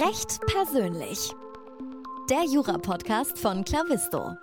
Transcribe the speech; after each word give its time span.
Recht 0.00 0.38
persönlich. 0.46 1.32
Der 2.30 2.44
Jura-Podcast 2.44 3.36
von 3.36 3.64
Clavisto. 3.64 4.36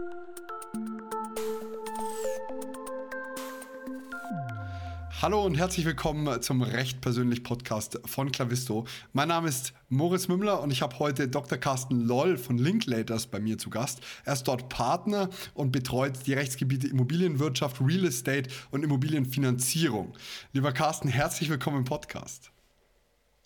Hallo 5.22 5.46
und 5.46 5.56
herzlich 5.56 5.86
willkommen 5.86 6.42
zum 6.42 6.62
Recht 6.62 7.00
persönlich 7.00 7.42
Podcast 7.46 8.02
von 8.06 8.34
Clavisto. 8.34 8.86
Mein 9.14 9.30
Name 9.30 9.48
ist 9.48 9.74
Moritz 9.88 10.28
Mümmler 10.28 10.62
und 10.62 10.72
ich 10.72 10.82
habe 10.82 11.00
heute 11.00 11.30
Dr. 11.30 11.58
Carsten 11.58 12.02
Loll 12.02 12.36
von 12.36 12.58
Linklaters 12.58 13.28
bei 13.28 13.40
mir 13.40 13.58
zu 13.58 13.70
Gast. 13.70 14.02
Er 14.26 14.34
ist 14.34 14.50
dort 14.50 14.68
Partner 14.68 15.30
und 15.54 15.72
betreut 15.72 16.28
die 16.28 16.34
Rechtsgebiete 16.34 16.88
Immobilienwirtschaft, 16.88 17.80
Real 17.80 18.04
Estate 18.04 18.50
und 18.72 18.84
Immobilienfinanzierung. 18.84 20.18
Lieber 20.52 20.74
Carsten, 20.74 21.08
herzlich 21.08 21.50
willkommen 21.50 21.78
im 21.78 21.86
Podcast. 21.86 22.52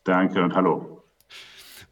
Danke 0.06 0.42
und 0.42 0.56
hallo. 0.56 0.99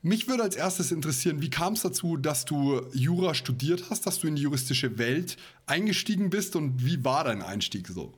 Mich 0.08 0.30
würde 0.30 0.44
als 0.44 0.56
erstes 0.56 0.94
interessieren, 0.94 1.42
wie 1.42 1.50
kam 1.50 1.74
es 1.74 1.82
dazu, 1.82 2.16
dass 2.16 2.46
du 2.46 2.80
Jura 2.94 3.34
studiert 3.34 3.90
hast, 3.90 4.08
dass 4.08 4.20
du 4.20 4.28
in 4.28 4.38
die 4.38 4.44
juristische 4.44 4.98
Welt 4.98 5.36
eingestiegen 5.66 6.30
bist 6.30 6.56
und 6.56 6.86
wie 6.86 7.04
war 7.04 7.26
dein 7.26 7.42
Einstieg 7.42 7.88
so? 7.88 8.14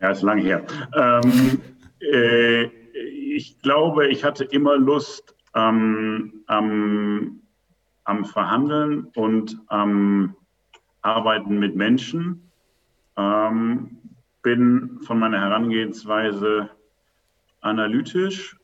Ja, 0.00 0.10
ist 0.10 0.22
lange 0.22 0.42
her. 0.42 0.66
Ähm, 0.94 1.60
äh, 2.00 2.64
ich 2.64 3.58
glaube, 3.62 4.08
ich 4.08 4.24
hatte 4.24 4.42
immer 4.44 4.76
Lust 4.76 5.36
ähm, 5.54 6.42
am, 6.48 7.40
am, 8.04 8.24
Verhandeln 8.24 9.04
und 9.14 9.56
am 9.68 10.34
Arbeiten 11.02 11.60
mit 11.60 11.76
Menschen. 11.76 12.50
Ähm, 13.16 13.98
bin 14.42 14.98
von 15.02 15.20
meiner 15.20 15.40
Herangehensweise 15.40 16.70
analytisch 17.60 18.56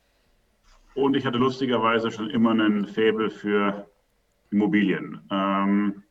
und 0.95 1.17
ich 1.17 1.27
hatte 1.27 1.39
lustigerweise 1.39 2.11
schon 2.11 2.31
immer 2.31 2.51
einen 2.51 2.87
Faible 2.87 3.31
für 3.31 3.89
Immobilien, 4.51 5.21
ähm, 5.31 6.03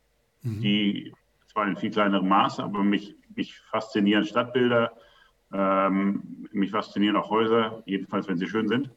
mhm. 0.42 0.60
die 0.60 1.14
zwar 1.46 1.66
in 1.66 1.76
viel 1.76 1.90
kleinerem 1.90 2.28
Maße, 2.28 2.62
aber 2.62 2.82
mich, 2.82 3.14
mich 3.34 3.58
faszinieren 3.70 4.24
Stadtbilder, 4.24 4.92
ähm, 5.52 6.48
mich 6.52 6.70
faszinieren 6.70 7.16
auch 7.16 7.30
Häuser, 7.30 7.82
jedenfalls 7.86 8.26
wenn 8.28 8.38
sie 8.38 8.48
schön 8.48 8.68
sind. 8.68 8.90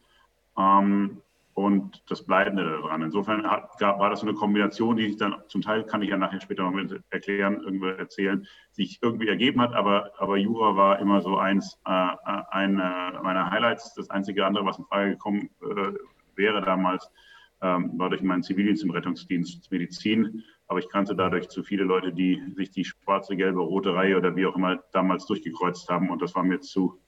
Ähm, 0.57 1.21
und 1.55 2.03
das 2.09 2.25
Bleibende 2.25 2.65
daran. 2.65 3.01
Insofern 3.01 3.49
hat, 3.49 3.77
gab, 3.79 3.97
war 3.97 4.09
das 4.09 4.19
so 4.19 4.27
eine 4.27 4.35
Kombination, 4.35 4.97
die 4.97 5.07
sich 5.07 5.17
dann 5.17 5.35
zum 5.47 5.61
Teil, 5.61 5.85
kann 5.85 6.01
ich 6.01 6.09
ja 6.09 6.17
nachher 6.17 6.41
später 6.41 6.69
noch 6.69 6.99
erklären, 7.09 7.61
irgendwie 7.63 7.87
erzählen, 7.97 8.45
sich 8.71 8.99
irgendwie 9.01 9.29
ergeben 9.29 9.61
hat, 9.61 9.73
aber, 9.73 10.11
aber 10.17 10.35
Jura 10.35 10.75
war 10.75 10.99
immer 10.99 11.21
so 11.21 11.37
eins, 11.37 11.79
äh, 11.87 11.91
äh 11.91 12.43
eine 12.49 13.19
meiner 13.23 13.49
Highlights. 13.49 13.93
Das 13.93 14.09
einzige 14.09 14.45
andere, 14.45 14.65
was 14.65 14.77
in 14.77 14.85
Frage 14.85 15.11
gekommen 15.11 15.49
äh, 15.61 15.93
wäre 16.35 16.61
damals, 16.61 17.09
ähm, 17.61 17.97
war 17.97 18.09
durch 18.09 18.21
meinen 18.21 18.43
Zivildienst 18.43 18.83
im 18.83 18.91
Rettungsdienst 18.91 19.71
Medizin. 19.71 20.43
Aber 20.67 20.79
ich 20.79 20.89
kannte 20.89 21.15
dadurch 21.15 21.47
zu 21.47 21.63
viele 21.63 21.85
Leute, 21.85 22.11
die 22.11 22.43
sich 22.55 22.71
die 22.71 22.83
schwarze, 22.83 23.37
gelbe, 23.37 23.61
rote 23.61 23.95
Reihe 23.95 24.17
oder 24.17 24.35
wie 24.35 24.45
auch 24.45 24.57
immer 24.57 24.83
damals 24.91 25.25
durchgekreuzt 25.25 25.87
haben. 25.87 26.09
Und 26.09 26.21
das 26.21 26.35
war 26.35 26.43
mir 26.43 26.59
zu 26.59 26.99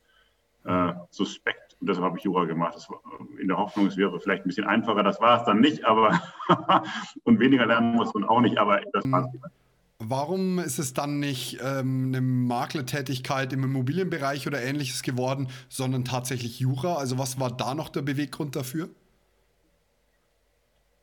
äh, 0.63 0.93
suspekt 1.09 1.66
und 1.79 1.87
deshalb 1.87 2.05
habe 2.05 2.17
ich 2.17 2.23
Jura 2.23 2.45
gemacht. 2.45 2.75
Das 2.75 2.89
war 2.89 2.99
in 3.39 3.47
der 3.47 3.57
Hoffnung, 3.57 3.87
es 3.87 3.97
wäre 3.97 4.19
vielleicht 4.19 4.45
ein 4.45 4.47
bisschen 4.47 4.65
einfacher. 4.65 5.03
Das 5.03 5.21
war 5.21 5.39
es 5.39 5.45
dann 5.45 5.59
nicht, 5.59 5.85
aber 5.85 6.19
und 7.23 7.39
weniger 7.39 7.65
lernen 7.65 7.95
muss 7.95 8.13
man 8.13 8.23
auch 8.23 8.41
nicht, 8.41 8.57
aber 8.57 8.81
das 8.93 9.09
war 9.11 9.25
es. 9.25 9.51
Warum 9.99 10.59
ist 10.59 10.77
es 10.77 10.93
dann 10.93 11.19
nicht 11.19 11.59
ähm, 11.63 12.05
eine 12.07 12.21
Maklertätigkeit 12.21 13.51
im 13.51 13.63
Immobilienbereich 13.63 14.45
oder 14.45 14.61
ähnliches 14.61 15.01
geworden, 15.01 15.49
sondern 15.69 16.05
tatsächlich 16.05 16.59
Jura? 16.59 16.95
Also 16.95 17.17
was 17.17 17.39
war 17.39 17.51
da 17.51 17.73
noch 17.73 17.89
der 17.89 18.03
Beweggrund 18.03 18.55
dafür? 18.55 18.89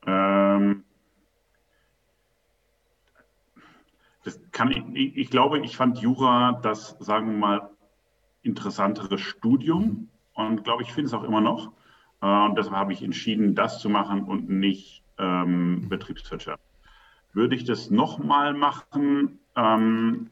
Ähm, 0.07 0.85
das 4.23 4.39
kann 4.53 4.95
ich, 4.95 5.17
ich 5.17 5.31
glaube, 5.31 5.59
ich 5.59 5.77
fand 5.77 5.99
Jura 5.99 6.61
das, 6.63 6.97
sagen 7.01 7.33
wir 7.33 7.39
mal, 7.39 7.71
interessantere 8.43 9.19
Studium 9.19 10.09
und 10.35 10.65
glaube, 10.65 10.83
ich 10.83 10.93
finde 10.93 11.09
es 11.09 11.15
auch 11.15 11.25
immer 11.25 11.41
noch. 11.41 11.73
Äh, 12.21 12.27
und 12.27 12.57
deshalb 12.57 12.77
habe 12.77 12.93
ich 12.93 13.03
entschieden, 13.03 13.55
das 13.55 13.81
zu 13.81 13.89
machen 13.89 14.25
und 14.25 14.49
nicht 14.49 15.03
ähm, 15.19 15.89
Betriebswirtschaft. 15.89 16.63
Würde 17.33 17.55
ich 17.55 17.65
das 17.65 17.91
nochmal 17.91 18.55
machen, 18.55 19.39
ähm, 19.57 20.31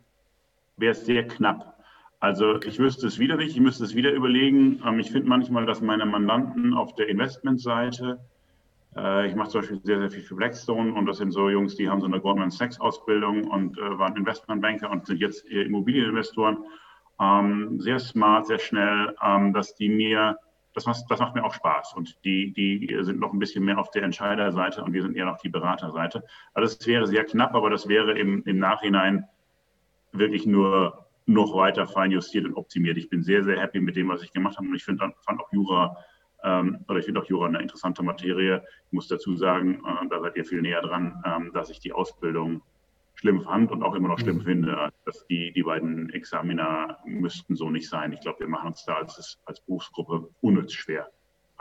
wäre 0.76 0.92
es 0.92 1.04
sehr 1.04 1.26
knapp. 1.26 1.72
Also 2.20 2.62
ich 2.62 2.78
wüsste 2.78 3.08
es 3.08 3.18
wieder 3.18 3.36
nicht, 3.36 3.56
ich 3.56 3.60
müsste 3.60 3.84
es 3.84 3.94
wieder 3.94 4.12
überlegen. 4.12 4.80
Ähm, 4.86 5.00
ich 5.00 5.10
finde 5.10 5.28
manchmal, 5.28 5.66
dass 5.66 5.80
meine 5.80 6.06
Mandanten 6.06 6.74
auf 6.74 6.94
der 6.94 7.08
Investmentseite, 7.08 8.20
äh, 8.96 9.26
ich 9.26 9.34
mache 9.34 9.50
zum 9.50 9.60
Beispiel 9.60 9.80
sehr, 9.82 9.98
sehr 9.98 10.10
viel 10.10 10.22
für 10.22 10.36
Blackstone 10.36 10.94
und 10.94 11.06
das 11.06 11.18
sind 11.18 11.32
so 11.32 11.50
Jungs, 11.50 11.76
die 11.76 11.88
haben 11.88 12.00
so 12.00 12.06
eine 12.06 12.20
Goldman 12.20 12.50
Sachs 12.50 12.80
Ausbildung 12.80 13.48
und 13.48 13.76
äh, 13.76 13.98
waren 13.98 14.16
Investmentbanker 14.16 14.90
und 14.90 15.06
sind 15.06 15.20
jetzt 15.20 15.44
Immobilieninvestoren 15.46 16.58
ähm, 17.22 17.80
sehr 17.80 17.98
smart, 17.98 18.46
sehr 18.46 18.58
schnell, 18.58 19.14
ähm, 19.22 19.52
dass 19.52 19.74
die 19.74 19.88
mir, 19.88 20.38
das 20.74 20.86
macht, 20.86 21.04
das 21.08 21.20
macht 21.20 21.34
mir 21.34 21.44
auch 21.44 21.54
Spaß. 21.54 21.94
Und 21.94 22.18
die, 22.24 22.52
die 22.52 22.98
sind 23.02 23.20
noch 23.20 23.32
ein 23.32 23.38
bisschen 23.38 23.64
mehr 23.64 23.78
auf 23.78 23.90
der 23.90 24.02
Entscheiderseite 24.02 24.82
und 24.82 24.92
wir 24.92 25.02
sind 25.02 25.16
eher 25.16 25.26
noch 25.26 25.38
die 25.38 25.48
Beraterseite. 25.48 26.24
Also 26.54 26.74
es 26.74 26.86
wäre 26.86 27.06
sehr 27.06 27.24
knapp, 27.24 27.54
aber 27.54 27.70
das 27.70 27.88
wäre 27.88 28.18
im, 28.18 28.42
im 28.44 28.58
Nachhinein 28.58 29.24
wirklich 30.12 30.46
nur 30.46 31.06
noch 31.26 31.54
weiter 31.54 31.86
feinjustiert 31.86 32.44
und 32.44 32.56
optimiert. 32.56 32.98
Ich 32.98 33.08
bin 33.08 33.22
sehr, 33.22 33.44
sehr 33.44 33.60
happy 33.60 33.80
mit 33.80 33.96
dem, 33.96 34.08
was 34.08 34.22
ich 34.22 34.32
gemacht 34.32 34.56
habe. 34.56 34.66
Und 34.66 34.74
ich 34.74 34.84
finde, 34.84 35.12
fand 35.24 35.40
auch 35.40 35.52
Jura, 35.52 35.96
ähm, 36.42 36.84
oder 36.88 36.98
ich 36.98 37.04
finde 37.04 37.20
auch 37.20 37.26
Jura 37.26 37.46
eine 37.46 37.62
interessante 37.62 38.02
Materie. 38.02 38.62
Ich 38.86 38.92
muss 38.92 39.06
dazu 39.08 39.36
sagen, 39.36 39.82
äh, 39.86 40.08
da 40.08 40.20
seid 40.20 40.36
ihr 40.36 40.44
viel 40.44 40.60
näher 40.60 40.82
dran, 40.82 41.22
ähm, 41.24 41.52
dass 41.54 41.70
ich 41.70 41.78
die 41.78 41.92
Ausbildung 41.92 42.62
schlimm 43.22 43.42
fand 43.42 43.70
und 43.70 43.82
auch 43.84 43.94
immer 43.94 44.08
noch 44.08 44.18
schlimm 44.18 44.38
mhm. 44.38 44.44
finde. 44.44 44.92
Dass 45.06 45.26
die, 45.28 45.52
die 45.52 45.62
beiden 45.62 46.10
Examiner 46.10 46.98
müssten 47.06 47.54
so 47.56 47.70
nicht 47.70 47.88
sein. 47.88 48.12
Ich 48.12 48.20
glaube, 48.20 48.40
wir 48.40 48.48
machen 48.48 48.68
uns 48.68 48.84
da 48.84 48.96
als, 48.96 49.38
als 49.46 49.60
Berufsgruppe 49.60 50.28
unnütz 50.40 50.72
schwer. 50.72 51.08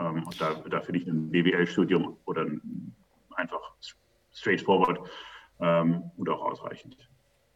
Ähm, 0.00 0.24
und 0.24 0.40
da, 0.40 0.54
da 0.68 0.80
finde 0.80 1.00
ich 1.00 1.06
ein 1.06 1.30
BWL-Studium 1.30 2.16
oder 2.24 2.42
ein, 2.42 2.94
einfach 3.36 3.60
straightforward 4.32 5.08
ähm, 5.60 6.10
und 6.16 6.28
auch 6.28 6.42
ausreichend. 6.42 6.96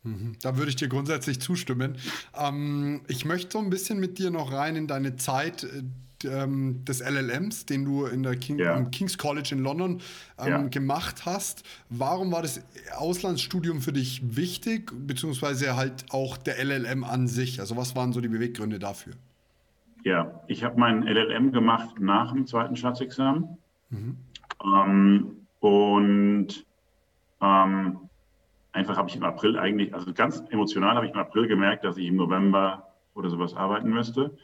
Mhm. 0.04 0.36
Da 0.40 0.56
würde 0.56 0.70
ich 0.70 0.76
dir 0.76 0.88
grundsätzlich 0.88 1.40
zustimmen. 1.40 1.96
Ähm, 2.34 3.02
ich 3.08 3.24
möchte 3.24 3.50
so 3.50 3.58
ein 3.58 3.70
bisschen 3.70 3.98
mit 3.98 4.18
dir 4.18 4.30
noch 4.30 4.52
rein 4.52 4.76
in 4.76 4.86
deine 4.86 5.16
Zeit 5.16 5.64
äh, 5.64 5.82
ähm, 6.26 6.84
des 6.84 7.00
LLMs, 7.00 7.66
den 7.66 7.84
du 7.84 8.06
in 8.06 8.22
der 8.22 8.36
King, 8.36 8.58
ja. 8.58 8.80
King's 8.84 9.18
College 9.18 9.50
in 9.52 9.60
London 9.60 10.00
ähm, 10.38 10.48
ja. 10.48 10.62
gemacht 10.62 11.26
hast. 11.26 11.64
Warum 11.88 12.32
war 12.32 12.42
das 12.42 12.62
Auslandsstudium 12.96 13.80
für 13.80 13.92
dich 13.92 14.36
wichtig, 14.36 14.92
beziehungsweise 15.06 15.76
halt 15.76 16.06
auch 16.10 16.36
der 16.36 16.62
LLM 16.62 17.04
an 17.04 17.28
sich? 17.28 17.60
Also 17.60 17.76
was 17.76 17.96
waren 17.96 18.12
so 18.12 18.20
die 18.20 18.28
Beweggründe 18.28 18.78
dafür? 18.78 19.14
Ja, 20.04 20.40
ich 20.46 20.62
habe 20.62 20.78
meinen 20.78 21.02
LLM 21.02 21.52
gemacht 21.52 21.98
nach 22.00 22.32
dem 22.32 22.46
zweiten 22.46 22.76
Staatsexamen. 22.76 23.58
Mhm. 23.90 24.16
Ähm, 24.64 25.36
und 25.60 26.66
ähm, 27.40 27.98
einfach 28.72 28.96
habe 28.96 29.08
ich 29.08 29.16
im 29.16 29.24
April 29.24 29.58
eigentlich, 29.58 29.94
also 29.94 30.12
ganz 30.12 30.42
emotional 30.50 30.94
habe 30.94 31.06
ich 31.06 31.12
im 31.12 31.18
April 31.18 31.48
gemerkt, 31.48 31.84
dass 31.84 31.96
ich 31.96 32.06
im 32.06 32.16
November 32.16 32.86
oder 33.14 33.30
sowas 33.30 33.54
arbeiten 33.54 33.90
müsste 33.90 34.36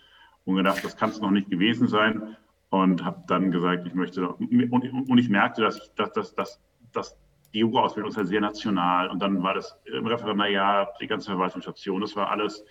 und 0.45 0.57
gedacht, 0.57 0.85
das 0.85 0.97
kann 0.97 1.11
es 1.11 1.21
noch 1.21 1.31
nicht 1.31 1.51
gewesen 1.51 1.89
sein. 1.89 2.37
Und 2.71 3.05
habe 3.05 3.23
dann 3.27 3.51
gesagt, 3.51 3.87
ich 3.87 3.95
möchte, 3.95 4.29
und, 4.29 5.11
und 5.11 5.19
ich 5.19 5.29
merkte, 5.29 5.63
dass, 5.63 5.77
ich, 5.77 5.91
dass, 5.95 6.13
dass, 6.13 6.35
dass, 6.35 6.61
dass 6.93 7.19
die 7.53 7.59
Jura-Ausbildung 7.59 8.15
halt 8.17 8.29
sehr 8.29 8.41
national. 8.41 9.11
Und 9.11 9.21
dann 9.21 9.43
war 9.43 9.55
das 9.55 9.79
im 9.85 10.07
Referendariat, 10.07 10.89
die 11.01 11.07
ganze 11.07 11.31
Verwaltungsstation, 11.31 12.01
das 12.01 12.17
war 12.17 12.31
alles 12.31 12.65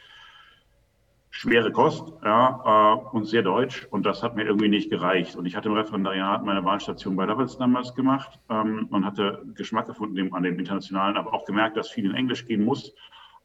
schwere 1.29 1.71
Kost 1.71 2.11
ja, 2.25 2.95
äh, 2.95 3.15
und 3.15 3.25
sehr 3.25 3.43
deutsch. 3.43 3.88
Und 3.91 4.06
das 4.06 4.24
hat 4.24 4.35
mir 4.35 4.44
irgendwie 4.44 4.69
nicht 4.69 4.89
gereicht. 4.89 5.35
Und 5.35 5.45
ich 5.45 5.56
hatte 5.56 5.69
im 5.69 5.75
Referendariat 5.75 6.44
meine 6.44 6.63
Wahlstation 6.65 7.15
bei 7.15 7.25
Lovells 7.25 7.57
damals 7.57 7.94
gemacht 7.94 8.39
ähm, 8.50 8.88
und 8.89 9.06
hatte 9.06 9.44
Geschmack 9.53 9.85
gefunden 9.85 10.33
an 10.33 10.44
dem 10.44 10.57
Internationalen, 10.59 11.15
aber 11.15 11.33
auch 11.33 11.45
gemerkt, 11.45 11.77
dass 11.77 11.89
viel 11.89 12.06
in 12.06 12.15
Englisch 12.15 12.47
gehen 12.47 12.65
muss 12.65 12.94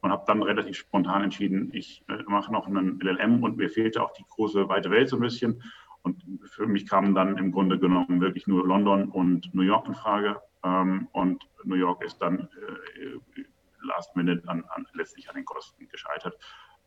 und 0.07 0.13
habe 0.13 0.23
dann 0.25 0.41
relativ 0.41 0.77
spontan 0.77 1.23
entschieden, 1.23 1.69
ich 1.73 2.01
äh, 2.07 2.23
mache 2.27 2.49
noch 2.53 2.65
einen 2.65 2.97
LLM 3.01 3.43
und 3.43 3.57
mir 3.57 3.69
fehlte 3.69 4.01
auch 4.01 4.13
die 4.13 4.23
große 4.23 4.69
weite 4.69 4.89
Welt 4.89 5.09
so 5.09 5.17
ein 5.17 5.21
bisschen. 5.21 5.61
Und 6.01 6.23
für 6.45 6.65
mich 6.65 6.87
kamen 6.87 7.13
dann 7.13 7.37
im 7.37 7.51
Grunde 7.51 7.77
genommen 7.77 8.21
wirklich 8.21 8.47
nur 8.47 8.65
London 8.65 9.09
und 9.09 9.53
New 9.53 9.63
York 9.63 9.85
in 9.85 9.95
Frage. 9.95 10.41
Ähm, 10.63 11.09
und 11.11 11.43
New 11.65 11.75
York 11.75 12.05
ist 12.05 12.19
dann 12.19 12.39
äh, 12.39 13.43
last 13.81 14.15
minute 14.15 14.47
an, 14.47 14.63
an, 14.69 14.87
letztlich 14.93 15.27
an 15.27 15.35
den 15.35 15.43
Kosten 15.43 15.89
gescheitert. 15.89 16.37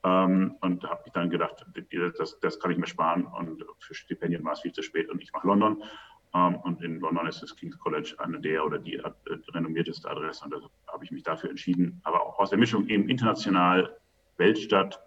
Ähm, 0.02 0.56
und 0.62 0.82
habe 0.84 1.02
ich 1.04 1.12
dann 1.12 1.28
gedacht, 1.28 1.66
das, 2.16 2.40
das 2.40 2.58
kann 2.58 2.70
ich 2.70 2.78
mir 2.78 2.86
sparen 2.86 3.26
und 3.26 3.62
für 3.80 3.92
Stipendien 3.92 4.42
war 4.44 4.54
es 4.54 4.60
viel 4.60 4.72
zu 4.72 4.82
spät 4.82 5.10
und 5.10 5.22
ich 5.22 5.30
mache 5.34 5.46
London. 5.46 5.82
Um, 6.32 6.54
ähm, 6.54 6.60
und 6.60 6.82
in 6.82 7.00
London 7.00 7.26
ist 7.26 7.42
das 7.42 7.56
King's 7.56 7.78
College 7.78 8.14
eine 8.18 8.40
der 8.40 8.64
oder 8.64 8.78
die 8.78 8.96
äh, 8.96 9.10
renommierteste 9.48 10.08
Adresse 10.08 10.44
und 10.44 10.52
da 10.52 10.60
habe 10.92 11.04
ich 11.04 11.10
mich 11.10 11.24
dafür 11.24 11.50
entschieden. 11.50 12.00
Aber 12.04 12.22
auch 12.24 12.38
aus 12.38 12.50
der 12.50 12.58
Mischung 12.58 12.86
eben 12.86 13.08
international, 13.08 13.96
Weltstadt 14.36 15.00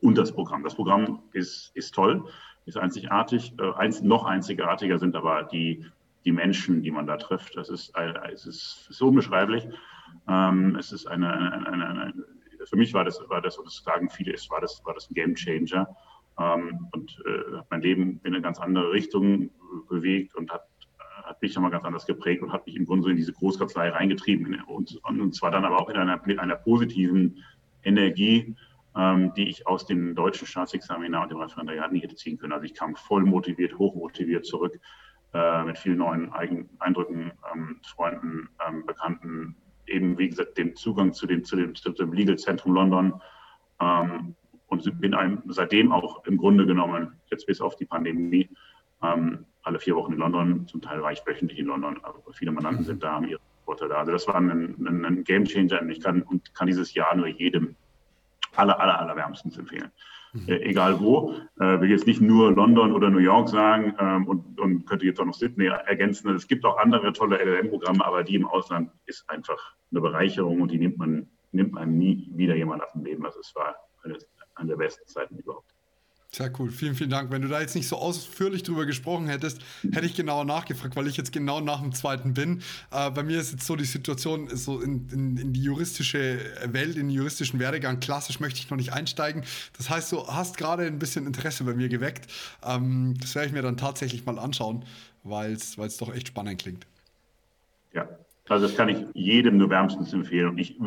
und 0.00 0.18
das 0.18 0.32
Programm. 0.32 0.64
Das 0.64 0.74
Programm 0.74 1.22
ist, 1.32 1.70
ist 1.74 1.94
toll. 1.94 2.24
ist 2.66 2.76
einzigartig. 2.76 3.54
Äh, 3.58 3.72
eins, 3.74 4.02
noch 4.02 4.24
einzigartiger 4.24 4.98
sind 4.98 5.14
aber 5.14 5.44
die, 5.44 5.86
die 6.24 6.32
Menschen, 6.32 6.82
die 6.82 6.90
man 6.90 7.06
da 7.06 7.16
trifft. 7.16 7.56
Das 7.56 7.68
ist, 7.68 7.92
es 8.32 8.46
ist 8.46 8.86
so 8.90 9.08
unbeschreiblich. 9.08 9.68
Ähm, 10.28 10.76
es 10.76 10.92
ist 10.92 11.06
eine, 11.06 11.32
eine, 11.32 11.66
eine, 11.66 11.88
eine, 11.88 12.24
für 12.66 12.76
mich 12.76 12.92
war 12.92 13.04
das, 13.04 13.20
war 13.28 13.40
das, 13.40 13.56
und 13.56 13.66
das 13.66 13.82
sagen 13.84 14.10
viele, 14.10 14.32
ist, 14.32 14.50
war 14.50 14.60
das, 14.60 14.84
war 14.84 14.94
das 14.94 15.10
ein 15.10 15.14
Game 15.14 15.34
Changer 15.34 15.88
ähm, 16.38 16.88
und 16.92 17.22
äh, 17.26 17.56
hat 17.56 17.66
mein 17.70 17.82
Leben 17.82 18.20
in 18.24 18.34
eine 18.34 18.42
ganz 18.42 18.58
andere 18.60 18.92
Richtung 18.92 19.50
bewegt 19.88 20.34
und 20.34 20.50
hat, 20.52 20.66
hat 21.24 21.40
mich 21.40 21.54
nochmal 21.54 21.70
ganz 21.70 21.84
anders 21.84 22.06
geprägt 22.06 22.42
und 22.42 22.52
hat 22.52 22.66
mich 22.66 22.76
im 22.76 22.86
Grunde 22.86 23.04
so 23.04 23.08
in 23.08 23.16
diese 23.16 23.32
Großkanzlei 23.32 23.90
reingetrieben 23.90 24.62
und, 24.66 25.00
und 25.04 25.34
zwar 25.34 25.50
dann 25.50 25.64
aber 25.64 25.80
auch 25.80 25.88
in 25.88 25.96
einer, 25.96 26.20
mit 26.24 26.38
einer 26.38 26.56
positiven 26.56 27.42
Energie, 27.82 28.54
ähm, 28.96 29.32
die 29.34 29.48
ich 29.48 29.66
aus 29.66 29.86
dem 29.86 30.14
deutschen 30.14 30.46
Staatsexaminar 30.46 31.22
und 31.22 31.30
dem 31.30 31.38
Referendariat 31.38 31.92
nicht 31.92 32.04
hätte 32.04 32.16
ziehen 32.16 32.38
können. 32.38 32.52
Also 32.52 32.64
ich 32.64 32.74
kam 32.74 32.94
voll 32.96 33.24
motiviert, 33.24 33.78
hochmotiviert 33.78 34.46
zurück 34.46 34.78
äh, 35.32 35.64
mit 35.64 35.78
vielen 35.78 35.98
neuen 35.98 36.32
Eigen 36.32 36.68
Eindrücken, 36.78 37.32
ähm, 37.52 37.80
Freunden, 37.84 38.48
ähm, 38.66 38.86
Bekannten, 38.86 39.56
eben 39.86 40.16
wie 40.18 40.28
gesagt 40.28 40.56
den 40.56 40.76
Zugang 40.76 41.12
zu, 41.12 41.26
den, 41.26 41.44
zu, 41.44 41.56
dem, 41.56 41.74
zu 41.74 41.90
dem 41.90 42.12
Legal 42.12 42.38
Zentrum 42.38 42.74
London 42.74 43.20
ähm, 43.80 44.36
und 44.74 45.00
bin 45.00 45.14
einem 45.14 45.42
seitdem 45.46 45.92
auch 45.92 46.24
im 46.26 46.36
Grunde 46.36 46.66
genommen, 46.66 47.12
jetzt 47.30 47.46
bis 47.46 47.60
auf 47.60 47.76
die 47.76 47.86
Pandemie, 47.86 48.48
ähm, 49.02 49.46
alle 49.62 49.78
vier 49.78 49.96
Wochen 49.96 50.12
in 50.12 50.18
London, 50.18 50.66
zum 50.66 50.82
Teil 50.82 51.02
war 51.02 51.12
ich 51.12 51.26
wöchentlich 51.26 51.58
in 51.58 51.66
London, 51.66 51.98
aber 52.02 52.20
viele 52.32 52.52
Mandanten 52.52 52.84
sind 52.84 53.02
da, 53.02 53.12
haben 53.12 53.28
ihre 53.28 53.40
Vorteile 53.64 53.90
da. 53.90 54.00
Also 54.00 54.12
das 54.12 54.26
war 54.28 54.36
ein, 54.36 54.50
ein, 54.50 55.04
ein 55.04 55.24
Game 55.24 55.44
Changer 55.44 55.80
und 55.80 55.90
ich 55.90 56.00
kann, 56.00 56.22
und 56.22 56.54
kann 56.54 56.66
dieses 56.66 56.92
Jahr 56.94 57.14
nur 57.16 57.28
jedem 57.28 57.76
aller, 58.56 58.78
aller, 58.78 59.00
aller 59.00 59.16
wärmstens 59.16 59.56
empfehlen. 59.56 59.90
Mhm. 60.32 60.48
Äh, 60.48 60.56
egal 60.62 61.00
wo. 61.00 61.34
Äh, 61.58 61.80
will 61.80 61.90
jetzt 61.90 62.06
nicht 62.06 62.20
nur 62.20 62.52
London 62.52 62.92
oder 62.92 63.10
New 63.10 63.18
York 63.18 63.48
sagen 63.48 63.94
ähm, 63.98 64.26
und, 64.26 64.60
und 64.60 64.86
könnte 64.86 65.06
jetzt 65.06 65.20
auch 65.20 65.24
noch 65.24 65.34
Sydney 65.34 65.66
ergänzen. 65.66 66.34
Es 66.34 66.46
gibt 66.46 66.64
auch 66.64 66.78
andere 66.78 67.12
tolle 67.12 67.38
LLM-Programme, 67.42 68.04
aber 68.04 68.22
die 68.22 68.34
im 68.34 68.46
Ausland 68.46 68.90
ist 69.06 69.28
einfach 69.30 69.74
eine 69.90 70.00
Bereicherung 70.00 70.60
und 70.60 70.70
die 70.70 70.78
nimmt 70.78 70.98
man 70.98 71.28
nimmt 71.54 71.78
einem 71.78 71.96
nie 71.96 72.28
wieder 72.34 72.56
jemand 72.56 72.82
aus 72.82 72.92
dem 72.92 73.04
Leben. 73.04 73.22
Das 73.22 73.36
ist, 73.36 73.54
war 73.54 73.76
eine, 74.02 74.18
eine 74.54 74.68
der 74.68 74.76
besten 74.76 75.06
Zeiten 75.06 75.36
überhaupt. 75.38 75.74
Sehr 76.34 76.50
cool, 76.58 76.72
vielen, 76.72 76.96
vielen 76.96 77.10
Dank. 77.10 77.30
Wenn 77.30 77.42
du 77.42 77.48
da 77.48 77.60
jetzt 77.60 77.76
nicht 77.76 77.86
so 77.86 77.94
ausführlich 77.94 78.64
drüber 78.64 78.86
gesprochen 78.86 79.28
hättest, 79.28 79.62
hätte 79.92 80.04
ich 80.04 80.16
genauer 80.16 80.44
nachgefragt, 80.44 80.96
weil 80.96 81.06
ich 81.06 81.16
jetzt 81.16 81.32
genau 81.32 81.60
nach 81.60 81.80
dem 81.80 81.92
zweiten 81.92 82.34
bin. 82.34 82.60
Äh, 82.90 83.12
bei 83.12 83.22
mir 83.22 83.38
ist 83.38 83.52
jetzt 83.52 83.64
so 83.64 83.76
die 83.76 83.84
Situation, 83.84 84.48
so 84.48 84.80
in, 84.80 85.08
in, 85.12 85.36
in, 85.36 85.52
die 85.52 85.62
juristische 85.62 86.40
Welt, 86.64 86.96
in 86.96 87.06
den 87.06 87.10
juristischen 87.10 87.60
Werdegang, 87.60 88.00
klassisch 88.00 88.40
möchte 88.40 88.58
ich 88.58 88.68
noch 88.68 88.76
nicht 88.76 88.92
einsteigen. 88.92 89.44
Das 89.76 89.90
heißt, 89.90 90.10
du 90.10 90.26
hast 90.26 90.56
gerade 90.56 90.84
ein 90.86 90.98
bisschen 90.98 91.24
Interesse 91.24 91.62
bei 91.62 91.74
mir 91.74 91.88
geweckt. 91.88 92.26
Ähm, 92.64 93.14
das 93.20 93.36
werde 93.36 93.46
ich 93.46 93.54
mir 93.54 93.62
dann 93.62 93.76
tatsächlich 93.76 94.26
mal 94.26 94.40
anschauen, 94.40 94.84
weil 95.22 95.52
es 95.52 95.76
doch 95.76 96.12
echt 96.12 96.26
spannend 96.26 96.60
klingt. 96.60 96.84
Ja, 97.92 98.08
also 98.48 98.66
das 98.66 98.76
kann 98.76 98.88
ich 98.88 99.06
jedem 99.14 99.56
nur 99.56 99.70
wärmstens 99.70 100.12
empfehlen. 100.12 100.58
Ich, 100.58 100.80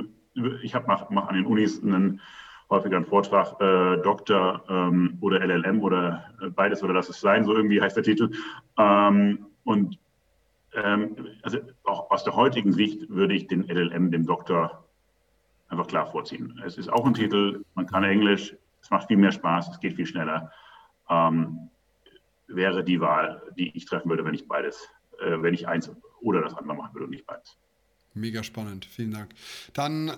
ich 0.61 0.73
mache 0.73 1.07
mach 1.09 1.29
an 1.29 1.35
den 1.35 1.45
Unis 1.45 1.81
einen 1.81 2.19
häufiger 2.69 2.97
einen 2.97 3.05
Vortrag, 3.05 3.59
äh, 3.61 4.01
Doktor 4.01 4.63
ähm, 4.69 5.17
oder 5.21 5.39
LLM 5.39 5.81
oder 5.81 6.25
äh, 6.41 6.49
beides 6.49 6.83
oder 6.83 6.93
das 6.93 7.09
ist 7.09 7.21
sein, 7.21 7.45
so 7.45 7.55
irgendwie 7.55 7.81
heißt 7.81 7.95
der 7.95 8.03
Titel. 8.03 8.31
Ähm, 8.77 9.45
und 9.63 9.97
ähm, 10.73 11.15
also 11.43 11.59
auch 11.83 12.11
aus 12.11 12.23
der 12.23 12.35
heutigen 12.35 12.73
Sicht 12.73 13.09
würde 13.09 13.33
ich 13.33 13.47
den 13.47 13.67
LLM 13.67 14.11
dem 14.11 14.25
Doktor 14.25 14.85
einfach 15.69 15.87
klar 15.87 16.07
vorziehen. 16.07 16.61
Es 16.65 16.77
ist 16.77 16.89
auch 16.89 17.05
ein 17.05 17.13
Titel, 17.13 17.63
man 17.75 17.87
kann 17.87 18.03
Englisch, 18.03 18.55
es 18.81 18.89
macht 18.89 19.07
viel 19.07 19.17
mehr 19.17 19.31
Spaß, 19.31 19.69
es 19.69 19.79
geht 19.79 19.95
viel 19.95 20.05
schneller. 20.05 20.51
Ähm, 21.09 21.69
wäre 22.47 22.83
die 22.83 23.01
Wahl, 23.01 23.41
die 23.57 23.75
ich 23.75 23.85
treffen 23.85 24.09
würde, 24.09 24.25
wenn 24.25 24.33
ich 24.33 24.47
beides, 24.47 24.89
äh, 25.19 25.41
wenn 25.41 25.53
ich 25.53 25.67
eins 25.67 25.91
oder 26.21 26.41
das 26.41 26.55
andere 26.55 26.75
machen 26.75 26.93
würde 26.93 27.05
und 27.05 27.11
nicht 27.11 27.25
beides. 27.25 27.57
Mega 28.17 28.43
spannend, 28.43 28.85
vielen 28.85 29.11
Dank. 29.11 29.29
Dann, 29.73 30.09
äh, 30.09 30.13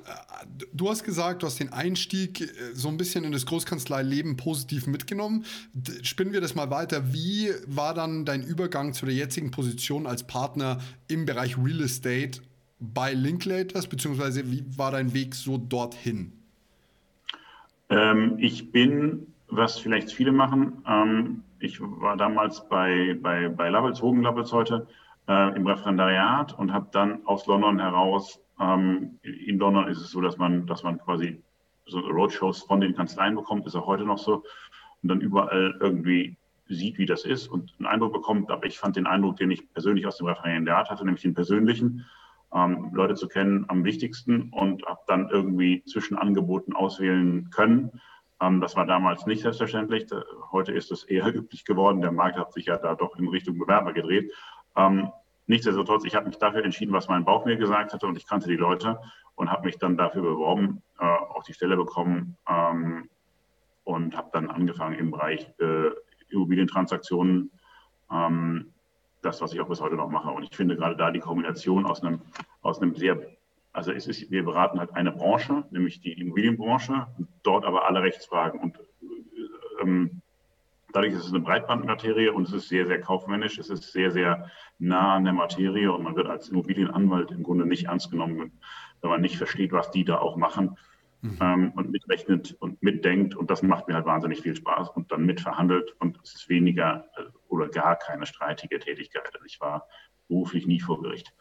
du 0.73 0.89
hast 0.89 1.03
gesagt, 1.03 1.43
du 1.43 1.47
hast 1.47 1.59
den 1.59 1.71
Einstieg 1.71 2.41
äh, 2.41 2.45
so 2.73 2.87
ein 2.89 2.97
bisschen 2.97 3.23
in 3.23 3.31
das 3.31 3.45
Großkanzlei-Leben 3.45 4.37
positiv 4.37 4.87
mitgenommen. 4.87 5.45
Spinnen 6.01 6.33
wir 6.33 6.41
das 6.41 6.55
mal 6.55 6.69
weiter. 6.69 7.13
Wie 7.13 7.49
war 7.67 7.93
dann 7.93 8.25
dein 8.25 8.43
Übergang 8.43 8.93
zu 8.93 9.05
der 9.05 9.15
jetzigen 9.15 9.51
Position 9.51 10.07
als 10.07 10.23
Partner 10.23 10.79
im 11.07 11.25
Bereich 11.25 11.57
Real 11.57 11.81
Estate 11.81 12.41
bei 12.79 13.13
Linklaters, 13.13 13.87
beziehungsweise 13.87 14.49
wie 14.51 14.63
war 14.77 14.91
dein 14.91 15.13
Weg 15.13 15.35
so 15.35 15.57
dorthin? 15.57 16.31
Ähm, 17.89 18.37
ich 18.39 18.71
bin, 18.71 19.27
was 19.47 19.79
vielleicht 19.79 20.11
viele 20.11 20.31
machen, 20.31 20.83
ähm, 20.87 21.43
ich 21.59 21.81
war 21.81 22.15
damals 22.15 22.67
bei, 22.69 23.17
bei, 23.21 23.49
bei 23.49 23.69
Lovels, 23.69 24.01
Hogan 24.01 24.21
Lovels 24.21 24.53
heute, 24.53 24.87
äh, 25.29 25.55
im 25.55 25.65
Referendariat 25.67 26.57
und 26.57 26.73
habe 26.73 26.89
dann 26.91 27.25
aus 27.25 27.45
London 27.45 27.79
heraus, 27.79 28.41
ähm, 28.59 29.19
in 29.21 29.59
London 29.59 29.87
ist 29.87 30.01
es 30.01 30.11
so, 30.11 30.19
dass 30.19 30.37
man, 30.37 30.65
dass 30.65 30.83
man 30.83 30.99
quasi 30.99 31.41
so 31.85 31.99
Roadshows 31.99 32.63
von 32.63 32.81
den 32.81 32.95
Kanzleien 32.95 33.35
bekommt, 33.35 33.65
ist 33.65 33.75
auch 33.75 33.85
heute 33.85 34.03
noch 34.03 34.17
so, 34.17 34.43
und 35.01 35.09
dann 35.09 35.21
überall 35.21 35.77
irgendwie 35.79 36.35
sieht, 36.67 36.97
wie 36.97 37.05
das 37.05 37.25
ist 37.25 37.47
und 37.47 37.73
einen 37.79 37.87
Eindruck 37.87 38.13
bekommt. 38.13 38.51
Aber 38.51 38.65
ich 38.65 38.77
fand 38.77 38.95
den 38.95 39.07
Eindruck, 39.07 39.37
den 39.37 39.51
ich 39.51 39.71
persönlich 39.71 40.05
aus 40.05 40.17
dem 40.17 40.27
Referendariat 40.27 40.89
hatte, 40.89 41.05
nämlich 41.05 41.23
den 41.23 41.33
persönlichen, 41.33 42.05
ähm, 42.53 42.89
Leute 42.93 43.15
zu 43.15 43.27
kennen, 43.27 43.65
am 43.67 43.83
wichtigsten 43.83 44.49
und 44.51 44.85
habe 44.85 45.01
dann 45.07 45.29
irgendwie 45.29 45.83
zwischen 45.85 46.17
Angeboten 46.17 46.73
auswählen 46.73 47.49
können. 47.51 48.01
Ähm, 48.41 48.61
das 48.61 48.75
war 48.75 48.85
damals 48.85 49.25
nicht 49.25 49.41
selbstverständlich. 49.41 50.07
Heute 50.51 50.71
ist 50.71 50.91
es 50.91 51.03
eher 51.03 51.27
üblich 51.35 51.65
geworden. 51.65 52.01
Der 52.01 52.11
Markt 52.11 52.37
hat 52.37 52.53
sich 52.53 52.65
ja 52.65 52.77
da 52.77 52.95
doch 52.95 53.15
in 53.17 53.27
Richtung 53.27 53.57
Bewerber 53.57 53.93
gedreht. 53.93 54.31
Ähm, 54.75 55.11
nichtsdestotrotz, 55.47 56.05
ich 56.05 56.15
habe 56.15 56.27
mich 56.27 56.37
dafür 56.37 56.63
entschieden, 56.63 56.93
was 56.93 57.07
mein 57.07 57.25
Bauch 57.25 57.45
mir 57.45 57.57
gesagt 57.57 57.93
hatte 57.93 58.07
und 58.07 58.17
ich 58.17 58.27
kannte 58.27 58.47
die 58.47 58.55
Leute 58.55 58.99
und 59.35 59.51
habe 59.51 59.65
mich 59.65 59.77
dann 59.77 59.97
dafür 59.97 60.21
beworben, 60.21 60.81
äh, 60.99 61.05
auch 61.05 61.43
die 61.43 61.53
Stelle 61.53 61.77
bekommen 61.77 62.37
ähm, 62.47 63.09
und 63.83 64.15
habe 64.15 64.29
dann 64.33 64.49
angefangen 64.49 64.99
im 64.99 65.11
Bereich 65.11 65.49
äh, 65.59 65.91
Immobilientransaktionen, 66.29 67.51
ähm, 68.11 68.73
das, 69.21 69.41
was 69.41 69.53
ich 69.53 69.61
auch 69.61 69.67
bis 69.67 69.81
heute 69.81 69.95
noch 69.95 70.09
mache. 70.09 70.29
Und 70.29 70.43
ich 70.43 70.55
finde 70.55 70.75
gerade 70.75 70.95
da 70.95 71.11
die 71.11 71.19
Kombination 71.19 71.85
aus 71.85 72.03
einem, 72.03 72.21
aus 72.61 72.81
einem 72.81 72.95
sehr, 72.95 73.17
also 73.73 73.91
es 73.91 74.07
ist, 74.07 74.29
wir 74.29 74.43
beraten 74.43 74.79
halt 74.79 74.93
eine 74.93 75.11
Branche, 75.11 75.65
nämlich 75.71 76.01
die 76.01 76.19
Immobilienbranche, 76.19 77.07
dort 77.43 77.65
aber 77.65 77.87
alle 77.87 78.01
Rechtsfragen 78.01 78.59
und 78.59 78.77
äh, 78.77 79.81
ähm, 79.81 80.21
Dadurch 80.91 81.13
ist 81.13 81.25
es 81.25 81.33
eine 81.33 81.41
Breitbandmaterie 81.41 82.29
und 82.29 82.47
es 82.47 82.53
ist 82.53 82.69
sehr, 82.69 82.87
sehr 82.87 82.99
kaufmännisch. 82.99 83.57
Es 83.59 83.69
ist 83.69 83.91
sehr, 83.91 84.11
sehr 84.11 84.49
nah 84.79 85.15
an 85.15 85.23
der 85.23 85.33
Materie 85.33 85.91
und 85.91 86.03
man 86.03 86.15
wird 86.15 86.27
als 86.27 86.49
Immobilienanwalt 86.49 87.31
im 87.31 87.43
Grunde 87.43 87.65
nicht 87.65 87.85
ernst 87.85 88.09
genommen, 88.09 88.59
wenn 89.01 89.09
man 89.09 89.21
nicht 89.21 89.37
versteht, 89.37 89.71
was 89.71 89.91
die 89.91 90.03
da 90.03 90.17
auch 90.17 90.35
machen 90.35 90.77
mhm. 91.21 91.37
ähm, 91.41 91.71
und 91.75 91.91
mitrechnet 91.91 92.55
und 92.59 92.81
mitdenkt. 92.81 93.35
Und 93.35 93.51
das 93.51 93.61
macht 93.61 93.87
mir 93.87 93.95
halt 93.95 94.05
wahnsinnig 94.05 94.41
viel 94.41 94.55
Spaß 94.55 94.89
und 94.89 95.11
dann 95.11 95.25
mitverhandelt 95.25 95.95
und 95.99 96.19
es 96.23 96.33
ist 96.35 96.49
weniger 96.49 97.05
äh, 97.17 97.23
oder 97.47 97.67
gar 97.67 97.95
keine 97.95 98.25
streitige 98.25 98.79
Tätigkeit. 98.79 99.29
Also 99.33 99.45
ich 99.45 99.59
war 99.61 99.87
beruflich 100.27 100.65
nie 100.65 100.79
vor 100.79 101.01
Gericht. 101.01 101.33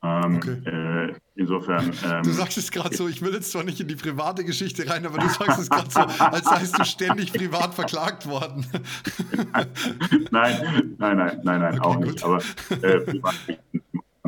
Ähm, 0.00 0.36
okay. 0.36 0.56
äh, 0.64 1.14
insofern. 1.34 1.92
Ähm, 2.04 2.22
du 2.22 2.30
sagst 2.30 2.56
es 2.56 2.70
gerade 2.70 2.96
so, 2.96 3.08
ich 3.08 3.20
will 3.20 3.32
jetzt 3.34 3.50
zwar 3.50 3.64
nicht 3.64 3.80
in 3.80 3.88
die 3.88 3.96
private 3.96 4.44
Geschichte 4.44 4.88
rein, 4.88 5.04
aber 5.04 5.18
du 5.18 5.28
sagst 5.28 5.58
es 5.58 5.68
gerade 5.68 5.90
so, 5.90 6.00
als 6.00 6.44
seist 6.44 6.78
du 6.78 6.84
ständig 6.84 7.32
privat 7.32 7.74
verklagt 7.74 8.26
worden. 8.26 8.64
nein, 10.30 10.96
nein, 10.98 11.16
nein, 11.16 11.40
nein, 11.42 11.60
nein, 11.60 11.78
okay, 11.78 11.80
auch 11.80 11.96
gut. 11.96 12.06
nicht. 12.06 12.24
Aber 12.24 12.38
äh, 12.82 13.00
privat 13.00 13.34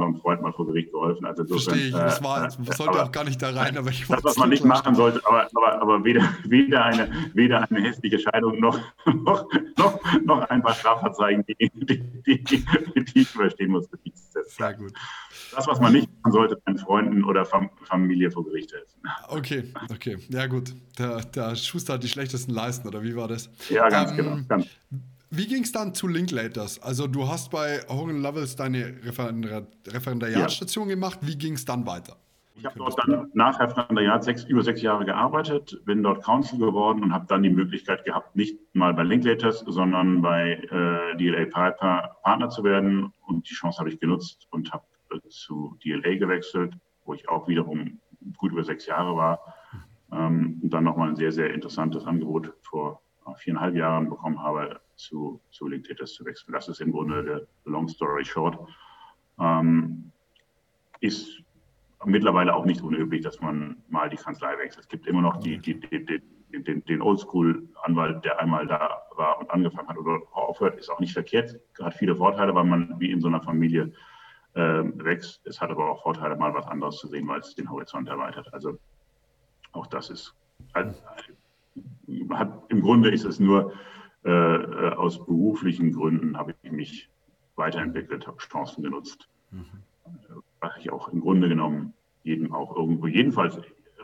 einem 0.03 0.21
Freund 0.21 0.43
mal 0.43 0.53
vor 0.53 0.67
Gericht 0.67 0.93
geholfen. 0.93 1.25
Also 1.25 1.43
insofern, 1.43 1.75
Verstehe 1.75 1.89
ich, 1.89 1.93
das, 1.93 2.23
war, 2.23 2.43
das 2.43 2.59
äh, 2.59 2.65
sollte 2.73 2.99
aber, 2.99 3.05
auch 3.05 3.13
gar 3.13 3.25
nicht 3.25 3.41
da 3.41 3.51
rein, 3.51 3.77
aber 3.77 3.91
ich 3.91 4.07
Das, 4.07 4.25
was 4.25 4.37
man 4.37 4.49
nicht 4.49 4.65
machen 4.65 4.95
sollte, 4.95 5.21
aber, 5.27 5.49
aber, 5.55 5.83
aber 5.83 6.05
weder, 6.05 6.23
weder, 6.45 6.85
eine, 6.85 7.11
weder 7.35 7.71
eine 7.71 7.83
hässliche 7.83 8.19
Scheidung 8.19 8.61
noch, 8.61 8.79
noch, 9.07 9.47
noch, 9.77 10.01
noch 10.25 10.51
ein 10.51 10.63
paar 10.63 10.75
Strafanzeigen, 10.75 11.45
die, 11.47 11.71
die, 11.75 12.43
die, 12.43 12.43
die 12.45 13.21
ich 13.21 13.35
überstehen 13.35 13.71
musste. 13.71 13.99
Sehr 14.47 14.75
gut. 14.75 14.93
Das, 15.55 15.67
was 15.67 15.81
man 15.81 15.93
nicht 15.93 16.09
machen 16.23 16.33
sollte, 16.33 16.61
seinen 16.65 16.79
Freunden 16.79 17.25
oder 17.25 17.47
Familie 17.85 18.31
vor 18.31 18.45
Gericht 18.45 18.73
helfen. 18.73 19.01
Okay, 19.29 19.73
okay. 19.93 20.19
Ja, 20.29 20.47
gut. 20.47 20.75
Der, 20.99 21.21
der 21.23 21.57
Schuster 21.57 21.95
hat 21.95 22.03
die 22.03 22.09
schlechtesten 22.09 22.53
Leisten, 22.53 22.87
oder 22.89 23.03
wie 23.03 23.17
war 23.17 23.29
das? 23.29 23.51
Ja, 23.69 23.89
ganz 23.89 24.11
ähm, 24.13 24.17
genau. 24.17 24.39
Ganz. 24.49 24.67
Wie 25.33 25.47
ging 25.47 25.63
es 25.63 25.71
dann 25.71 25.95
zu 25.95 26.09
Linklaters? 26.09 26.83
Also 26.83 27.07
du 27.07 27.29
hast 27.29 27.53
bei 27.53 27.81
Hogan 27.89 28.21
Levels 28.21 28.57
deine 28.57 28.95
Referendar 29.05 29.63
Referendariatsstation 29.87 30.89
ja. 30.89 30.95
gemacht. 30.97 31.21
Wie 31.23 31.39
ging 31.39 31.55
es 31.55 31.65
dann 31.65 31.87
weiter? 31.87 32.17
Ich 32.57 32.67
habe 32.67 32.79
dort 32.79 32.99
dann 32.99 33.31
nach 33.33 33.59
Referendariat 33.59 34.23
sechs, 34.23 34.45
über 34.45 34.63
sechs 34.63 34.83
Jahre 34.83 35.07
gearbeitet, 35.07 35.81
bin 35.87 36.03
dort 36.03 36.23
Counsel 36.23 36.59
geworden 36.59 37.03
und 37.03 37.15
habe 37.15 37.25
dann 37.27 37.43
die 37.43 37.49
Möglichkeit 37.49 38.05
gehabt, 38.05 38.37
nicht 38.37 38.59
mal 38.75 38.93
bei 38.93 39.03
Linklaters, 39.03 39.61
sondern 39.67 40.21
bei 40.21 40.61
äh, 40.71 41.17
DLA 41.17 41.47
Piper 41.47 42.17
Partner 42.23 42.51
zu 42.51 42.63
werden. 42.63 43.15
Und 43.27 43.49
die 43.49 43.55
Chance 43.55 43.79
habe 43.79 43.89
ich 43.89 43.99
genutzt 43.99 44.47
und 44.51 44.71
habe 44.73 44.85
zu 45.29 45.77
DLA 45.85 46.17
gewechselt, 46.17 46.75
wo 47.05 47.15
ich 47.15 47.29
auch 47.29 47.49
wiederum 47.49 48.01
gut 48.37 48.53
über 48.53 48.65
sechs 48.65 48.87
Jahre 48.87 49.17
war. 49.17 49.55
Ähm, 50.13 50.61
und 50.63 50.71
dann 50.71 50.85
nochmal 50.85 51.09
ein 51.09 51.17
sehr, 51.17 51.33
sehr 51.33 51.53
interessantes 51.53 52.05
Angebot 52.05 52.53
vor 52.63 53.01
viereinhalb 53.37 53.77
Jahren 53.77 54.11
bekommen 54.11 54.43
habe, 54.43 54.81
zu, 54.97 55.41
zu 55.51 55.69
Linklaters 55.69 56.15
zu 56.15 56.25
wechseln. 56.25 56.53
Das 56.53 56.69
ist 56.69 56.81
im 56.81 56.93
Grunde 56.93 57.23
der 57.23 57.47
Long 57.65 57.89
Story 57.89 58.25
Short. 58.25 58.59
Ähm, 59.39 60.11
ist 61.01 61.43
mittlerweile 62.05 62.55
auch 62.55 62.65
nicht 62.65 62.83
unüblich, 62.83 63.23
dass 63.23 63.41
man 63.41 63.83
mal 63.89 64.09
die 64.11 64.17
Kanzlei 64.17 64.59
wechselt. 64.59 64.85
Es 64.85 64.89
gibt 64.89 65.07
immer 65.07 65.23
noch 65.23 65.39
die, 65.39 65.59
die, 65.59 65.79
die, 65.79 66.23
den, 66.53 66.85
den 66.85 67.03
Oldschool-Anwalt, 67.03 68.25
der 68.25 68.41
einmal 68.41 68.67
da 68.67 69.03
war 69.17 69.39
und 69.39 69.51
angefangen 69.51 69.89
hat 69.89 69.97
oder 69.97 70.21
aufhört, 70.33 70.79
ist 70.79 70.91
auch 70.91 71.01
nicht 71.01 71.13
verkehrt. 71.13 71.59
Hat 71.81 71.95
viele 71.95 72.17
Vorteile, 72.17 72.55
weil 72.55 72.65
man 72.65 72.99
wie 72.99 73.11
in 73.11 73.21
so 73.21 73.29
einer 73.29 73.43
Familie 73.43 73.83
äh, 73.83 73.93
wächst. 74.55 75.41
Es 75.45 75.61
hat 75.61 75.71
aber 75.71 75.91
auch 75.91 76.03
Vorteile, 76.03 76.37
mal 76.37 76.53
was 76.55 76.67
anderes 76.67 76.97
zu 76.97 77.09
sehen, 77.09 77.29
weil 77.29 77.41
es 77.41 77.55
den 77.55 77.71
Horizont 77.71 78.09
erweitert. 78.09 78.53
Also 78.53 78.79
auch 79.73 79.87
das 79.87 80.11
ist, 80.11 80.35
hat, 80.75 81.01
hat 82.31 82.63
im 82.69 82.81
Grunde 82.81 83.11
ist 83.11 83.25
es 83.25 83.39
nur 83.39 83.73
äh, 84.25 84.31
äh 84.31 84.95
aus 84.95 85.25
beruflichen 85.25 85.93
Gründen 85.93 86.37
habe 86.37 86.55
ich 86.63 86.73
mich 86.73 87.09
weiterentwickelt, 87.57 88.27
habe 88.27 88.39
Chancen 88.39 88.83
genutzt. 88.83 89.29
Mhm. 89.51 89.83
Was 90.61 90.77
ich 90.79 90.91
auch 90.91 91.09
im 91.09 91.21
Grunde 91.21 91.49
genommen 91.49 91.95
jedem 92.25 92.53
auch 92.53 92.77
irgendwo 92.77 93.07
jedenfalls 93.07 93.59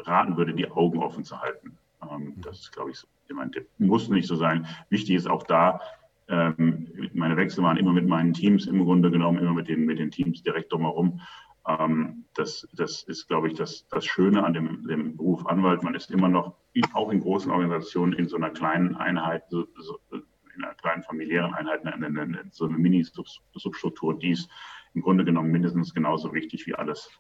raten 0.04 0.36
würde, 0.36 0.54
die 0.54 0.70
Augen 0.70 0.98
offen 0.98 1.24
zu 1.24 1.40
halten. 1.40 1.76
Ähm, 2.02 2.34
mhm. 2.36 2.42
das 2.42 2.60
ist, 2.60 2.72
glaube 2.72 2.90
ich, 2.90 2.98
so 2.98 3.06
mein 3.34 3.52
Tipp. 3.52 3.68
Muss 3.78 4.08
nicht 4.08 4.28
so 4.28 4.36
sein. 4.36 4.66
Wichtig 4.88 5.16
ist 5.16 5.28
auch 5.28 5.42
da, 5.42 5.80
ähm, 6.28 6.88
meine 7.14 7.36
Wechsel 7.36 7.62
waren 7.62 7.76
immer 7.76 7.92
mit 7.92 8.06
meinen 8.06 8.32
Teams 8.32 8.66
im 8.66 8.84
Grunde 8.84 9.10
genommen, 9.10 9.38
immer 9.38 9.54
mit 9.54 9.68
den, 9.68 9.84
mit 9.86 9.98
den 9.98 10.10
Teams 10.10 10.42
direkt 10.42 10.72
drumherum. 10.72 11.20
Ähm, 11.68 12.24
das, 12.34 12.68
das 12.74 13.02
ist, 13.04 13.28
glaube 13.28 13.48
ich, 13.48 13.54
das, 13.54 13.86
das 13.88 14.04
Schöne 14.04 14.44
an 14.44 14.54
dem, 14.54 14.86
dem 14.86 15.16
Beruf 15.16 15.46
Anwalt. 15.46 15.82
Man 15.82 15.94
ist 15.94 16.10
immer 16.10 16.28
noch, 16.28 16.54
auch 16.94 17.10
in 17.10 17.20
großen 17.20 17.50
Organisationen, 17.50 18.12
in 18.12 18.28
so 18.28 18.36
einer 18.36 18.50
kleinen 18.50 18.96
Einheit, 18.96 19.44
so, 19.48 19.66
so, 19.78 19.98
in 20.10 20.64
einer 20.64 20.74
kleinen 20.74 21.02
familiären 21.02 21.54
Einheit, 21.54 21.84
in, 21.84 22.02
in, 22.02 22.34
in 22.34 22.50
so 22.50 22.66
eine 22.66 22.78
Mini-Substruktur, 22.78 24.18
die 24.18 24.30
ist 24.30 24.50
im 24.94 25.02
Grunde 25.02 25.24
genommen 25.24 25.50
mindestens 25.50 25.94
genauso 25.94 26.32
wichtig 26.32 26.66
wie 26.66 26.74
alles 26.74 27.10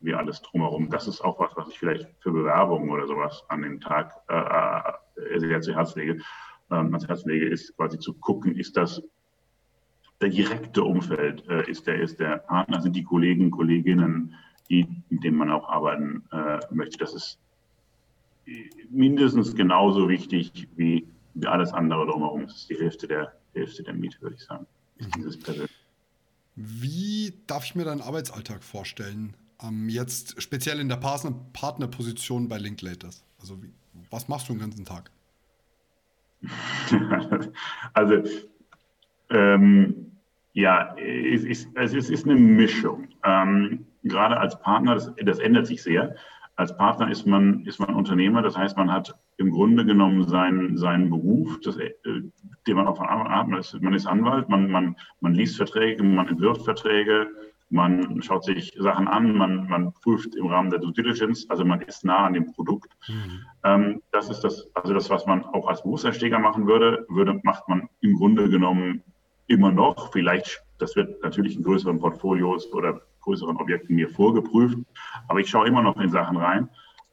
wie 0.00 0.14
alles 0.14 0.42
drumherum. 0.42 0.88
Das 0.90 1.06
ist 1.06 1.20
auch 1.20 1.38
was, 1.38 1.54
was 1.56 1.68
ich 1.68 1.78
vielleicht 1.78 2.08
für 2.20 2.32
Bewerbungen 2.32 2.90
oder 2.90 3.06
sowas 3.06 3.44
an 3.48 3.62
den 3.62 3.80
Tag 3.80 4.14
äh, 4.28 5.34
äh 5.34 5.38
sehr 5.40 5.60
zu 5.60 5.74
Herz 5.74 5.94
lege. 5.94 6.22
Ähm, 6.70 6.86
ans 6.86 7.08
Herz 7.08 7.24
lege, 7.24 7.46
ist 7.46 7.76
quasi 7.76 7.98
zu 7.98 8.14
gucken, 8.14 8.56
ist 8.56 8.76
das 8.76 9.02
der 10.20 10.28
direkte 10.28 10.82
Umfeld, 10.82 11.46
äh, 11.48 11.68
ist, 11.70 11.86
der, 11.86 12.00
ist 12.00 12.20
der 12.20 12.38
Partner, 12.38 12.82
sind 12.82 12.94
die 12.94 13.02
Kollegen, 13.02 13.50
Kolleginnen, 13.50 14.34
die, 14.68 14.86
mit 15.08 15.24
denen 15.24 15.36
man 15.36 15.50
auch 15.50 15.68
arbeiten 15.68 16.22
äh, 16.30 16.60
möchte. 16.70 16.98
Das 16.98 17.14
ist 17.14 17.38
mindestens 18.90 19.54
genauso 19.54 20.08
wichtig 20.08 20.68
wie, 20.76 21.06
wie 21.34 21.46
alles 21.46 21.72
andere 21.72 22.06
drumherum. 22.06 22.46
Das 22.46 22.56
ist 22.56 22.70
die 22.70 22.76
Hälfte 22.76 23.08
der, 23.08 23.32
Hälfte 23.54 23.82
der 23.82 23.94
Miete, 23.94 24.20
würde 24.20 24.36
ich 24.36 24.44
sagen. 24.44 24.66
Mhm. 24.98 25.66
Wie 26.56 27.32
darf 27.46 27.64
ich 27.64 27.74
mir 27.74 27.84
deinen 27.84 28.02
Arbeitsalltag 28.02 28.62
vorstellen? 28.62 29.34
ähm, 29.62 29.88
jetzt 29.88 30.40
speziell 30.40 30.80
in 30.80 30.88
der 30.88 30.96
Partner 30.96 31.32
Partnerposition 31.52 32.48
bei 32.48 32.58
Linklaters? 32.58 33.22
Also 33.38 33.62
wie, 33.62 33.72
was 34.10 34.28
machst 34.28 34.48
du 34.48 34.52
den 34.52 34.60
ganzen 34.60 34.84
Tag? 34.84 35.10
also 37.94 38.22
ähm, 39.30 40.10
ja, 40.52 40.94
es 40.96 41.44
ist, 41.44 41.68
es 41.74 41.92
ist 42.10 42.24
eine 42.24 42.34
Mischung. 42.34 43.08
Ähm, 43.24 43.86
gerade 44.02 44.38
als 44.38 44.60
Partner, 44.60 44.94
das, 44.94 45.12
das, 45.22 45.38
ändert 45.38 45.66
sich 45.66 45.82
sehr. 45.82 46.14
Als 46.56 46.76
Partner 46.76 47.10
ist 47.10 47.26
man, 47.26 47.64
ist 47.66 47.78
man 47.78 47.94
Unternehmer, 47.94 48.42
das 48.42 48.56
heißt, 48.56 48.76
man 48.76 48.92
hat 48.92 49.16
im 49.36 49.50
Grunde 49.50 49.84
genommen 49.84 50.26
seinen, 50.28 50.76
seinen 50.76 51.08
Beruf, 51.08 51.58
das, 51.60 51.76
äh, 51.78 51.92
den 52.66 52.76
man 52.76 52.86
auch 52.86 52.96
von 52.96 53.06
Anfang 53.06 53.26
an 53.26 53.54
hat. 53.56 53.82
Man 53.82 53.94
ist 53.94 54.06
Anwalt, 54.06 54.48
man, 54.48 54.70
man, 54.70 54.96
man 55.20 55.34
liest 55.34 55.56
Verträge, 55.56 56.02
man 56.02 56.28
entwirft 56.28 56.62
Verträge, 56.64 57.28
man 57.70 58.20
schaut 58.20 58.44
sich 58.44 58.74
Sachen 58.78 59.06
an, 59.08 59.36
man, 59.36 59.68
man 59.68 59.92
prüft 59.92 60.34
im 60.34 60.46
Rahmen 60.46 60.70
der 60.70 60.80
Due 60.80 60.92
Diligence, 60.92 61.48
also 61.48 61.64
man 61.64 61.80
ist 61.82 62.04
nah 62.04 62.26
an 62.26 62.34
dem 62.34 62.52
Produkt. 62.52 62.92
Mhm. 63.08 63.46
Ähm, 63.64 64.02
das 64.10 64.28
ist 64.28 64.40
das, 64.40 64.68
also 64.74 64.92
das, 64.92 65.08
was 65.08 65.24
man 65.26 65.44
auch 65.44 65.68
als 65.68 65.82
Berufseinsteiger 65.82 66.38
machen 66.40 66.66
würde, 66.66 67.06
würde, 67.08 67.40
macht 67.44 67.68
man 67.68 67.88
im 68.00 68.16
Grunde 68.16 68.50
genommen 68.50 69.02
immer 69.46 69.70
noch. 69.70 70.12
Vielleicht, 70.12 70.64
das 70.78 70.96
wird 70.96 71.22
natürlich 71.22 71.56
in 71.56 71.62
größeren 71.62 72.00
Portfolios 72.00 72.72
oder 72.72 73.00
größeren 73.20 73.56
Objekten 73.56 73.94
mir 73.94 74.08
vorgeprüft, 74.08 74.78
aber 75.28 75.38
ich 75.40 75.48
schaue 75.48 75.68
immer 75.68 75.82
noch 75.82 76.00
in 76.00 76.10
Sachen 76.10 76.36
rein. 76.36 76.68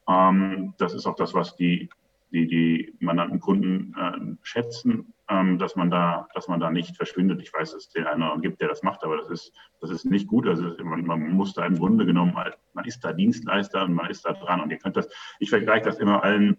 Ähm, 0.09 0.73
das 0.79 0.93
ist 0.93 1.05
auch 1.05 1.15
das, 1.15 1.35
was 1.35 1.55
die, 1.55 1.89
die, 2.31 2.47
die 2.47 2.93
Mandanten 2.99 3.39
Kunden 3.39 3.93
äh, 3.95 4.35
schätzen 4.41 5.13
dass 5.27 5.75
man 5.75 5.91
da, 5.91 6.27
dass 6.33 6.47
man 6.47 6.61
da 6.61 6.69
nicht 6.69 6.95
verschwindet. 6.95 7.41
Ich 7.41 7.53
weiß, 7.53 7.73
dass 7.73 7.87
es 7.87 7.89
den 7.89 8.07
einen 8.07 8.41
gibt, 8.41 8.61
der 8.61 8.69
das 8.69 8.81
macht, 8.81 9.03
aber 9.03 9.17
das 9.17 9.29
ist, 9.29 9.51
das 9.81 9.89
ist 9.89 10.05
nicht 10.05 10.27
gut. 10.27 10.47
Also 10.47 10.73
man, 10.83 11.05
man 11.05 11.31
muss 11.31 11.53
da 11.53 11.65
im 11.65 11.77
Grunde 11.77 12.05
genommen, 12.05 12.33
man 12.73 12.85
ist 12.85 13.01
da 13.01 13.11
Dienstleister 13.11 13.83
und 13.83 13.93
man 13.93 14.09
ist 14.09 14.23
da 14.25 14.31
dran. 14.31 14.61
Und 14.61 14.71
ihr 14.71 14.77
könnt 14.77 14.95
das, 14.95 15.09
ich 15.39 15.49
vergleiche 15.49 15.85
das 15.85 15.99
immer 15.99 16.23
allen, 16.23 16.57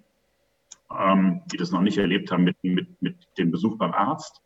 ähm, 0.91 1.41
die 1.51 1.57
das 1.57 1.71
noch 1.71 1.81
nicht 1.81 1.97
erlebt 1.97 2.31
haben, 2.31 2.45
mit, 2.45 2.63
mit, 2.63 3.01
mit 3.01 3.17
dem 3.39 3.51
Besuch 3.51 3.79
beim 3.79 3.93
Arzt. 3.93 4.43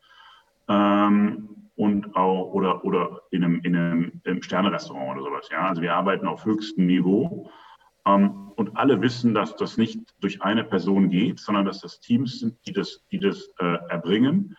Ähm, 0.69 1.49
und 1.75 2.15
auch 2.15 2.53
oder 2.53 2.85
oder 2.85 3.21
in 3.31 3.43
einem, 3.43 3.59
in 3.61 3.75
einem 3.75 4.41
Sternerestaurant 4.41 5.19
oder 5.19 5.29
sowas. 5.29 5.49
Ja, 5.51 5.67
also 5.69 5.81
wir 5.81 5.93
arbeiten 5.93 6.27
auf 6.27 6.45
höchstem 6.45 6.85
Niveau 6.85 7.49
ähm, 7.49 7.61
und 8.05 8.75
alle 8.75 9.01
wissen, 9.01 9.33
dass 9.33 9.55
das 9.55 9.77
nicht 9.77 10.13
durch 10.19 10.41
eine 10.41 10.63
Person 10.63 11.09
geht, 11.09 11.39
sondern 11.39 11.65
dass 11.65 11.79
das 11.79 11.99
Teams 11.99 12.39
sind, 12.39 12.57
die 12.65 12.73
das, 12.73 13.01
die 13.11 13.19
das 13.19 13.49
äh, 13.59 13.77
erbringen. 13.89 14.57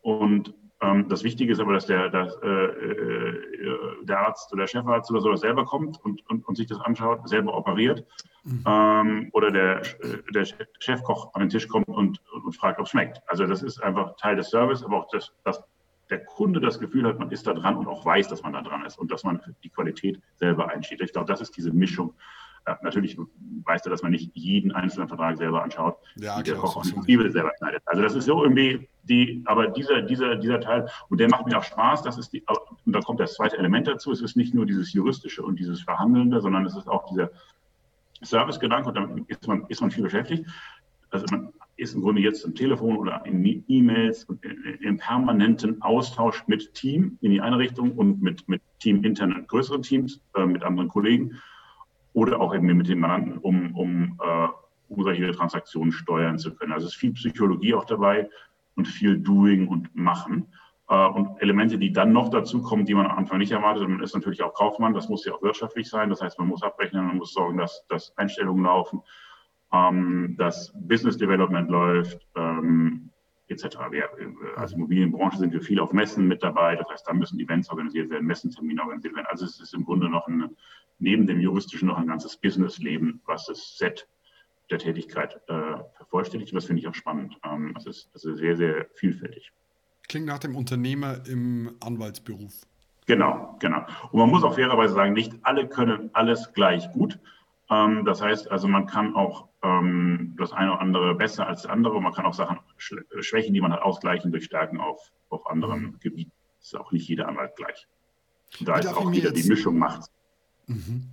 Und 0.00 0.54
ähm, 0.80 1.08
das 1.08 1.24
Wichtige 1.24 1.52
ist 1.52 1.60
aber, 1.60 1.72
dass 1.72 1.86
der, 1.86 2.08
dass, 2.10 2.36
äh, 2.42 2.48
äh, 2.48 4.04
der 4.04 4.20
Arzt 4.20 4.52
oder 4.52 4.62
der 4.62 4.68
Chefarzt 4.68 5.10
oder 5.10 5.20
sowas 5.20 5.40
selber 5.40 5.64
kommt 5.64 6.02
und, 6.04 6.28
und, 6.28 6.46
und 6.46 6.56
sich 6.56 6.66
das 6.66 6.80
anschaut, 6.80 7.28
selber 7.28 7.56
operiert. 7.56 8.06
Mhm. 8.44 8.64
Ähm, 8.66 9.30
oder 9.32 9.50
der, 9.50 9.82
der 10.34 10.46
Chefkoch 10.78 11.34
an 11.34 11.40
den 11.40 11.48
Tisch 11.48 11.68
kommt 11.68 11.88
und, 11.88 12.20
und 12.32 12.52
fragt, 12.56 12.78
ob 12.78 12.86
es 12.86 12.90
schmeckt. 12.90 13.20
Also 13.26 13.46
das 13.46 13.62
ist 13.62 13.82
einfach 13.82 14.16
Teil 14.16 14.36
des 14.36 14.50
Service, 14.50 14.84
aber 14.84 14.98
auch 14.98 15.08
das, 15.10 15.32
dass 15.44 15.62
der 16.10 16.24
Kunde 16.24 16.60
das 16.60 16.78
Gefühl 16.78 17.06
hat, 17.06 17.18
man 17.18 17.30
ist 17.30 17.46
da 17.46 17.54
dran 17.54 17.76
und 17.76 17.86
auch 17.86 18.04
weiß, 18.04 18.28
dass 18.28 18.42
man 18.42 18.52
da 18.52 18.60
dran 18.60 18.84
ist 18.84 18.98
und 18.98 19.10
dass 19.10 19.24
man 19.24 19.40
die 19.62 19.70
Qualität 19.70 20.20
selber 20.36 20.68
einsteht. 20.68 21.00
Ich 21.00 21.12
glaube, 21.12 21.26
das 21.26 21.40
ist 21.40 21.56
diese 21.56 21.72
Mischung 21.72 22.14
natürlich 22.82 23.18
weißt 23.64 23.84
du, 23.86 23.90
dass 23.90 24.02
man 24.02 24.12
nicht 24.12 24.30
jeden 24.34 24.72
einzelnen 24.72 25.08
Vertrag 25.08 25.36
selber 25.36 25.62
anschaut, 25.62 25.96
ja, 26.16 26.42
der 26.42 26.54
Koch 26.56 26.76
auch 26.76 26.82
die 26.82 26.98
Zwiebel 27.00 27.30
selber 27.30 27.52
schneidet. 27.58 27.82
Also 27.86 28.02
das 28.02 28.14
ist 28.14 28.24
so 28.24 28.42
irgendwie 28.42 28.88
die, 29.04 29.42
aber 29.46 29.68
dieser, 29.68 30.02
dieser, 30.02 30.36
dieser 30.36 30.60
Teil, 30.60 30.88
und 31.08 31.18
der 31.18 31.28
macht 31.28 31.46
mir 31.46 31.58
auch 31.58 31.64
Spaß, 31.64 32.02
das 32.02 32.18
ist 32.18 32.32
die, 32.32 32.42
und 32.86 32.92
da 32.92 33.00
kommt 33.00 33.20
das 33.20 33.34
zweite 33.34 33.58
Element 33.58 33.86
dazu, 33.86 34.12
es 34.12 34.22
ist 34.22 34.36
nicht 34.36 34.54
nur 34.54 34.66
dieses 34.66 34.92
Juristische 34.92 35.42
und 35.42 35.58
dieses 35.58 35.82
Verhandelnde, 35.82 36.40
sondern 36.40 36.64
es 36.66 36.76
ist 36.76 36.88
auch 36.88 37.06
dieser 37.10 37.30
Servicegedanke 38.22 38.88
und 38.88 38.94
damit 38.94 39.28
ist 39.28 39.46
man, 39.46 39.66
ist 39.68 39.80
man 39.80 39.90
viel 39.90 40.04
beschäftigt. 40.04 40.46
Also 41.10 41.26
man 41.30 41.52
ist 41.76 41.94
im 41.94 42.02
Grunde 42.02 42.22
jetzt 42.22 42.44
am 42.44 42.54
Telefon 42.54 42.96
oder 42.96 43.24
in 43.26 43.64
E-Mails 43.68 44.26
im 44.80 44.96
permanenten 44.96 45.82
Austausch 45.82 46.46
mit 46.46 46.72
Team 46.74 47.18
in 47.20 47.32
die 47.32 47.40
eine 47.40 47.58
Richtung 47.58 47.92
und 47.92 48.22
mit, 48.22 48.48
mit 48.48 48.62
Team 48.78 49.02
internen 49.04 49.46
größeren 49.46 49.82
Teams, 49.82 50.20
äh, 50.34 50.46
mit 50.46 50.62
anderen 50.62 50.88
Kollegen 50.88 51.40
oder 52.14 52.40
auch 52.40 52.54
eben 52.54 52.66
mit 52.66 52.88
dem 52.88 53.00
Mandanten, 53.00 53.38
um, 53.38 53.76
um, 53.76 54.18
äh, 54.24 54.48
solche 55.02 55.30
Transaktionen 55.32 55.92
steuern 55.92 56.38
zu 56.38 56.54
können. 56.54 56.72
Also 56.72 56.86
es 56.86 56.94
ist 56.94 56.98
viel 56.98 57.12
Psychologie 57.12 57.74
auch 57.74 57.84
dabei 57.84 58.30
und 58.76 58.88
viel 58.88 59.18
Doing 59.18 59.68
und 59.68 59.94
Machen. 59.94 60.46
Äh, 60.88 61.06
und 61.08 61.40
Elemente, 61.42 61.78
die 61.78 61.92
dann 61.92 62.12
noch 62.12 62.28
dazu 62.28 62.62
kommen, 62.62 62.84
die 62.84 62.94
man 62.94 63.06
am 63.06 63.18
Anfang 63.18 63.38
nicht 63.38 63.52
erwartet. 63.52 63.88
Man 63.88 64.02
ist 64.02 64.14
natürlich 64.14 64.42
auch 64.42 64.54
Kaufmann, 64.54 64.94
das 64.94 65.08
muss 65.08 65.24
ja 65.24 65.34
auch 65.34 65.42
wirtschaftlich 65.42 65.88
sein. 65.88 66.10
Das 66.10 66.22
heißt, 66.22 66.38
man 66.38 66.48
muss 66.48 66.62
abrechnen, 66.62 67.06
man 67.06 67.16
muss 67.16 67.32
sorgen, 67.32 67.58
dass, 67.58 67.84
dass 67.88 68.16
Einstellungen 68.16 68.64
laufen, 68.64 69.02
ähm, 69.72 70.36
dass 70.38 70.72
Business 70.74 71.16
Development 71.16 71.68
läuft, 71.68 72.26
ähm, 72.36 73.10
etc. 73.48 73.64
Wir, 73.90 74.08
als 74.56 74.72
Immobilienbranche 74.72 75.38
sind 75.38 75.52
wir 75.52 75.60
viel 75.60 75.80
auf 75.80 75.92
Messen 75.92 76.26
mit 76.26 76.42
dabei. 76.42 76.76
Das 76.76 76.88
heißt, 76.88 77.06
da 77.06 77.12
müssen 77.12 77.38
Events 77.40 77.68
organisiert 77.70 78.10
werden, 78.10 78.26
Messentermine 78.26 78.82
organisiert 78.82 79.14
werden. 79.14 79.26
Also 79.28 79.44
es 79.44 79.60
ist 79.60 79.74
im 79.74 79.84
Grunde 79.84 80.08
noch 80.08 80.26
ein, 80.28 80.56
neben 80.98 81.26
dem 81.26 81.40
juristischen 81.40 81.88
noch 81.88 81.98
ein 81.98 82.06
ganzes 82.06 82.36
Businessleben, 82.36 83.20
was 83.26 83.46
das 83.46 83.76
Set 83.76 84.08
der 84.70 84.78
Tätigkeit 84.78 85.40
äh, 85.48 85.76
vervollständigt. 85.96 86.52
Und 86.52 86.56
das 86.56 86.66
finde 86.66 86.80
ich 86.80 86.88
auch 86.88 86.94
spannend. 86.94 87.38
Ähm, 87.44 87.72
das, 87.74 87.86
ist, 87.86 88.10
das 88.14 88.24
ist 88.24 88.38
sehr, 88.38 88.56
sehr 88.56 88.86
vielfältig. 88.94 89.52
Klingt 90.08 90.26
nach 90.26 90.38
dem 90.38 90.56
Unternehmer 90.56 91.26
im 91.26 91.76
Anwaltsberuf. 91.80 92.52
Genau, 93.06 93.56
genau. 93.60 93.84
Und 94.10 94.18
man 94.18 94.30
muss 94.30 94.44
auch 94.44 94.54
fairerweise 94.54 94.94
sagen, 94.94 95.12
nicht 95.12 95.34
alle 95.42 95.68
können 95.68 96.10
alles 96.14 96.52
gleich 96.54 96.90
gut. 96.92 97.18
Ähm, 97.70 98.04
das 98.04 98.20
heißt 98.20 98.50
also, 98.50 98.68
man 98.68 98.86
kann 98.86 99.14
auch 99.14 99.48
ähm, 99.62 100.34
das 100.38 100.52
eine 100.52 100.72
oder 100.72 100.80
andere 100.80 101.14
besser 101.14 101.46
als 101.46 101.62
das 101.62 101.70
andere. 101.70 102.00
Man 102.00 102.12
kann 102.12 102.26
auch 102.26 102.34
Sachen, 102.34 102.58
Schwächen, 102.76 103.54
die 103.54 103.60
man 103.60 103.72
hat, 103.72 103.82
ausgleichen 103.82 104.30
durch 104.30 104.44
Stärken 104.44 104.80
auf, 104.80 105.10
auf 105.30 105.50
anderen 105.50 105.82
mhm. 105.82 105.98
Gebieten. 106.00 106.32
Das 106.58 106.68
ist 106.68 106.76
auch 106.76 106.92
nicht 106.92 107.08
jeder 107.08 107.28
Anwalt 107.28 107.56
gleich. 107.56 107.86
Und 108.58 108.68
da 108.68 108.78
ist 108.78 108.88
auch 108.88 109.10
wieder 109.10 109.32
die 109.32 109.48
Mischung 109.48 109.78
macht. 109.78 110.10
Mhm. 110.66 111.08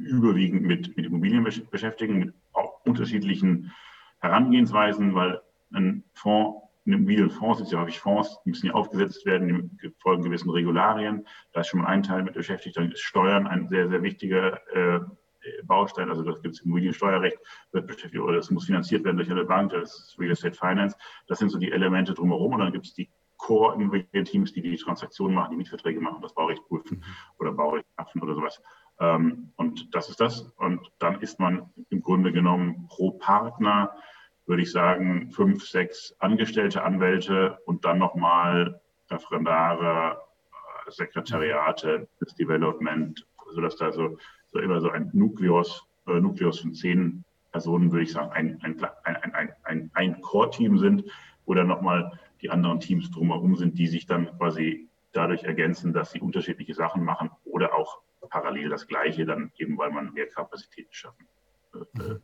überwiegend 0.00 0.62
mit, 0.62 0.96
mit 0.96 1.06
Immobilien 1.06 1.44
beschäftigen, 1.44 2.18
mit 2.18 2.34
auch 2.52 2.84
unterschiedlichen 2.84 3.72
Herangehensweisen, 4.20 5.14
weil 5.14 5.40
ein 5.72 6.04
Fonds, 6.14 6.62
ein 6.86 6.94
Immobilienfonds 6.94 7.58
sind 7.58 7.70
ja 7.70 7.80
häufig 7.80 8.00
Fonds, 8.00 8.38
die 8.44 8.50
müssen 8.50 8.66
ja 8.66 8.74
aufgesetzt 8.74 9.26
werden, 9.26 9.78
die 9.82 9.90
folgen 9.98 10.22
gewissen 10.22 10.50
Regularien. 10.50 11.26
Da 11.52 11.60
ist 11.60 11.68
schon 11.68 11.80
mal 11.80 11.88
ein 11.88 12.02
Teil 12.02 12.22
mit 12.22 12.34
beschäftigt, 12.34 12.76
dann 12.76 12.90
ist 12.90 13.00
Steuern 13.00 13.46
ein 13.46 13.68
sehr, 13.68 13.88
sehr 13.88 14.02
wichtiger 14.02 14.60
äh, 14.74 15.00
Baustein, 15.64 16.10
also 16.10 16.22
das 16.22 16.42
gibt 16.42 16.54
es 16.54 16.62
Immobiliensteuerrecht, 16.62 17.38
wird 17.72 17.86
beschäftigt 17.86 18.22
oder 18.22 18.38
es 18.38 18.50
muss 18.50 18.66
finanziert 18.66 19.04
werden 19.04 19.16
durch 19.16 19.30
eine 19.30 19.44
Bank, 19.44 19.72
das 19.72 19.98
ist 19.98 20.18
Real 20.18 20.32
Estate 20.32 20.56
Finance. 20.56 20.96
Das 21.28 21.38
sind 21.38 21.50
so 21.50 21.58
die 21.58 21.72
Elemente 21.72 22.14
drumherum 22.14 22.54
und 22.54 22.60
dann 22.60 22.72
gibt 22.72 22.86
es 22.86 22.94
die 22.94 23.08
Core-Immobilien-Teams, 23.38 24.52
die 24.52 24.60
die 24.60 24.76
Transaktionen 24.76 25.34
machen, 25.34 25.52
die 25.52 25.56
Mietverträge 25.56 26.00
machen, 26.00 26.20
das 26.20 26.34
Baurecht 26.34 26.62
prüfen 26.68 26.98
mhm. 26.98 27.04
oder 27.38 27.52
Baurecht 27.52 27.86
prüfen 27.96 28.22
oder 28.22 28.34
sowas. 28.34 28.60
Ähm, 29.00 29.52
und 29.56 29.94
das 29.94 30.08
ist 30.08 30.20
das. 30.20 30.42
Und 30.56 30.90
dann 30.98 31.20
ist 31.20 31.40
man 31.40 31.70
im 31.90 32.02
Grunde 32.02 32.32
genommen 32.32 32.86
pro 32.88 33.12
Partner, 33.12 33.94
würde 34.46 34.62
ich 34.62 34.70
sagen, 34.70 35.30
fünf, 35.30 35.66
sechs 35.66 36.14
angestellte 36.18 36.82
Anwälte 36.82 37.58
und 37.66 37.84
dann 37.84 37.98
nochmal 37.98 38.80
Referendare, 39.10 40.20
äh, 40.86 40.90
Sekretariate, 40.90 42.08
das 42.20 42.34
Development, 42.34 43.26
sodass 43.52 43.76
da 43.76 43.92
so 43.92 44.16
so 44.52 44.58
immer 44.58 44.80
so 44.80 44.90
ein 44.90 45.10
Nukleus, 45.12 45.86
äh, 46.06 46.20
Nukleus 46.20 46.60
von 46.60 46.74
zehn 46.74 47.24
Personen, 47.52 47.90
würde 47.90 48.04
ich 48.04 48.12
sagen, 48.12 48.30
ein, 48.32 48.58
ein, 48.62 48.80
ein, 49.04 49.52
ein, 49.64 49.90
ein 49.94 50.20
Core-Team 50.20 50.78
sind, 50.78 51.04
wo 51.46 51.54
dann 51.54 51.66
nochmal 51.66 52.18
die 52.42 52.50
anderen 52.50 52.80
Teams 52.80 53.10
drumherum 53.10 53.56
sind, 53.56 53.78
die 53.78 53.86
sich 53.86 54.06
dann 54.06 54.26
quasi 54.38 54.88
dadurch 55.12 55.42
ergänzen, 55.44 55.92
dass 55.92 56.12
sie 56.12 56.20
unterschiedliche 56.20 56.74
Sachen 56.74 57.04
machen 57.04 57.30
oder 57.44 57.74
auch 57.74 58.00
parallel 58.28 58.68
das 58.68 58.86
Gleiche, 58.86 59.24
dann 59.24 59.52
eben 59.56 59.78
weil 59.78 59.90
man 59.90 60.12
mehr 60.12 60.28
Kapazitäten 60.28 60.92
schaffen 60.92 61.28
äh, 61.74 61.78
mhm. 61.94 62.22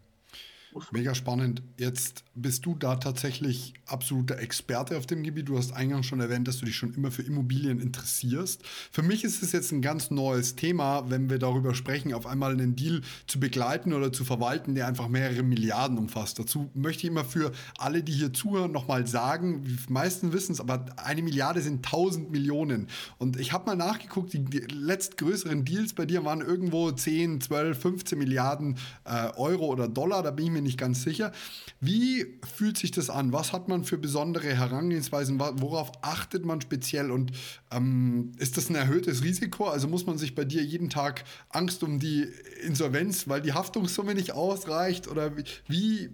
Mega 0.93 1.16
spannend. 1.16 1.62
Jetzt 1.78 2.23
bist 2.37 2.64
du 2.64 2.76
da 2.76 2.95
tatsächlich 2.95 3.75
absoluter 3.87 4.38
Experte 4.38 4.97
auf 4.97 5.07
dem 5.07 5.25
Gebiet. 5.25 5.49
Du 5.49 5.59
hast 5.59 5.73
eingangs 5.73 6.07
schon 6.07 6.21
erwähnt, 6.21 6.47
dass 6.47 6.59
du 6.59 6.64
dich 6.64 6.76
schon 6.76 6.95
immer 6.95 7.11
für 7.11 7.23
Immobilien 7.23 7.81
interessierst. 7.81 8.62
Für 8.93 9.02
mich 9.02 9.25
ist 9.25 9.43
es 9.43 9.50
jetzt 9.50 9.73
ein 9.73 9.83
ganz 9.83 10.12
neues 10.12 10.55
Thema, 10.55 11.11
wenn 11.11 11.28
wir 11.28 11.40
darüber 11.40 11.75
sprechen, 11.75 12.14
auf 12.14 12.25
einmal 12.25 12.52
einen 12.52 12.76
Deal 12.76 13.00
zu 13.26 13.40
begleiten 13.40 13.93
oder 13.95 14.12
zu 14.12 14.25
verwalten, 14.25 14.76
der 14.76 14.87
einfach 14.87 15.09
mehrere 15.09 15.43
Milliarden 15.43 15.99
umfasst. 15.99 16.38
Dazu 16.38 16.71
möchte 16.75 17.05
ich 17.05 17.11
immer 17.11 17.25
für 17.25 17.50
alle, 17.78 18.05
die 18.05 18.12
hier 18.12 18.33
zuhören, 18.33 18.71
nochmal 18.71 19.09
sagen, 19.09 19.64
die 19.64 19.93
meisten 19.93 20.33
wissen 20.33 20.52
es, 20.52 20.61
aber 20.61 20.87
eine 20.97 21.23
Milliarde 21.23 21.62
sind 21.62 21.85
1000 21.85 22.31
Millionen. 22.31 22.87
Und 23.19 23.40
ich 23.40 23.52
habe 23.52 23.66
mal 23.66 23.76
nachgeguckt, 23.76 24.33
die, 24.33 24.45
die 24.45 24.59
letztgrößeren 24.59 25.64
Deals 25.64 25.95
bei 25.95 26.07
dir 26.07 26.25
waren 26.25 26.43
irgendwo 26.43 26.93
10, 26.93 27.40
12, 27.40 27.76
15 27.76 28.19
Milliarden 28.19 28.76
äh, 29.05 29.31
Euro 29.37 29.66
oder 29.66 29.88
Dollar. 29.88 30.23
Da 30.23 30.31
bin 30.31 30.47
ich 30.47 30.52
mir 30.52 30.62
nicht 30.62 30.75
ganz 30.76 31.02
sicher. 31.02 31.33
Wie 31.80 32.38
fühlt 32.54 32.78
sich 32.78 32.90
das 32.90 33.11
an? 33.11 33.33
Was 33.33 33.52
hat 33.52 33.68
man 33.68 33.85
für 33.85 33.99
besondere 33.99 34.49
Herangehensweisen? 34.49 35.38
Worauf 35.38 35.92
achtet 36.02 36.45
man 36.45 36.61
speziell? 36.61 37.11
Und 37.11 37.33
ähm, 37.71 38.33
ist 38.38 38.56
das 38.56 38.71
ein 38.71 38.75
erhöhtes 38.75 39.23
Risiko? 39.23 39.66
Also 39.66 39.88
muss 39.88 40.06
man 40.06 40.18
sich 40.18 40.35
bei 40.35 40.45
dir 40.45 40.62
jeden 40.62 40.90
Tag 40.90 41.25
Angst 41.50 41.83
um 41.83 41.99
die 41.99 42.26
Insolvenz, 42.64 43.28
weil 43.28 43.42
die 43.42 43.52
Haftungssumme 43.52 44.14
nicht 44.14 44.33
ausreicht? 44.33 45.09
Oder 45.09 45.37
wie, 45.37 45.45
wie, 45.68 46.11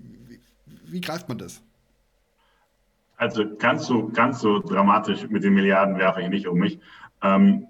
wie 0.85 1.01
greift 1.01 1.29
man 1.29 1.39
das? 1.39 1.63
Also 3.17 3.45
ganz 3.57 3.87
so, 3.87 4.09
ganz 4.09 4.41
so 4.41 4.59
dramatisch 4.59 5.29
mit 5.29 5.45
den 5.45 5.55
Milliarden 5.55 5.97
werfe 5.97 6.23
ich 6.23 6.29
nicht 6.29 6.49
um 6.49 6.59
mich. 6.59 6.81
Ähm, 7.23 7.69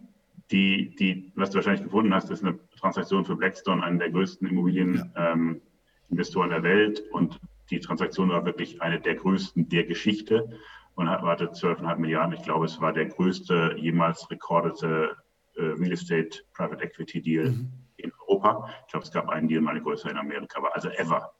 die, 0.50 0.94
die, 0.96 1.32
was 1.34 1.50
du 1.50 1.56
wahrscheinlich 1.56 1.82
gefunden 1.82 2.14
hast, 2.14 2.30
ist 2.30 2.44
eine 2.44 2.58
Transaktion 2.78 3.24
für 3.24 3.36
Blackstone, 3.36 3.82
einen 3.82 3.98
der 3.98 4.10
größten 4.10 4.48
Immobilien. 4.48 5.10
Ja. 5.14 5.32
Ähm, 5.32 5.60
Investoren 6.12 6.50
der 6.50 6.62
Welt 6.62 7.02
und 7.10 7.40
die 7.70 7.80
Transaktion 7.80 8.28
war 8.28 8.44
wirklich 8.44 8.80
eine 8.82 9.00
der 9.00 9.16
größten 9.16 9.68
der 9.68 9.84
Geschichte 9.84 10.48
und 10.94 11.08
hatte 11.08 11.46
12,5 11.46 11.96
Milliarden. 11.96 12.34
Ich 12.34 12.42
glaube, 12.42 12.66
es 12.66 12.80
war 12.80 12.92
der 12.92 13.06
größte 13.06 13.76
jemals 13.78 14.30
rekordete 14.30 15.16
äh, 15.56 15.62
Real 15.62 15.92
Estate 15.92 16.40
Private 16.54 16.84
Equity 16.84 17.22
Deal 17.22 17.50
mhm. 17.50 17.72
in 17.96 18.12
Europa. 18.20 18.68
Ich 18.86 18.92
glaube, 18.92 19.04
es 19.04 19.10
gab 19.10 19.30
einen 19.30 19.48
Deal 19.48 19.62
mal 19.62 19.80
größer 19.80 20.10
in 20.10 20.18
Amerika, 20.18 20.58
aber 20.58 20.74
also 20.74 20.90
ever. 20.90 21.32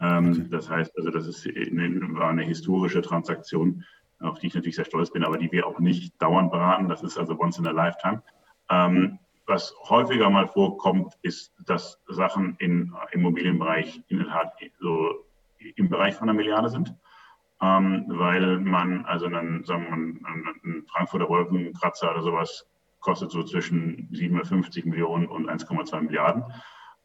Ähm, 0.00 0.32
okay. 0.32 0.46
Das 0.50 0.68
heißt, 0.68 0.96
also 0.96 1.10
das 1.10 1.26
ist 1.26 1.46
eine, 1.46 2.00
war 2.14 2.30
eine 2.30 2.42
historische 2.42 3.02
Transaktion, 3.02 3.84
auf 4.18 4.40
die 4.40 4.48
ich 4.48 4.54
natürlich 4.54 4.76
sehr 4.76 4.84
stolz 4.84 5.12
bin, 5.12 5.24
aber 5.24 5.38
die 5.38 5.50
wir 5.52 5.66
auch 5.66 5.78
nicht 5.78 6.20
dauernd 6.20 6.50
beraten. 6.50 6.88
Das 6.88 7.04
ist 7.04 7.16
also 7.18 7.38
once 7.38 7.58
in 7.58 7.66
a 7.68 7.70
lifetime. 7.70 8.22
Was 9.48 9.74
häufiger 9.88 10.28
mal 10.28 10.46
vorkommt, 10.46 11.14
ist, 11.22 11.54
dass 11.64 11.98
Sachen 12.06 12.54
im 12.58 12.94
Immobilienbereich 13.12 14.02
in 14.08 14.18
der 14.18 14.26
Tat 14.26 14.52
so 14.78 15.24
im 15.58 15.88
Bereich 15.88 16.16
von 16.16 16.28
einer 16.28 16.36
Milliarde 16.36 16.68
sind. 16.68 16.94
Ähm, 17.62 18.04
weil 18.08 18.58
man, 18.60 19.06
also 19.06 19.24
einen, 19.24 19.64
sagen 19.64 19.84
wir 19.84 19.96
mal, 19.96 20.54
ein 20.64 20.86
Frankfurter 20.92 21.30
Wolkenkratzer 21.30 22.10
oder 22.10 22.22
sowas 22.22 22.68
kostet 23.00 23.30
so 23.30 23.42
zwischen 23.42 24.08
750 24.12 24.84
Millionen 24.84 25.26
und 25.26 25.48
1,2 25.48 26.02
Milliarden. 26.02 26.44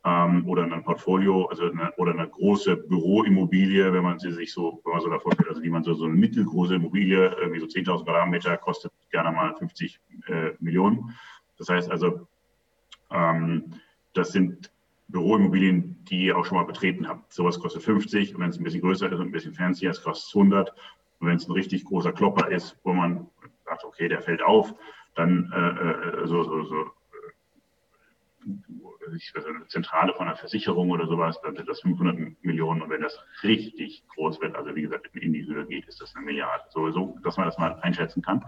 Ähm, 0.03 0.45
oder 0.45 0.63
ein 0.63 0.83
Portfolio, 0.83 1.45
also 1.45 1.63
eine, 1.71 1.93
oder 1.95 2.11
eine 2.11 2.27
große 2.27 2.75
Büroimmobilie, 2.75 3.93
wenn 3.93 4.03
man 4.03 4.19
sie 4.19 4.33
sich 4.33 4.51
so, 4.51 4.81
wenn 4.83 4.91
man 4.91 5.01
so 5.01 5.09
da 5.09 5.17
vorstellt, 5.17 5.47
also 5.47 5.61
die 5.61 5.69
man 5.69 5.85
so, 5.85 5.93
so 5.93 6.03
eine 6.03 6.15
mittelgroße 6.15 6.75
Immobilie, 6.75 7.33
irgendwie 7.39 7.61
so 7.61 7.67
10.000 7.67 8.03
Quadratmeter, 8.03 8.57
kostet 8.57 8.91
gerne 9.11 9.31
mal 9.31 9.55
50 9.55 10.01
äh, 10.27 10.51
Millionen. 10.59 11.15
Das 11.57 11.69
heißt 11.69 11.89
also, 11.89 12.27
das 14.13 14.31
sind 14.31 14.71
Büroimmobilien, 15.07 16.03
die 16.05 16.25
ihr 16.25 16.37
auch 16.37 16.45
schon 16.45 16.57
mal 16.57 16.65
betreten 16.65 17.07
habt. 17.07 17.31
Sowas 17.31 17.59
kostet 17.59 17.83
50 17.83 18.35
und 18.35 18.41
wenn 18.41 18.49
es 18.49 18.57
ein 18.57 18.63
bisschen 18.63 18.81
größer 18.81 19.11
ist 19.11 19.19
und 19.19 19.27
ein 19.27 19.31
bisschen 19.31 19.53
fancier 19.53 19.91
ist, 19.91 20.03
kostet 20.03 20.29
es 20.29 20.35
100. 20.35 20.69
Und 21.19 21.27
wenn 21.27 21.37
es 21.37 21.47
ein 21.47 21.51
richtig 21.51 21.85
großer 21.85 22.11
Klopper 22.11 22.49
ist, 22.49 22.77
wo 22.83 22.93
man 22.93 23.27
sagt, 23.65 23.83
okay, 23.85 24.07
der 24.07 24.21
fällt 24.21 24.41
auf, 24.41 24.73
dann 25.15 25.51
äh, 25.53 26.23
äh 26.23 26.27
so, 26.27 26.43
so, 26.43 26.63
so 26.63 26.91
also 29.35 29.49
eine 29.49 29.67
Zentrale 29.67 30.13
von 30.13 30.27
einer 30.27 30.35
Versicherung 30.35 30.89
oder 30.89 31.07
sowas, 31.07 31.39
dann 31.41 31.55
sind 31.55 31.69
das 31.69 31.81
500 31.81 32.43
Millionen. 32.43 32.81
Und 32.81 32.89
wenn 32.89 33.01
das 33.01 33.19
richtig 33.43 34.03
groß 34.15 34.41
wird, 34.41 34.55
also 34.55 34.75
wie 34.75 34.81
gesagt 34.81 35.07
in 35.15 35.33
die 35.33 35.45
Höhe 35.45 35.65
geht, 35.65 35.87
ist 35.87 36.01
das 36.01 36.15
eine 36.15 36.25
Milliarde. 36.25 36.63
So, 36.69 36.89
so 36.91 37.17
dass 37.23 37.37
man 37.37 37.45
das 37.45 37.57
mal 37.57 37.79
einschätzen 37.81 38.21
kann. 38.21 38.43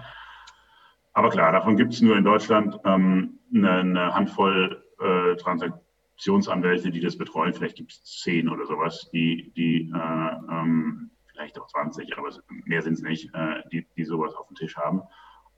Aber 1.15 1.29
klar, 1.29 1.53
davon 1.53 1.77
gibt 1.77 1.93
es 1.93 2.01
nur 2.01 2.17
in 2.17 2.25
Deutschland 2.25 2.77
ähm, 2.83 3.39
eine, 3.53 3.71
eine, 3.71 4.13
Handvoll 4.13 4.83
äh, 4.99 5.37
Transaktionsanwälte, 5.37 6.91
die 6.91 6.99
das 6.99 7.17
betreuen. 7.17 7.53
Vielleicht 7.53 7.77
gibt 7.77 7.93
es 7.93 8.03
zehn 8.03 8.49
oder 8.49 8.65
sowas, 8.65 9.09
die, 9.13 9.53
die 9.55 9.93
äh, 9.95 10.51
ähm, 10.51 11.09
vielleicht 11.31 11.57
auch 11.57 11.67
20, 11.67 12.17
aber 12.17 12.29
mehr 12.65 12.81
sind 12.81 12.95
es 12.95 13.01
nicht, 13.01 13.33
äh, 13.33 13.61
die, 13.71 13.87
die 13.95 14.03
sowas 14.03 14.35
auf 14.35 14.47
dem 14.47 14.57
Tisch 14.57 14.75
haben. 14.75 15.03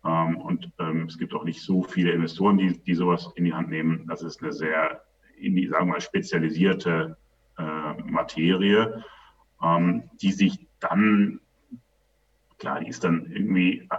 Ähm, 0.05 0.37
und 0.37 0.71
ähm, 0.77 1.05
es 1.07 1.17
gibt 1.17 1.33
auch 1.33 1.43
nicht 1.43 1.63
so 1.63 1.81
viele 1.81 2.11
Investoren, 2.11 2.59
die, 2.59 2.79
die 2.83 2.93
sowas 2.93 3.31
in 3.35 3.45
die 3.45 3.53
Hand 3.53 3.69
nehmen. 3.69 4.05
Das 4.07 4.21
ist 4.21 4.43
eine 4.43 4.53
sehr, 4.53 5.01
in 5.39 5.55
die, 5.55 5.67
sagen 5.67 5.87
wir 5.87 5.93
mal, 5.93 6.01
spezialisierte 6.01 7.17
äh, 7.57 7.93
Materie, 8.03 9.03
ähm, 9.63 10.03
die 10.21 10.33
sich 10.33 10.67
dann, 10.79 11.39
klar, 12.59 12.79
die 12.79 12.89
ist 12.89 13.03
dann 13.03 13.25
irgendwie 13.25 13.89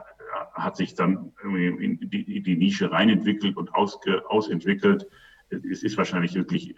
hat 0.59 0.77
sich 0.77 0.94
dann 0.94 1.33
in 1.42 1.99
die, 2.01 2.42
die 2.42 2.57
Nische 2.57 2.90
reinentwickelt 2.90 3.57
und 3.57 3.75
ausge, 3.75 4.29
ausentwickelt. 4.31 5.07
Es 5.51 5.83
ist 5.83 5.97
wahrscheinlich 5.97 6.35
wirklich 6.35 6.75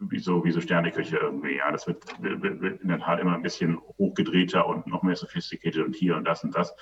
wie 0.00 0.18
so, 0.18 0.44
wie 0.44 0.50
so 0.50 0.60
Sterneköche 0.60 1.18
irgendwie. 1.18 1.56
Ja, 1.56 1.70
das 1.70 1.86
wird, 1.86 2.04
wird, 2.20 2.80
in 2.80 2.88
der 2.88 2.98
Tat 2.98 3.20
immer 3.20 3.34
ein 3.34 3.42
bisschen 3.42 3.78
hochgedrehter 3.98 4.66
und 4.66 4.86
noch 4.86 5.02
mehr 5.02 5.16
sophisticated 5.16 5.84
und 5.84 5.94
hier 5.94 6.16
und 6.16 6.24
das 6.24 6.42
und 6.42 6.54
das, 6.54 6.74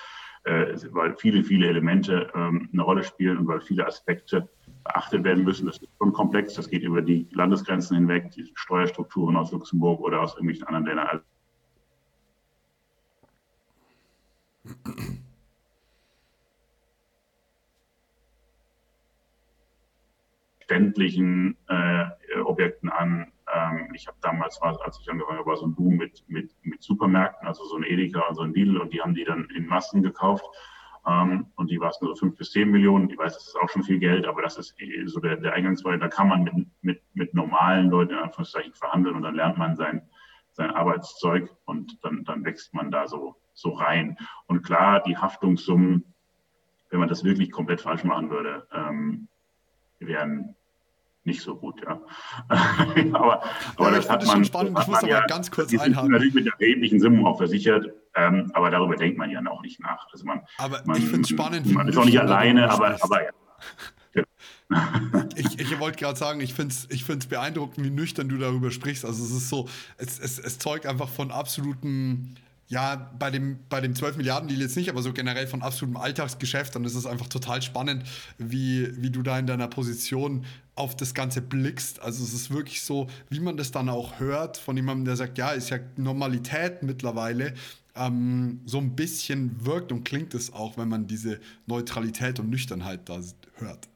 äh, 0.45 0.75
weil 0.93 1.17
viele, 1.17 1.43
viele 1.43 1.67
Elemente 1.67 2.31
ähm, 2.35 2.69
eine 2.73 2.83
Rolle 2.83 3.03
spielen 3.03 3.39
und 3.39 3.49
weil 3.49 3.61
viele 3.61 3.87
Aspekte 3.87 4.49
beachtet 4.85 5.25
werden 5.25 5.45
müssen. 5.45 5.67
Das 5.67 5.79
ist 5.79 5.89
schon 5.99 6.13
komplex. 6.13 6.55
Das 6.55 6.71
geht 6.71 6.83
über 6.83 7.03
die 7.03 7.29
Landesgrenzen 7.33 7.97
hinweg, 7.97 8.31
die 8.31 8.51
Steuerstrukturen 8.55 9.37
aus 9.37 9.51
Luxemburg 9.51 10.01
oder 10.01 10.21
aus 10.23 10.35
irgendwelchen 10.35 10.67
anderen 10.69 10.87
Ländern. 10.87 11.21
Ständlichen 20.69 21.57
äh, 21.69 22.05
Objekten 22.45 22.91
an. 22.91 23.33
Ähm, 23.53 23.89
ich 23.95 24.07
habe 24.07 24.19
damals, 24.21 24.61
als 24.61 25.01
ich 25.01 25.11
angefangen 25.11 25.39
habe, 25.39 25.49
war 25.49 25.57
so 25.57 25.67
ein 25.67 25.75
Boom 25.75 25.97
mit, 25.97 26.23
mit, 26.29 26.55
mit 26.63 26.83
Supermärkten, 26.83 27.49
also 27.49 27.65
so 27.65 27.77
ein 27.77 27.85
Edeka 27.85 28.21
und 28.29 28.35
so 28.35 28.43
ein 28.43 28.53
Lidl 28.53 28.77
und 28.77 28.93
die 28.93 29.01
haben 29.01 29.15
die 29.15 29.25
dann 29.25 29.49
in 29.57 29.67
Massen 29.67 30.03
gekauft. 30.03 30.45
Ähm, 31.07 31.47
und 31.57 31.71
die 31.71 31.81
war 31.81 31.89
es 31.89 32.01
nur 32.03 32.15
so 32.15 32.21
fünf 32.21 32.37
bis 32.37 32.53
zehn 32.53 32.71
Millionen. 32.71 33.09
Ich 33.09 33.17
weiß, 33.17 33.33
das 33.33 33.49
ist 33.49 33.57
auch 33.57 33.71
schon 33.71 33.83
viel 33.83 33.99
Geld, 33.99 34.27
aber 34.27 34.43
das 34.43 34.59
ist 34.59 34.77
so 35.07 35.21
der, 35.21 35.37
der 35.37 35.55
Eingangsweise. 35.55 35.99
Da 35.99 36.09
kann 36.09 36.29
man 36.29 36.45
mit, 36.45 36.67
mit, 36.83 37.03
mit 37.15 37.33
normalen 37.33 37.89
Leuten 37.89 38.13
in 38.13 38.19
Anführungszeichen 38.19 38.75
verhandeln 38.75 39.17
und 39.17 39.23
dann 39.23 39.37
lernt 39.37 39.57
man 39.57 39.75
sein, 39.75 40.03
sein 40.53 40.71
Arbeitszeug 40.71 41.49
und 41.65 41.99
dann, 42.05 42.25
dann 42.25 42.45
wächst 42.45 42.75
man 42.75 42.91
da 42.91 43.07
so, 43.07 43.37
so 43.55 43.71
rein. 43.71 44.19
Und 44.49 44.63
klar, 44.63 45.03
die 45.03 45.17
Haftungssummen, 45.17 46.05
wenn 46.91 47.01
man 47.01 47.09
das 47.09 47.25
wirklich 47.25 47.53
komplett 47.53 47.81
falsch 47.81 48.05
machen 48.05 48.29
würde, 48.29 48.69
ähm, 48.73 49.29
wären 50.01 50.55
nicht 51.29 51.43
so 51.43 51.55
gut, 51.55 51.81
ja. 51.83 52.01
aber, 53.13 53.45
aber 53.77 53.91
ja, 53.91 53.97
das 53.97 54.11
hat 54.11 54.27
man. 54.27 54.45
Spannend. 54.45 54.77
Ich 54.81 54.87
muss 54.89 54.99
aber 54.99 55.09
ja, 55.09 55.27
ganz 55.27 55.51
kurz 55.51 55.69
die 55.69 55.79
einhaken. 55.79 56.11
natürlich 56.11 56.35
mit 56.35 56.49
erheblichen 56.59 56.99
Summen 56.99 57.25
auch 57.25 57.39
versichert, 57.39 57.87
ähm, 58.17 58.51
aber 58.55 58.71
darüber 58.71 58.97
denkt 58.97 59.17
man 59.17 59.31
ja 59.31 59.41
auch 59.47 59.63
nicht 59.63 59.81
nach. 59.81 60.09
Also 60.11 60.25
man, 60.25 60.41
aber 60.59 60.83
man, 60.85 60.97
ich 60.97 61.05
finde 61.05 61.21
es 61.21 61.29
spannend. 61.29 61.73
Man 61.73 61.87
ist 61.87 61.97
auch 61.97 62.05
nicht 62.05 62.21
alleine, 62.21 62.71
aber, 62.71 62.97
aber 63.01 63.21
ja. 63.25 64.25
ich, 65.37 65.61
ich 65.61 65.79
wollte 65.79 65.99
gerade 65.99 66.19
sagen, 66.19 66.41
ich 66.41 66.55
finde 66.55 66.75
es 66.75 66.89
ich 66.91 67.05
find's 67.05 67.27
beeindruckend, 67.27 67.87
wie 67.87 67.91
nüchtern 67.91 68.29
du 68.29 68.39
darüber 68.39 68.71
sprichst. 68.71 69.05
Also 69.05 69.23
es 69.23 69.31
ist 69.31 69.49
so, 69.49 69.69
es, 69.99 70.19
es, 70.19 70.39
es 70.39 70.59
zeugt 70.59 70.87
einfach 70.87 71.09
von 71.09 71.31
absoluten 71.31 72.37
ja, 72.69 73.11
bei 73.19 73.31
dem, 73.31 73.59
bei 73.71 73.81
dem 73.81 73.95
12 73.95 74.19
Milliarden 74.19 74.49
Deal 74.49 74.61
jetzt 74.61 74.77
nicht, 74.77 74.91
aber 74.91 75.01
so 75.01 75.15
generell 75.15 75.47
von 75.47 75.63
absolutem 75.63 75.97
Alltagsgeschäft. 75.97 76.77
Es 76.77 76.95
ist 76.95 77.07
einfach 77.07 77.27
total 77.27 77.63
spannend, 77.63 78.05
wie, 78.37 78.91
wie 79.03 79.11
du 79.11 79.23
da 79.23 79.39
in 79.39 79.47
deiner 79.47 79.69
Position 79.69 80.45
auf 80.75 80.95
das 80.95 81.15
Ganze 81.15 81.41
blickst. 81.41 82.01
Also 82.03 82.23
es 82.23 82.35
ist 82.35 82.53
wirklich 82.53 82.83
so, 82.83 83.09
wie 83.31 83.41
man 83.41 83.57
das 83.57 83.73
dann 83.73 83.89
auch 83.89 84.21
hört 84.21 84.59
von 84.59 84.77
jemandem, 84.77 85.07
der 85.07 85.17
sagt, 85.17 85.39
ja, 85.39 85.51
ist 85.51 85.71
ja 85.71 85.79
Normalität 85.97 86.83
mittlerweile. 86.83 87.55
Ähm, 87.97 88.61
so 88.67 88.79
ein 88.79 88.95
bisschen 88.95 89.65
wirkt 89.65 89.91
und 89.91 90.05
klingt 90.05 90.35
es 90.35 90.53
auch, 90.53 90.77
wenn 90.77 90.89
man 90.89 91.07
diese 91.07 91.41
Neutralität 91.67 92.39
und 92.39 92.51
Nüchternheit 92.51 93.09
da 93.09 93.19
hört. 93.55 93.89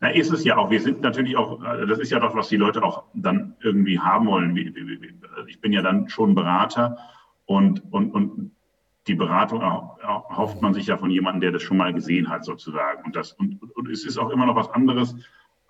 Na, 0.00 0.08
ist 0.08 0.32
es 0.32 0.44
ja 0.44 0.56
auch. 0.56 0.70
Wir 0.70 0.80
sind 0.80 1.02
natürlich 1.02 1.36
auch, 1.36 1.62
äh, 1.62 1.86
das 1.86 1.98
ist 1.98 2.10
ja 2.10 2.20
doch, 2.20 2.34
was 2.34 2.48
die 2.48 2.56
Leute 2.56 2.82
auch 2.82 3.04
dann 3.12 3.54
irgendwie 3.60 3.98
haben 3.98 4.26
wollen. 4.26 4.56
Ich 5.46 5.60
bin 5.60 5.72
ja 5.72 5.82
dann 5.82 6.08
schon 6.08 6.34
Berater 6.34 6.96
und, 7.46 7.82
und, 7.92 8.10
und 8.12 8.50
die 9.06 9.14
Beratung 9.14 9.60
erhofft 9.60 10.60
man 10.60 10.74
sich 10.74 10.86
ja 10.86 10.96
von 10.96 11.10
jemandem, 11.10 11.40
der 11.40 11.52
das 11.52 11.62
schon 11.62 11.76
mal 11.76 11.94
gesehen 11.94 12.28
hat, 12.28 12.44
sozusagen. 12.44 13.04
Und, 13.04 13.14
das, 13.14 13.32
und, 13.34 13.62
und 13.76 13.88
es 13.88 14.04
ist 14.04 14.18
auch 14.18 14.30
immer 14.30 14.46
noch 14.46 14.56
was 14.56 14.68
anderes, 14.70 15.14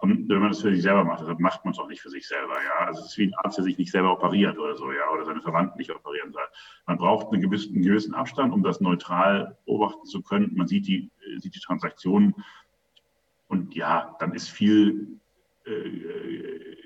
ähm, 0.02 0.24
wenn 0.28 0.40
man 0.40 0.48
das 0.48 0.62
für 0.62 0.72
sich 0.72 0.82
selber 0.82 1.04
macht. 1.04 1.20
Deshalb 1.20 1.38
macht 1.38 1.64
man 1.64 1.72
es 1.72 1.78
auch 1.78 1.88
nicht 1.88 2.00
für 2.00 2.08
sich 2.08 2.26
selber. 2.26 2.54
Ja? 2.54 2.86
Also 2.86 3.00
es 3.00 3.08
ist 3.08 3.18
wie 3.18 3.26
ein 3.26 3.34
Arzt, 3.34 3.58
der 3.58 3.64
sich 3.64 3.76
nicht 3.76 3.90
selber 3.90 4.12
operiert 4.12 4.58
oder 4.58 4.74
so, 4.76 4.90
ja, 4.90 5.10
oder 5.12 5.26
seine 5.26 5.42
Verwandten 5.42 5.76
nicht 5.78 5.90
operieren 5.90 6.32
soll. 6.32 6.42
Man 6.86 6.96
braucht 6.96 7.32
einen 7.32 7.42
gewissen, 7.42 7.74
einen 7.74 7.84
gewissen 7.84 8.14
Abstand, 8.14 8.54
um 8.54 8.62
das 8.62 8.80
neutral 8.80 9.58
beobachten 9.66 10.06
zu 10.06 10.22
können. 10.22 10.52
Man 10.54 10.66
sieht 10.66 10.86
die, 10.86 11.10
sieht 11.38 11.54
die 11.54 11.60
Transaktionen 11.60 12.34
und 13.48 13.74
ja, 13.74 14.16
dann 14.18 14.32
ist 14.32 14.48
viel, 14.48 15.18
äh, 15.66 15.70
äh 15.70 16.76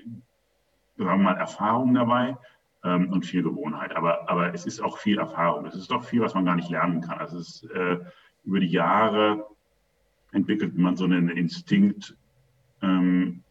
sagen 0.97 1.21
wir 1.21 1.31
mal, 1.31 1.37
Erfahrung 1.37 1.93
dabei 1.93 2.37
ähm, 2.83 3.11
und 3.11 3.25
viel 3.25 3.43
Gewohnheit. 3.43 3.95
Aber, 3.95 4.29
aber 4.29 4.53
es 4.53 4.65
ist 4.65 4.81
auch 4.81 4.97
viel 4.97 5.19
Erfahrung. 5.19 5.65
Es 5.65 5.75
ist 5.75 5.91
auch 5.91 6.03
viel, 6.03 6.21
was 6.21 6.33
man 6.33 6.45
gar 6.45 6.55
nicht 6.55 6.69
lernen 6.69 7.01
kann. 7.01 7.19
Also 7.19 7.37
es 7.37 7.63
ist, 7.63 7.71
äh, 7.71 7.99
über 8.43 8.59
die 8.59 8.67
Jahre 8.67 9.45
entwickelt 10.31 10.77
man 10.77 10.95
so 10.95 11.05
einen 11.05 11.29
Instinkt 11.29 12.15
ähm, 12.81 13.43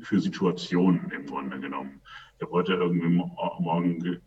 für 0.00 0.20
Situationen 0.20 1.10
im 1.10 1.26
Grunde 1.26 1.58
genommen. 1.58 2.00
Ich 2.36 2.42
habe 2.42 2.52
heute 2.52 2.74
irgendwie 2.74 3.08
morgen 3.08 4.20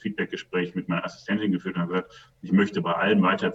Feedbackgespräch 0.00 0.74
mit 0.74 0.88
meiner 0.88 1.04
Assistentin 1.04 1.52
geführt 1.52 1.76
und 1.76 1.88
gesagt, 1.88 2.34
ich 2.42 2.52
möchte 2.52 2.82
bei 2.82 2.92
allen 2.92 3.22
weiter 3.22 3.52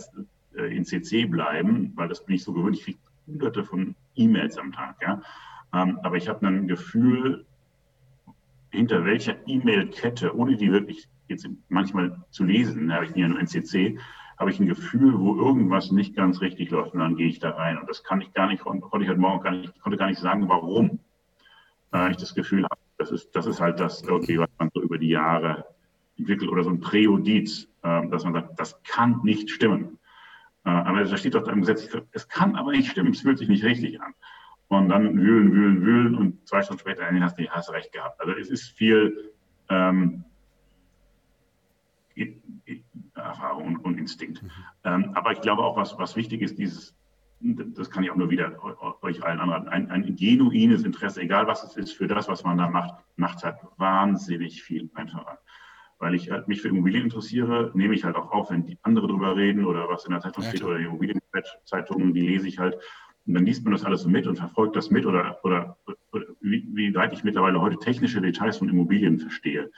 äh, 0.55 0.75
in 0.75 0.86
CC 0.86 1.25
bleiben, 1.25 1.91
weil 1.95 2.07
das 2.07 2.25
bin 2.25 2.36
ich 2.36 2.43
so 2.43 2.53
gewöhnt. 2.53 2.77
Ich 2.77 2.86
kriege 2.86 2.99
hunderte 3.27 3.63
von 3.63 3.95
E-Mails 4.15 4.57
am 4.57 4.71
Tag. 4.71 4.95
Ja? 5.01 5.21
Ähm, 5.73 5.99
aber 6.01 6.15
ich 6.15 6.27
habe 6.27 6.47
ein 6.47 6.67
Gefühl, 6.67 7.45
hinter 8.77 9.03
welcher 9.05 9.35
E-Mail-Kette, 9.47 10.35
ohne 10.35 10.55
die 10.55 10.71
wirklich 10.71 11.09
jetzt 11.27 11.49
manchmal 11.67 12.23
zu 12.29 12.43
lesen, 12.43 12.93
habe 12.93 13.05
ich 13.05 13.15
ja 13.15 13.27
nur 13.27 13.39
NCC, 13.39 13.99
habe 14.37 14.51
ich 14.51 14.59
ein 14.59 14.67
Gefühl, 14.67 15.19
wo 15.19 15.35
irgendwas 15.35 15.91
nicht 15.91 16.15
ganz 16.15 16.41
richtig 16.41 16.69
läuft 16.69 16.93
und 16.93 16.99
dann 16.99 17.15
gehe 17.15 17.27
ich 17.27 17.39
da 17.39 17.49
rein. 17.49 17.77
Und 17.79 17.89
das 17.89 18.03
kann 18.03 18.21
ich 18.21 18.31
gar 18.33 18.47
nicht, 18.47 18.63
konnte 18.63 19.01
ich 19.01 19.09
heute 19.09 19.19
Morgen 19.19 19.43
gar 19.43 19.51
nicht, 19.51 19.81
konnte 19.81 19.97
gar 19.97 20.07
nicht 20.07 20.19
sagen, 20.19 20.47
warum 20.47 20.99
äh, 21.91 22.11
ich 22.11 22.17
das 22.17 22.35
Gefühl 22.35 22.63
habe. 22.65 22.79
Das 22.99 23.11
ist, 23.11 23.31
das 23.35 23.47
ist 23.47 23.59
halt 23.59 23.79
das 23.79 24.03
irgendwie, 24.03 24.37
was 24.37 24.49
man 24.59 24.69
so 24.73 24.81
über 24.81 24.97
die 24.99 25.09
Jahre 25.09 25.65
entwickelt 26.17 26.49
oder 26.49 26.63
so 26.63 26.69
ein 26.69 26.79
Präjudiz, 26.79 27.67
äh, 27.81 28.07
dass 28.09 28.23
man 28.23 28.33
sagt, 28.33 28.59
das 28.59 28.81
kann 28.83 29.21
nicht 29.23 29.49
stimmen. 29.49 29.97
Äh, 30.65 30.69
aber 30.69 31.03
da 31.03 31.17
steht 31.17 31.33
doch 31.33 31.47
im 31.47 31.61
Gesetz, 31.61 31.89
es 32.11 32.27
kann 32.29 32.55
aber 32.55 32.71
nicht 32.71 32.91
stimmen, 32.91 33.11
es 33.11 33.21
fühlt 33.21 33.39
sich 33.39 33.49
nicht 33.49 33.63
richtig 33.63 33.99
an 34.01 34.13
und 34.69 34.89
dann 34.89 35.17
wühlen, 35.17 35.51
wühlen, 35.53 35.82
wühlen 35.82 36.15
und 36.15 36.47
zwei 36.47 36.62
Stunden 36.62 36.82
später 36.82 37.03
hast 37.21 37.39
du 37.39 37.47
hast 37.49 37.71
recht 37.71 37.91
gehabt. 37.91 38.19
Also 38.19 38.34
es 38.34 38.49
ist 38.49 38.69
viel 38.71 39.34
ähm, 39.69 40.23
Erfahrung 43.15 43.67
und, 43.67 43.77
und 43.77 43.97
Instinkt. 43.97 44.43
Mhm. 44.43 44.49
Ähm, 44.84 45.12
aber 45.13 45.32
ich 45.32 45.41
glaube 45.41 45.63
auch, 45.63 45.77
was, 45.77 45.97
was 45.97 46.15
wichtig 46.15 46.41
ist, 46.41 46.58
dieses, 46.58 46.95
das 47.39 47.89
kann 47.89 48.03
ich 48.03 48.12
auch 48.12 48.15
nur 48.15 48.30
wieder 48.30 48.58
euch 49.01 49.23
allen 49.23 49.39
anderen, 49.39 49.67
ein, 49.67 49.91
ein 49.91 50.15
genuines 50.15 50.84
Interesse, 50.84 51.21
egal 51.21 51.47
was 51.47 51.63
es 51.63 51.77
ist, 51.77 51.93
für 51.93 52.08
das, 52.08 52.27
was 52.27 52.43
man 52.43 52.58
da 52.58 52.67
macht, 52.69 53.03
macht 53.15 53.38
es 53.38 53.43
halt 53.43 53.58
wahnsinnig 53.77 54.63
viel 54.63 54.89
einfacher. 54.95 55.39
Weil 55.99 56.13
ich 56.13 56.30
halt 56.30 56.47
mich 56.47 56.62
für 56.62 56.67
Immobilien 56.67 57.06
interessiere, 57.06 57.71
nehme 57.73 57.95
ich 57.95 58.03
halt 58.03 58.15
auch 58.15 58.32
auf, 58.32 58.51
wenn 58.51 58.65
die 58.65 58.77
andere 58.84 59.08
drüber 59.08 59.36
reden 59.36 59.65
oder 59.65 59.89
was 59.89 60.06
in 60.06 60.12
der 60.12 60.21
Zeitung 60.21 60.43
ja, 60.43 60.49
steht 60.49 60.63
oder 60.63 60.77
die 60.77 60.86
Immobilienzeitungen, 60.86 62.13
die 62.13 62.21
lese 62.21 62.47
ich 62.47 62.60
halt. 62.60 62.77
Und 63.27 63.33
dann 63.33 63.45
liest 63.45 63.63
man 63.63 63.73
das 63.73 63.83
alles 63.83 64.01
so 64.01 64.09
mit 64.09 64.25
und 64.25 64.37
verfolgt 64.37 64.75
das 64.75 64.89
mit 64.89 65.05
oder, 65.05 65.37
oder, 65.43 65.77
oder 66.13 66.25
wie, 66.39 66.65
wie, 66.71 66.95
weit 66.95 67.11
ich 67.11 67.25
mittlerweile 67.25 67.59
heute 67.61 67.77
technische 67.77 68.21
Details 68.21 68.57
von 68.57 68.69
Immobilien 68.69 69.19
verstehe. 69.19 69.69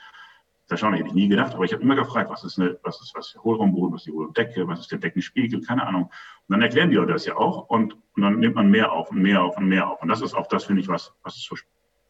Das 0.68 0.78
schon 0.78 0.94
hätte 0.94 1.08
ich 1.08 1.14
nie 1.14 1.26
gedacht, 1.28 1.52
aber 1.54 1.64
ich 1.64 1.72
habe 1.72 1.82
immer 1.82 1.96
gefragt, 1.96 2.30
was 2.30 2.44
ist, 2.44 2.60
eine, 2.60 2.78
was 2.84 3.00
ist 3.00 3.12
was 3.16 3.32
der 3.32 3.42
Hohlraumboden, 3.42 3.92
was 3.92 4.02
ist 4.02 4.06
die 4.06 4.12
Hohlraumdecke, 4.12 4.68
was 4.68 4.80
ist 4.80 4.92
der 4.92 5.00
Deckenspiegel, 5.00 5.62
keine 5.62 5.84
Ahnung. 5.84 6.04
Und 6.04 6.12
dann 6.48 6.62
erklären 6.62 6.90
die 6.90 6.96
Leute 6.96 7.12
das 7.12 7.26
ja 7.26 7.36
auch 7.36 7.68
und, 7.68 7.94
und 8.14 8.22
dann 8.22 8.38
nimmt 8.38 8.54
man 8.54 8.70
mehr 8.70 8.92
auf 8.92 9.10
und 9.10 9.20
mehr 9.20 9.42
auf 9.42 9.56
und 9.56 9.66
mehr 9.66 9.90
auf. 9.90 10.00
Und 10.00 10.08
das 10.08 10.20
ist 10.20 10.32
auch 10.32 10.46
das, 10.46 10.66
finde 10.66 10.82
ich, 10.82 10.88
was, 10.88 11.12
was 11.24 11.34
es 11.34 11.42
so, 11.42 11.56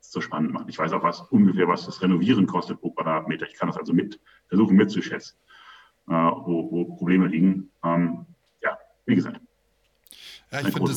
so 0.00 0.20
spannend 0.20 0.52
macht. 0.52 0.68
Ich 0.68 0.78
weiß 0.78 0.92
auch 0.92 1.02
was 1.02 1.22
ungefähr, 1.22 1.66
was 1.68 1.86
das 1.86 2.02
Renovieren 2.02 2.46
kostet 2.46 2.78
pro 2.82 2.90
Quadratmeter. 2.90 3.46
Ich 3.48 3.54
kann 3.54 3.68
das 3.68 3.78
also 3.78 3.94
mit 3.94 4.20
versuchen 4.48 4.76
mitzuschätzen, 4.76 5.38
äh, 6.08 6.12
wo, 6.12 6.70
wo 6.70 6.84
Probleme 6.96 7.28
liegen. 7.28 7.70
Ähm, 7.82 8.26
ja, 8.60 8.76
wie 9.06 9.14
gesagt, 9.14 9.40
ja, 10.52 10.66
ich 10.66 10.74
finde, 10.74 10.92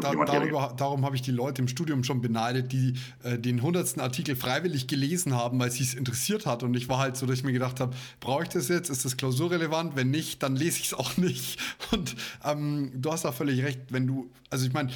da, 0.00 0.12
darüber, 0.24 0.74
darum 0.76 1.04
habe 1.04 1.14
ich 1.14 1.22
die 1.22 1.30
Leute 1.30 1.62
im 1.62 1.68
Studium 1.68 2.02
schon 2.02 2.20
beneidet, 2.20 2.72
die 2.72 2.94
äh, 3.22 3.38
den 3.38 3.62
hundertsten 3.62 4.02
Artikel 4.02 4.34
freiwillig 4.34 4.88
gelesen 4.88 5.32
haben, 5.32 5.60
weil 5.60 5.70
sie 5.70 5.84
es 5.84 5.94
interessiert 5.94 6.44
hat. 6.44 6.64
Und 6.64 6.74
ich 6.74 6.88
war 6.88 6.98
halt 6.98 7.16
so, 7.16 7.24
dass 7.24 7.38
ich 7.38 7.44
mir 7.44 7.52
gedacht 7.52 7.78
habe, 7.78 7.94
brauche 8.18 8.42
ich 8.42 8.48
das 8.48 8.66
jetzt? 8.66 8.90
Ist 8.90 9.04
das 9.04 9.16
klausurrelevant? 9.16 9.94
Wenn 9.94 10.10
nicht, 10.10 10.42
dann 10.42 10.56
lese 10.56 10.80
ich 10.80 10.86
es 10.86 10.94
auch 10.94 11.16
nicht. 11.18 11.60
Und 11.92 12.16
ähm, 12.44 12.90
du 12.96 13.12
hast 13.12 13.24
da 13.24 13.30
völlig 13.30 13.62
recht, 13.62 13.80
wenn 13.90 14.08
du, 14.08 14.28
also 14.50 14.66
ich 14.66 14.72
meine, 14.72 14.90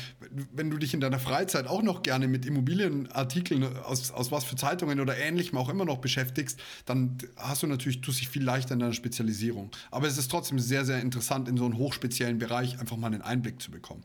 wenn 0.53 0.71
du 0.71 0.79
dich 0.79 0.93
in 0.93 1.01
deiner 1.01 1.21
Freizeit 1.21 1.69
auch 1.69 1.83
noch 1.83 2.03
gerne 2.03 2.27
mit 2.27 2.45
Immobilienartikeln 2.47 3.77
aus, 3.85 4.11
aus 4.11 4.33
was 4.33 4.43
für 4.43 4.57
Zeitungen 4.57 4.99
oder 4.99 5.17
ähnlichem 5.19 5.57
auch 5.57 5.69
immer 5.69 5.85
noch 5.85 5.99
beschäftigst, 5.99 6.59
dann 6.85 7.17
hast 7.37 7.63
du 7.63 7.69
natürlich, 7.69 8.01
tust 8.01 8.21
dich 8.21 8.29
viel 8.29 8.43
leichter 8.43 8.75
in 8.75 8.81
deiner 8.81 8.93
Spezialisierung. 8.93 9.71
Aber 9.93 10.09
es 10.09 10.19
ist 10.19 10.33
trotzdem 10.33 10.59
sehr, 10.59 10.85
sehr 10.85 11.01
interessant, 11.01 11.49
in 11.49 11.57
so 11.57 11.65
einen 11.65 11.77
hochspeziellen 11.77 12.39
Bereich 12.39 12.81
einfach 12.81 12.97
mal 12.97 13.07
einen 13.07 13.23
Einblick 13.23 13.63
zu 13.63 13.71
bekommen. 13.71 14.00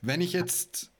Wenn 0.00 0.20
ich 0.20 0.32
jetzt 0.32 0.90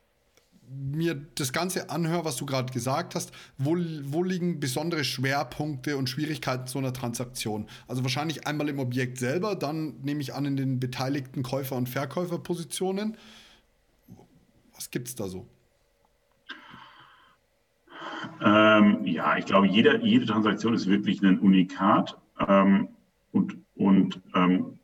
mir 0.70 1.14
das 1.34 1.52
Ganze 1.52 1.90
anhöre, 1.90 2.24
was 2.24 2.36
du 2.36 2.46
gerade 2.46 2.72
gesagt 2.72 3.14
hast, 3.14 3.32
wo, 3.56 3.76
wo 4.04 4.22
liegen 4.22 4.60
besondere 4.60 5.04
Schwerpunkte 5.04 5.96
und 5.96 6.08
Schwierigkeiten 6.08 6.66
so 6.66 6.78
einer 6.78 6.92
Transaktion? 6.92 7.66
Also 7.86 8.02
wahrscheinlich 8.02 8.46
einmal 8.46 8.68
im 8.68 8.78
Objekt 8.78 9.18
selber, 9.18 9.54
dann 9.54 10.00
nehme 10.02 10.20
ich 10.20 10.34
an 10.34 10.44
in 10.44 10.56
den 10.56 10.80
beteiligten 10.80 11.42
Käufer- 11.42 11.76
und 11.76 11.88
Verkäuferpositionen. 11.88 13.16
Was 14.74 14.90
gibt 14.90 15.08
es 15.08 15.14
da 15.14 15.28
so? 15.28 15.46
Ähm, 18.44 19.04
ja, 19.04 19.36
ich 19.36 19.46
glaube, 19.46 19.66
jede, 19.66 20.00
jede 20.04 20.26
Transaktion 20.26 20.74
ist 20.74 20.86
wirklich 20.86 21.22
ein 21.22 21.38
Unikat 21.38 22.16
ähm, 22.46 22.88
und, 23.32 23.58
und 23.74 24.20
ähm, 24.34 24.77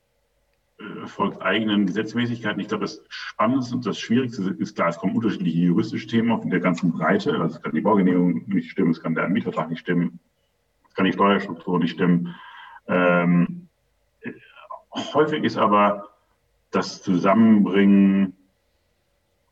folgt 1.07 1.43
eigenen 1.43 1.87
Gesetzmäßigkeiten. 1.87 2.61
Ich 2.61 2.69
glaube, 2.69 2.85
das 2.85 3.03
Spannendste 3.09 3.77
und 3.77 3.87
das 3.87 3.99
Schwierigste 3.99 4.55
ist 4.59 4.75
klar, 4.75 4.89
es 4.89 4.99
kommen 4.99 5.17
unterschiedliche 5.17 5.59
juristische 5.59 6.07
Themen 6.07 6.31
auf 6.31 6.45
in 6.45 6.51
der 6.51 6.61
ganzen 6.61 6.93
Breite. 6.93 7.33
Also 7.41 7.57
es 7.57 7.63
kann 7.63 7.73
die 7.73 7.81
Baugenehmigung 7.81 8.45
nicht 8.47 8.71
stimmen, 8.71 8.91
es 8.91 9.01
kann 9.01 9.15
der 9.15 9.29
Mietvertrag 9.29 9.71
nicht 9.71 9.81
stimmen, 9.81 10.19
es 10.89 10.95
kann 10.95 11.07
die 11.07 11.13
Steuerstruktur 11.13 11.79
nicht 11.79 11.93
stimmen. 11.93 12.35
Ähm, 12.87 13.69
häufig 14.95 15.45
ist 15.45 15.57
aber 15.57 16.11
das 16.71 17.03
Zusammenbringen 17.03 18.35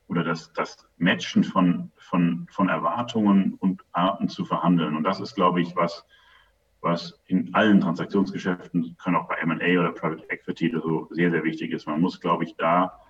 oder 0.08 0.24
das, 0.24 0.52
das 0.52 0.88
Matchen 0.98 1.44
von, 1.44 1.90
von, 1.96 2.46
von 2.50 2.68
Erwartungen 2.68 3.54
und 3.54 3.82
Arten 3.92 4.28
zu 4.28 4.44
verhandeln. 4.44 4.96
Und 4.96 5.04
das 5.04 5.20
ist, 5.20 5.34
glaube 5.34 5.60
ich, 5.60 5.74
was, 5.76 6.04
was 6.82 7.18
in 7.26 7.54
allen 7.54 7.80
Transaktionsgeschäften, 7.80 8.96
können 9.02 9.16
auch 9.16 9.28
bei 9.28 9.36
M&A 9.36 9.80
oder 9.80 9.92
Private 9.92 10.28
Equity 10.28 10.70
so 10.74 11.08
sehr, 11.10 11.30
sehr 11.30 11.44
wichtig 11.44 11.70
ist. 11.72 11.86
Man 11.86 12.00
muss, 12.00 12.20
glaube 12.20 12.44
ich, 12.44 12.56
da 12.56 13.00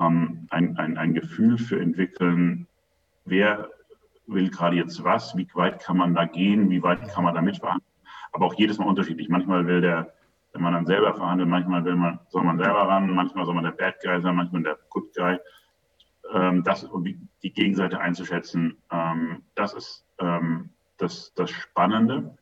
ähm, 0.00 0.46
ein, 0.50 0.76
ein, 0.76 0.98
ein 0.98 1.14
Gefühl 1.14 1.56
für 1.56 1.80
entwickeln, 1.80 2.66
wer 3.24 3.70
will 4.26 4.50
gerade 4.50 4.76
jetzt 4.76 5.02
was, 5.04 5.36
wie 5.36 5.48
weit 5.54 5.80
kann 5.80 5.96
man 5.96 6.14
da 6.14 6.24
gehen, 6.24 6.70
wie 6.70 6.82
weit 6.82 7.08
kann 7.08 7.24
man 7.24 7.34
da 7.34 7.40
mitverhandeln. 7.40 7.88
Aber 8.32 8.46
auch 8.46 8.54
jedes 8.54 8.78
Mal 8.78 8.86
unterschiedlich. 8.86 9.28
Manchmal 9.28 9.66
will 9.66 9.80
der, 9.80 10.12
wenn 10.52 10.62
man 10.62 10.72
dann 10.72 10.86
selber 10.86 11.14
verhandelt, 11.14 11.48
manchmal 11.48 11.84
will 11.84 11.96
man, 11.96 12.18
soll 12.28 12.44
man 12.44 12.58
selber 12.58 12.88
ran, 12.88 13.10
manchmal 13.14 13.44
soll 13.44 13.54
man 13.54 13.64
der 13.64 13.72
Bad 13.72 14.00
Guy 14.02 14.20
sein, 14.20 14.34
manchmal 14.34 14.62
der 14.62 14.78
Good 14.88 15.14
Guy. 15.14 15.38
Ähm, 16.32 16.62
das, 16.64 16.84
um 16.84 17.04
die 17.04 17.52
Gegenseite 17.52 18.00
einzuschätzen, 18.00 18.76
ähm, 18.90 19.42
das 19.54 19.74
ist 19.74 20.04
ähm, 20.18 20.70
das, 20.96 21.32
das 21.34 21.50
Spannende, 21.50 22.36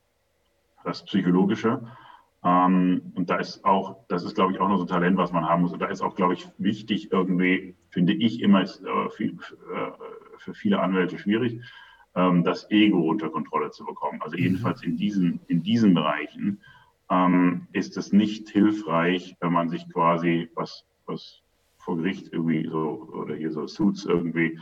das 0.85 1.05
Psychologische. 1.05 1.83
Ähm, 2.45 3.12
und 3.14 3.31
da 3.31 3.37
ist 3.37 3.64
auch, 3.64 4.05
das 4.09 4.25
ist, 4.25 4.35
glaube 4.35 4.53
ich, 4.53 4.61
auch 4.61 4.69
noch 4.69 4.77
so 4.77 4.85
ein 4.85 4.88
Talent, 4.88 5.17
was 5.17 5.33
man 5.33 5.49
haben 5.49 5.62
muss. 5.62 5.73
Und 5.73 5.81
da 5.81 5.87
ist 5.87 6.03
auch, 6.03 6.14
glaube 6.14 6.35
ich, 6.35 6.49
wichtig 6.59 7.12
irgendwie, 7.12 7.75
finde 7.91 8.12
ich 8.12 8.41
immer, 8.43 8.62
ist, 8.62 8.83
äh, 8.85 9.11
viel, 9.11 9.38
äh, 9.75 9.91
für 10.38 10.55
viele 10.55 10.81
Anwälte 10.81 11.19
schwierig, 11.19 11.61
ähm, 12.14 12.45
das 12.45 12.71
Ego 12.71 13.09
unter 13.09 13.29
Kontrolle 13.31 13.71
zu 13.71 13.85
bekommen. 13.85 14.23
Also 14.23 14.37
mhm. 14.37 14.43
jedenfalls 14.43 14.83
in 14.83 14.97
diesen, 14.97 15.41
in 15.49 15.62
diesen 15.62 15.95
Bereichen 15.95 16.61
ähm, 17.11 17.67
ist 17.73 17.97
es 17.97 18.12
nicht 18.12 18.49
hilfreich, 18.51 19.37
wenn 19.41 19.53
man 19.53 19.69
sich 19.69 19.88
quasi 19.93 20.49
was, 20.55 20.85
was 21.07 21.43
vor 21.79 21.97
Gericht 21.97 22.33
irgendwie 22.33 22.69
so 22.69 23.09
oder 23.12 23.35
hier 23.35 23.51
so 23.51 23.67
Suits 23.67 24.05
irgendwie, 24.05 24.59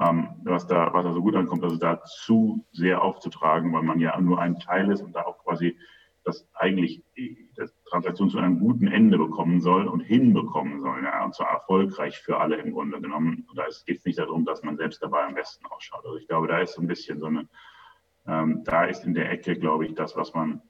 ähm, 0.00 0.28
was 0.44 0.66
da, 0.66 0.92
was 0.92 1.04
da 1.04 1.12
so 1.12 1.20
gut 1.20 1.36
ankommt, 1.36 1.62
also 1.62 1.76
da 1.76 2.02
zu 2.02 2.64
sehr 2.72 3.02
aufzutragen, 3.02 3.72
weil 3.72 3.82
man 3.82 4.00
ja 4.00 4.18
nur 4.20 4.40
ein 4.40 4.58
Teil 4.58 4.90
ist 4.90 5.02
und 5.02 5.14
da 5.14 5.22
auch 5.22 5.38
quasi 5.44 5.76
das 6.24 6.46
eigentlich 6.54 7.02
die 7.16 7.48
Transaktion 7.88 8.30
zu 8.30 8.38
einem 8.38 8.60
guten 8.60 8.86
Ende 8.86 9.18
bekommen 9.18 9.60
soll 9.60 9.86
und 9.88 10.00
hinbekommen 10.00 10.80
soll. 10.80 11.02
Ja, 11.02 11.24
und 11.24 11.34
zwar 11.34 11.50
erfolgreich 11.50 12.18
für 12.18 12.38
alle 12.38 12.56
im 12.56 12.72
Grunde 12.72 13.00
genommen. 13.00 13.46
Und 13.48 13.58
da 13.58 13.64
geht 13.86 13.98
es 13.98 14.04
nicht 14.04 14.18
darum, 14.18 14.44
dass 14.44 14.62
man 14.62 14.76
selbst 14.76 15.02
dabei 15.02 15.24
am 15.24 15.34
besten 15.34 15.64
ausschaut. 15.66 16.04
Also 16.04 16.16
ich 16.16 16.28
glaube, 16.28 16.46
da 16.46 16.58
ist 16.58 16.74
so 16.74 16.82
ein 16.82 16.86
bisschen 16.86 17.20
so 17.20 17.26
eine, 17.26 17.48
ähm, 18.26 18.62
da 18.64 18.84
ist 18.84 19.04
in 19.04 19.14
der 19.14 19.30
Ecke, 19.30 19.56
glaube 19.56 19.86
ich, 19.86 19.94
das, 19.94 20.14
was 20.14 20.34
man 20.34 20.62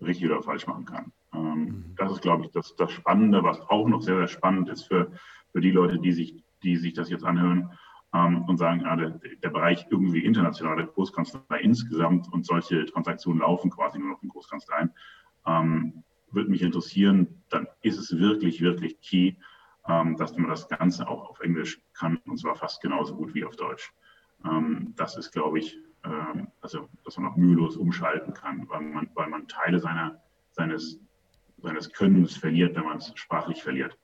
richtig 0.00 0.26
oder 0.26 0.42
falsch 0.42 0.66
machen 0.66 0.84
kann. 0.84 1.12
Ähm, 1.34 1.54
mhm. 1.54 1.94
Das 1.96 2.12
ist, 2.12 2.22
glaube 2.22 2.44
ich, 2.44 2.52
das, 2.52 2.74
das 2.76 2.92
Spannende, 2.92 3.42
was 3.42 3.60
auch 3.68 3.88
noch 3.88 4.02
sehr, 4.02 4.16
sehr 4.16 4.28
spannend 4.28 4.68
ist 4.68 4.84
für, 4.84 5.10
für 5.52 5.60
die 5.60 5.72
Leute, 5.72 5.98
die 5.98 6.12
sich, 6.12 6.42
die 6.62 6.76
sich 6.76 6.94
das 6.94 7.10
jetzt 7.10 7.24
anhören 7.24 7.72
ähm, 8.16 8.44
und 8.44 8.56
sagen, 8.56 8.82
ja, 8.82 8.96
der, 8.96 9.10
der, 9.42 9.50
Bereich 9.50 9.86
irgendwie 9.90 10.24
internationale 10.24 10.86
Großkanzlei 10.86 11.60
insgesamt 11.60 12.32
und 12.32 12.46
solche 12.46 12.86
Transaktionen 12.86 13.40
laufen 13.40 13.70
quasi 13.70 13.98
nur 13.98 14.10
noch 14.10 14.22
in 14.22 14.28
Großkanzleien, 14.28 14.92
ähm, 15.46 16.04
würde 16.30 16.50
mich 16.50 16.62
interessieren, 16.62 17.42
dann 17.48 17.66
ist 17.82 17.98
es 17.98 18.18
wirklich, 18.18 18.60
wirklich 18.60 19.00
key, 19.00 19.34
ähm, 19.88 20.16
dass 20.16 20.36
man 20.36 20.48
das 20.48 20.68
Ganze 20.68 21.08
auch 21.08 21.30
auf 21.30 21.40
Englisch 21.40 21.80
kann 21.94 22.18
und 22.26 22.38
zwar 22.38 22.56
fast 22.56 22.80
genauso 22.80 23.16
gut 23.16 23.34
wie 23.34 23.44
auf 23.44 23.56
Deutsch. 23.56 23.92
Ähm, 24.44 24.94
das 24.96 25.16
ist, 25.16 25.32
glaube 25.32 25.58
ich, 25.58 25.78
ähm, 26.04 26.48
also, 26.60 26.88
dass 27.04 27.16
man 27.18 27.30
auch 27.30 27.36
mühelos 27.36 27.76
umschalten 27.76 28.34
kann, 28.34 28.68
weil 28.68 28.80
man, 28.80 29.10
weil 29.14 29.28
man 29.28 29.48
Teile 29.48 29.78
seiner, 29.78 30.20
seines, 30.52 30.98
seines 31.58 31.92
Könnens 31.92 32.36
verliert, 32.36 32.76
wenn 32.76 32.84
man 32.84 32.98
es 32.98 33.12
sprachlich 33.14 33.62
verliert. 33.62 33.98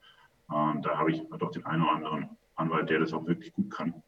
Und 0.49 0.85
da 0.85 0.99
habe 0.99 1.13
ich 1.13 1.23
doch 1.39 1.51
den 1.51 1.65
einen 1.65 1.83
oder 1.83 1.93
anderen 1.93 2.37
Anwalt, 2.55 2.91
der 2.91 3.01
das 3.01 3.13
auch 3.13 3.27
wirklich 3.27 3.53
gut 3.53 3.71
kann, 3.71 4.03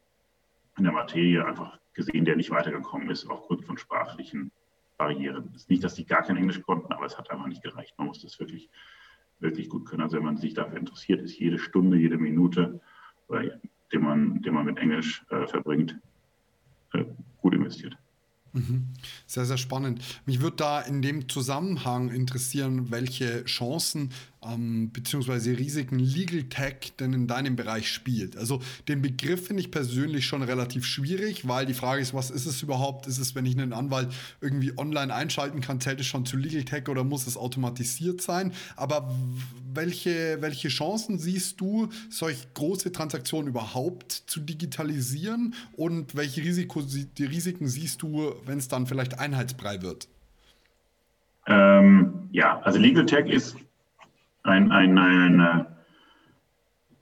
in 0.77 0.85
der 0.85 0.93
Materie 0.93 1.45
einfach 1.45 1.79
gesehen, 1.93 2.25
der 2.25 2.37
nicht 2.37 2.51
weitergekommen 2.51 3.11
ist 3.11 3.29
aufgrund 3.31 3.65
von 3.65 3.79
sprachlichen 3.79 4.51
Barrieren. 4.97 5.51
Es 5.55 5.63
ist 5.63 5.71
nicht, 5.71 5.85
dass 5.85 5.95
die 5.95 6.05
gar 6.05 6.23
kein 6.23 6.37
Englisch 6.37 6.61
konnten, 6.63 6.93
aber 6.93 7.07
es 7.07 7.17
hat 7.17 7.31
einfach 7.31 7.47
nicht 7.47 7.63
gereicht. 7.63 7.95
Man 7.99 8.09
muss 8.09 8.23
das 8.23 8.39
wirklich, 8.39 8.69
wirklich 9.41 9.69
gut 9.69 9.87
können. 9.87 10.03
Also 10.03 10.17
wenn 10.17 10.25
man 10.25 10.37
sich 10.37 10.55
dafür 10.55 10.79
interessiert, 10.79 11.23
ist 11.23 11.39
jede 11.39 11.59
Stunde, 11.59 11.97
jede 11.97 12.19
Minute, 12.19 12.81
die 13.93 13.99
man, 13.99 14.43
die 14.43 14.51
man 14.51 14.67
mit 14.67 14.79
Englisch 14.79 15.25
äh, 15.31 15.47
verbringt, 15.47 15.99
äh, 16.93 17.05
gut 17.41 17.55
investiert. 17.55 17.97
Mhm. 18.55 18.85
Sehr, 19.27 19.45
sehr 19.45 19.57
spannend. 19.57 20.03
Mich 20.27 20.41
würde 20.41 20.57
da 20.57 20.81
in 20.81 21.03
dem 21.03 21.29
Zusammenhang 21.29 22.11
interessieren, 22.11 22.93
welche 22.93 23.45
Chancen 23.47 24.13
ähm, 24.47 24.91
beziehungsweise 24.93 25.59
Risiken 25.59 25.99
Legal 25.99 26.45
Tech 26.45 26.93
denn 26.99 27.13
in 27.13 27.27
deinem 27.27 27.57
Bereich 27.57 27.91
spielt. 27.91 28.37
Also 28.37 28.61
den 28.89 29.03
Begriff 29.03 29.47
finde 29.47 29.63
ich 29.63 29.71
persönlich 29.71 30.27
schon 30.27 30.43
relativ 30.43 30.85
schwierig, 30.85 31.47
weil 31.49 31.67
die 31.67 31.75
Frage 31.75 32.03
ist, 32.03 32.15
was 32.15 32.31
ist 32.31 32.47
es 32.47 32.63
überhaupt? 32.63 33.07
Ist 33.07 33.19
es, 33.19 33.35
wenn 33.35 33.47
ich 33.47 33.57
einen 33.57 33.73
Anwalt 33.73 34.09
irgendwie 34.41 34.77
online 34.77 35.15
einschalten 35.15 35.61
kann, 35.61 35.81
zählt 35.81 36.01
es 36.01 36.07
schon 36.07 36.27
zu 36.27 36.37
Legal 36.37 36.65
Tech 36.65 36.89
oder 36.89 37.05
muss 37.05 37.27
es 37.27 37.37
automatisiert 37.37 38.21
sein? 38.21 38.53
Aber 38.77 39.13
welche, 39.73 40.39
welche 40.41 40.69
Chancen 40.69 41.19
siehst 41.19 41.61
du, 41.61 41.89
solch 42.11 42.55
große 42.55 42.93
Transaktionen 42.93 43.49
überhaupt 43.49 44.13
zu 44.27 44.41
digitalisieren 44.41 45.55
und 45.77 46.15
welche 46.15 46.43
Risiko, 46.43 46.83
die 46.83 47.25
Risiken 47.25 47.69
siehst 47.69 48.03
du, 48.03 48.35
wenn 48.47 48.59
es 48.59 48.69
dann 48.69 48.87
vielleicht 48.87 49.19
einheitsbrei 49.19 49.83
wird? 49.83 50.09
Ähm, 51.47 52.29
ja, 52.33 52.61
also 52.61 52.79
Legal 52.79 53.05
Tech 53.07 53.27
ist 53.27 53.57
ein, 54.45 54.71
ein, 54.71 54.99
ein, 54.99 55.67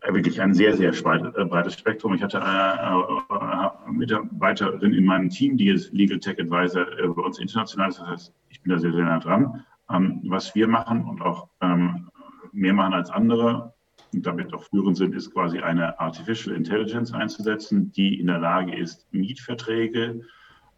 äh, 0.01 0.15
wirklich 0.15 0.41
ein 0.41 0.55
sehr, 0.55 0.77
sehr 0.77 0.91
äh, 0.91 1.45
breites 1.45 1.79
Spektrum. 1.79 2.15
Ich 2.15 2.23
hatte 2.23 2.43
eine 2.43 3.07
äh, 3.31 3.91
Mitarbeiterin 3.91 4.95
in 4.95 5.05
meinem 5.05 5.29
Team, 5.29 5.57
die 5.57 5.69
ist 5.69 5.93
Legal 5.93 6.19
Tech 6.19 6.39
Advisor 6.41 6.87
bei 6.87 7.23
uns 7.23 7.39
international 7.39 7.91
ist. 7.91 7.99
Das 7.99 8.09
heißt, 8.09 8.35
ich 8.49 8.63
bin 8.63 8.73
da 8.73 8.79
sehr, 8.79 8.93
sehr 8.93 9.05
nah 9.05 9.19
dran. 9.19 9.65
Ähm, 9.91 10.21
was 10.25 10.55
wir 10.55 10.69
machen 10.69 11.05
und 11.05 11.21
auch 11.21 11.49
ähm, 11.61 12.09
mehr 12.53 12.73
machen 12.73 12.95
als 12.95 13.11
andere 13.11 13.75
und 14.15 14.25
damit 14.25 14.55
auch 14.55 14.65
führend 14.65 14.97
sind, 14.97 15.15
ist 15.15 15.33
quasi 15.33 15.59
eine 15.59 15.99
Artificial 15.99 16.55
Intelligence 16.55 17.13
einzusetzen, 17.13 17.93
die 17.93 18.21
in 18.21 18.29
der 18.29 18.39
Lage 18.39 18.77
ist, 18.77 19.07
Mietverträge, 19.13 20.23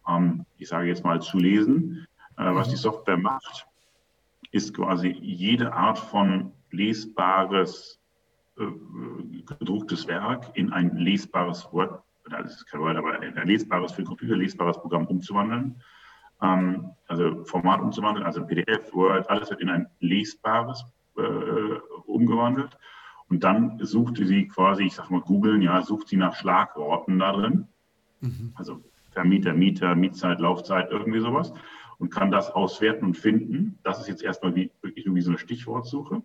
ähm, 0.07 0.45
ich 0.57 0.67
sage 0.67 0.87
jetzt 0.87 1.03
mal, 1.03 1.21
zu 1.21 1.37
lesen. 1.37 2.07
Was 2.37 2.67
die 2.67 2.75
Software 2.75 3.15
macht, 3.15 3.65
ist 4.55 4.73
quasi 4.73 5.09
jede 5.09 5.73
Art 5.73 5.99
von 5.99 6.53
lesbares, 6.71 7.99
äh, 8.57 8.63
gedrucktes 9.59 10.07
Werk 10.07 10.51
in 10.53 10.71
ein 10.71 10.95
lesbares 10.95 11.67
Word, 11.73 12.01
das 12.29 12.55
ist 12.55 12.65
kein 12.67 12.79
Word, 12.79 12.95
aber 12.95 13.19
ein 13.19 13.47
lesbares 13.47 13.91
für 13.91 14.01
den 14.01 14.07
Computer, 14.07 14.37
lesbares 14.37 14.77
Programm 14.77 15.07
umzuwandeln. 15.07 15.75
Ähm, 16.41 16.91
also 17.07 17.43
Format 17.43 17.81
umzuwandeln, 17.81 18.25
also 18.25 18.45
PDF, 18.45 18.93
Word, 18.93 19.29
alles 19.29 19.49
wird 19.49 19.59
in 19.59 19.69
ein 19.69 19.87
lesbares 19.99 20.85
äh, 21.17 21.21
umgewandelt. 22.05 22.77
Und 23.27 23.43
dann 23.43 23.77
sucht 23.81 24.17
sie 24.17 24.47
quasi, 24.47 24.83
ich 24.83 24.93
sag 24.95 25.09
mal 25.09 25.19
googeln, 25.19 25.61
ja, 25.61 25.81
sucht 25.81 26.07
sie 26.07 26.17
nach 26.17 26.35
Schlagworten 26.35 27.19
da 27.19 27.33
drin. 27.33 27.67
Mhm. 28.21 28.53
Also 28.55 28.81
Vermieter, 29.11 29.53
Mieter, 29.53 29.95
Mietzeit, 29.95 30.39
Laufzeit, 30.39 30.91
irgendwie 30.91 31.19
sowas. 31.19 31.53
Und 31.97 32.09
kann 32.09 32.31
das 32.31 32.51
auswerten 32.51 33.05
und 33.05 33.17
finden. 33.17 33.79
Das 33.83 33.99
ist 33.99 34.07
jetzt 34.07 34.23
erstmal 34.23 34.55
wie, 34.55 34.71
wirklich 34.81 35.05
nur 35.05 35.15
wie 35.15 35.21
so 35.21 35.29
eine 35.29 35.37
Stichwortsuche. 35.37 36.21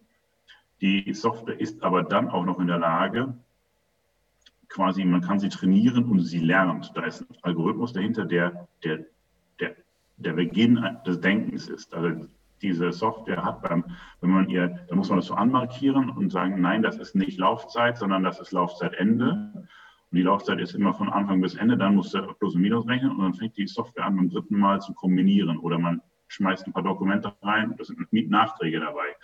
Die 0.80 1.12
Software 1.14 1.60
ist 1.60 1.82
aber 1.82 2.02
dann 2.02 2.28
auch 2.28 2.44
noch 2.44 2.58
in 2.58 2.66
der 2.66 2.78
Lage, 2.78 3.34
quasi, 4.68 5.04
man 5.04 5.20
kann 5.20 5.38
sie 5.38 5.48
trainieren 5.48 6.04
und 6.04 6.20
sie 6.20 6.38
lernt. 6.38 6.92
Da 6.94 7.04
ist 7.04 7.22
ein 7.22 7.36
Algorithmus 7.42 7.92
dahinter, 7.92 8.24
der 8.24 8.68
der, 8.82 9.04
der, 9.58 9.76
der 10.16 10.32
Beginn 10.32 10.98
des 11.06 11.20
Denkens 11.20 11.68
ist. 11.68 11.92
Also 11.92 12.26
diese 12.62 12.92
Software 12.92 13.44
hat 13.44 13.62
beim, 13.62 13.84
wenn 14.20 14.30
man 14.30 14.48
ihr, 14.48 14.68
da 14.88 14.94
muss 14.94 15.08
man 15.08 15.18
das 15.18 15.26
so 15.26 15.34
anmarkieren 15.34 16.10
und 16.10 16.30
sagen, 16.30 16.60
nein, 16.60 16.82
das 16.82 16.96
ist 16.96 17.14
nicht 17.14 17.38
Laufzeit, 17.38 17.98
sondern 17.98 18.22
das 18.22 18.40
ist 18.40 18.52
Laufzeitende. 18.52 19.68
Und 20.10 20.16
die 20.16 20.22
Laufzeit 20.22 20.60
ist 20.60 20.74
immer 20.74 20.92
von 20.92 21.08
Anfang 21.08 21.40
bis 21.40 21.54
Ende, 21.54 21.76
dann 21.76 21.94
muss 21.94 22.14
er 22.14 22.34
Plus 22.34 22.54
und 22.54 22.62
Minus 22.62 22.86
rechnen 22.88 23.12
und 23.12 23.20
dann 23.20 23.34
fängt 23.34 23.56
die 23.56 23.66
Software 23.66 24.06
an, 24.06 24.16
beim 24.16 24.28
dritten 24.28 24.58
Mal 24.58 24.80
zu 24.80 24.92
kombinieren. 24.92 25.58
Oder 25.58 25.78
man 25.78 26.02
schmeißt 26.28 26.66
ein 26.66 26.72
paar 26.72 26.82
Dokumente 26.82 27.32
rein, 27.42 27.74
da 27.76 27.84
sind 27.84 28.12
Mietnachträge 28.12 28.80
dabei 28.80 29.16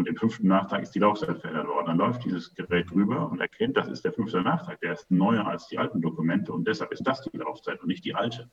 und 0.00 0.08
im 0.08 0.16
fünften 0.16 0.48
Nachtrag 0.48 0.82
ist 0.82 0.94
die 0.94 0.98
Laufzeit 0.98 1.38
verändert 1.38 1.68
worden. 1.68 1.86
Dann 1.86 1.98
läuft 1.98 2.24
dieses 2.24 2.54
Gerät 2.54 2.90
drüber 2.90 3.30
und 3.30 3.40
erkennt, 3.40 3.76
das 3.76 3.88
ist 3.88 4.02
der 4.02 4.12
fünfte 4.12 4.40
Nachtrag, 4.40 4.80
der 4.80 4.94
ist 4.94 5.10
neuer 5.10 5.46
als 5.46 5.68
die 5.68 5.78
alten 5.78 6.00
Dokumente 6.00 6.52
und 6.52 6.66
deshalb 6.66 6.90
ist 6.92 7.06
das 7.06 7.22
die 7.22 7.36
Laufzeit 7.36 7.80
und 7.82 7.88
nicht 7.88 8.04
die 8.04 8.14
alte. 8.14 8.50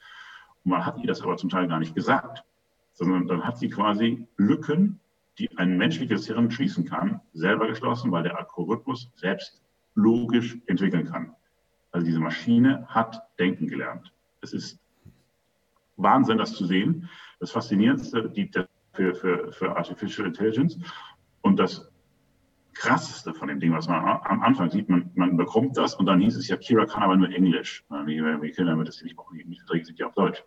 Und 0.66 0.72
man 0.72 0.86
hat 0.86 1.00
ihr 1.00 1.08
das 1.08 1.22
aber 1.22 1.38
zum 1.38 1.50
Teil 1.50 1.68
gar 1.70 1.80
nicht 1.80 1.96
gesagt, 1.96 2.44
sondern 2.92 3.28
dann 3.28 3.46
hat 3.46 3.58
sie 3.58 3.70
quasi 3.70 4.28
Lücken, 4.36 5.00
die 5.40 5.50
ein 5.58 5.78
menschliches 5.78 6.28
Hirn 6.28 6.52
schließen 6.52 6.84
kann, 6.84 7.22
selber 7.34 7.68
geschlossen, 7.68 8.12
weil 8.12 8.24
der 8.24 8.38
Algorithmus 8.38 9.10
selbst 9.16 9.62
logisch 9.96 10.58
entwickeln 10.66 11.06
kann. 11.06 11.34
Also 11.92 12.06
diese 12.06 12.20
Maschine 12.20 12.86
hat 12.88 13.22
denken 13.40 13.68
gelernt. 13.68 14.14
Es 14.42 14.54
ist 14.54 14.80
Wahnsinn, 15.96 16.38
das 16.38 16.54
zu 16.54 16.66
sehen. 16.66 17.10
Das 17.40 17.52
Faszinierendste 17.52 18.30
die, 18.30 18.52
für, 18.94 19.16
für, 19.16 19.52
für 19.52 19.76
Artificial 19.76 20.28
Intelligence. 20.28 20.78
Und 21.42 21.58
das 21.58 21.90
Krasseste 22.74 23.34
von 23.34 23.48
dem 23.48 23.60
Ding, 23.60 23.74
was 23.74 23.88
man 23.88 24.04
am 24.06 24.42
Anfang 24.42 24.70
sieht, 24.70 24.90
man, 24.90 25.10
man 25.16 25.38
bekommt 25.38 25.78
das 25.78 25.96
und 25.96 26.06
dann 26.06 26.20
hieß 26.20 26.36
es 26.36 26.48
ja, 26.48 26.58
Kira 26.58 26.86
kann 26.86 27.04
aber 27.04 27.16
nur 27.16 27.30
Englisch. 27.30 27.84
Wir, 28.06 28.42
wir 28.42 28.66
damit 28.66 28.88
das 28.88 29.02
nicht 29.02 29.16
brauchen, 29.16 29.38
die 29.38 29.58
Verträge 29.58 29.86
sind 29.86 30.00
ja 30.00 30.08
auf 30.08 30.14
Deutsch. 30.14 30.44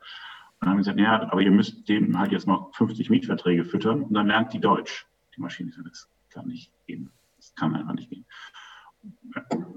Dann 0.60 0.68
haben 0.68 0.76
wir 0.76 0.80
gesagt, 0.80 1.00
ja, 1.00 1.22
aber 1.30 1.40
ihr 1.40 1.50
müsst 1.50 1.88
dem 1.88 2.18
halt 2.18 2.32
jetzt 2.32 2.46
noch 2.46 2.74
50 2.74 3.10
Mietverträge 3.10 3.64
füttern 3.64 4.02
und 4.02 4.14
dann 4.14 4.26
lernt 4.26 4.52
die 4.52 4.60
Deutsch. 4.60 5.06
Die 5.34 5.40
Maschine, 5.40 5.72
das 5.84 6.08
kann 6.28 6.46
nicht 6.46 6.70
gehen. 6.86 7.10
Das 7.36 7.54
kann 7.54 7.74
einfach 7.74 7.94
nicht 7.94 8.10
gehen. 8.10 8.26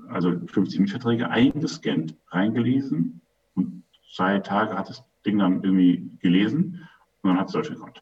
Also 0.09 0.39
50 0.45 0.79
Mietverträge 0.79 1.29
eingescannt, 1.29 2.15
reingelesen 2.29 3.21
und 3.55 3.83
zwei 4.13 4.39
Tage 4.39 4.77
hat 4.77 4.89
das 4.89 5.03
Ding 5.25 5.39
dann 5.39 5.63
irgendwie 5.63 6.11
gelesen 6.19 6.87
und 7.21 7.29
dann 7.29 7.39
hat 7.39 7.47
es 7.47 7.53
Deutsch 7.53 7.69
gekonnt. 7.69 8.01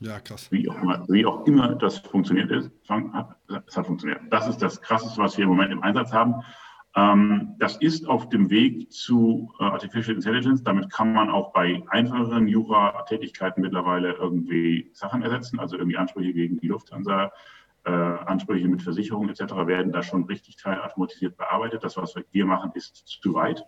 Ja, 0.00 0.20
krass. 0.20 0.52
Wie 0.52 0.68
auch, 0.68 0.80
immer, 0.82 1.06
wie 1.08 1.24
auch 1.24 1.46
immer 1.46 1.74
das 1.74 1.98
funktioniert 1.98 2.50
ist, 2.50 2.70
es 2.84 3.76
hat 3.76 3.86
funktioniert. 3.86 4.20
Das 4.30 4.46
ist 4.46 4.58
das 4.58 4.80
Krasseste, 4.82 5.20
was 5.20 5.36
wir 5.38 5.44
im 5.44 5.50
Moment 5.50 5.72
im 5.72 5.82
Einsatz 5.82 6.12
haben. 6.12 6.42
Ähm, 6.94 7.54
das 7.58 7.76
ist 7.76 8.06
auf 8.06 8.28
dem 8.28 8.50
Weg 8.50 8.92
zu 8.92 9.52
äh, 9.58 9.64
Artificial 9.64 10.16
Intelligence. 10.16 10.62
Damit 10.62 10.90
kann 10.90 11.12
man 11.12 11.30
auch 11.30 11.52
bei 11.52 11.82
einfacheren 11.88 12.46
Jura-Tätigkeiten 12.46 13.62
mittlerweile 13.62 14.12
irgendwie 14.12 14.90
Sachen 14.92 15.22
ersetzen, 15.22 15.60
also 15.60 15.76
irgendwie 15.76 15.96
Ansprüche 15.98 16.32
gegen 16.32 16.58
die 16.58 16.68
Lufthansa, 16.68 17.32
äh, 17.86 17.90
Ansprüche 17.90 18.68
mit 18.68 18.82
Versicherungen 18.82 19.30
etc. 19.30 19.54
werden 19.66 19.92
da 19.92 20.02
schon 20.02 20.24
richtig 20.24 20.56
teilautomatisiert 20.56 21.36
bearbeitet. 21.36 21.84
Das, 21.84 21.96
was 21.96 22.14
wir 22.32 22.46
machen, 22.46 22.72
ist 22.74 22.96
zu 23.06 23.34
weit. 23.34 23.64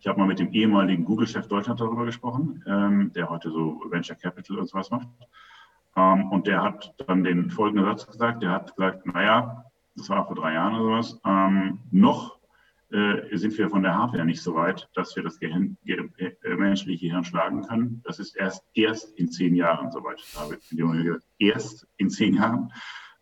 Ich 0.00 0.06
habe 0.06 0.18
mal 0.18 0.26
mit 0.26 0.38
dem 0.38 0.52
ehemaligen 0.52 1.04
Google-Chef 1.04 1.46
Deutschland 1.46 1.80
darüber 1.80 2.04
gesprochen, 2.04 2.62
ähm, 2.66 3.12
der 3.14 3.30
heute 3.30 3.50
so 3.50 3.80
Venture 3.88 4.16
Capital 4.16 4.58
und 4.58 4.68
sowas 4.68 4.90
macht. 4.90 5.08
Ähm, 5.96 6.30
und 6.30 6.46
der 6.46 6.62
hat 6.62 6.94
dann 7.06 7.24
den 7.24 7.50
folgenden 7.50 7.86
Satz 7.86 8.06
gesagt. 8.06 8.42
Der 8.42 8.50
hat 8.50 8.76
gesagt, 8.76 9.06
naja, 9.06 9.64
das 9.96 10.10
war 10.10 10.26
vor 10.26 10.36
drei 10.36 10.54
Jahren 10.54 10.74
oder 10.74 11.02
sowas, 11.02 11.20
ähm, 11.24 11.78
noch 11.90 12.35
äh, 12.96 13.36
sind 13.36 13.56
wir 13.58 13.68
von 13.68 13.82
der 13.82 13.94
Hardware 13.94 14.24
nicht 14.24 14.42
so 14.42 14.54
weit, 14.54 14.88
dass 14.94 15.14
wir 15.16 15.22
das 15.22 15.38
Gehirn, 15.38 15.76
ge 15.84 16.08
äh, 16.18 16.54
menschliche 16.56 17.06
Hirn 17.06 17.24
schlagen 17.24 17.62
können. 17.62 18.02
Das 18.04 18.18
ist 18.18 18.36
erst, 18.36 18.64
erst 18.74 19.18
in 19.18 19.30
zehn 19.30 19.54
Jahren 19.54 19.90
soweit. 19.90 20.20
Erst 21.38 21.86
in 21.98 22.08
zehn 22.08 22.34
Jahren. 22.34 22.72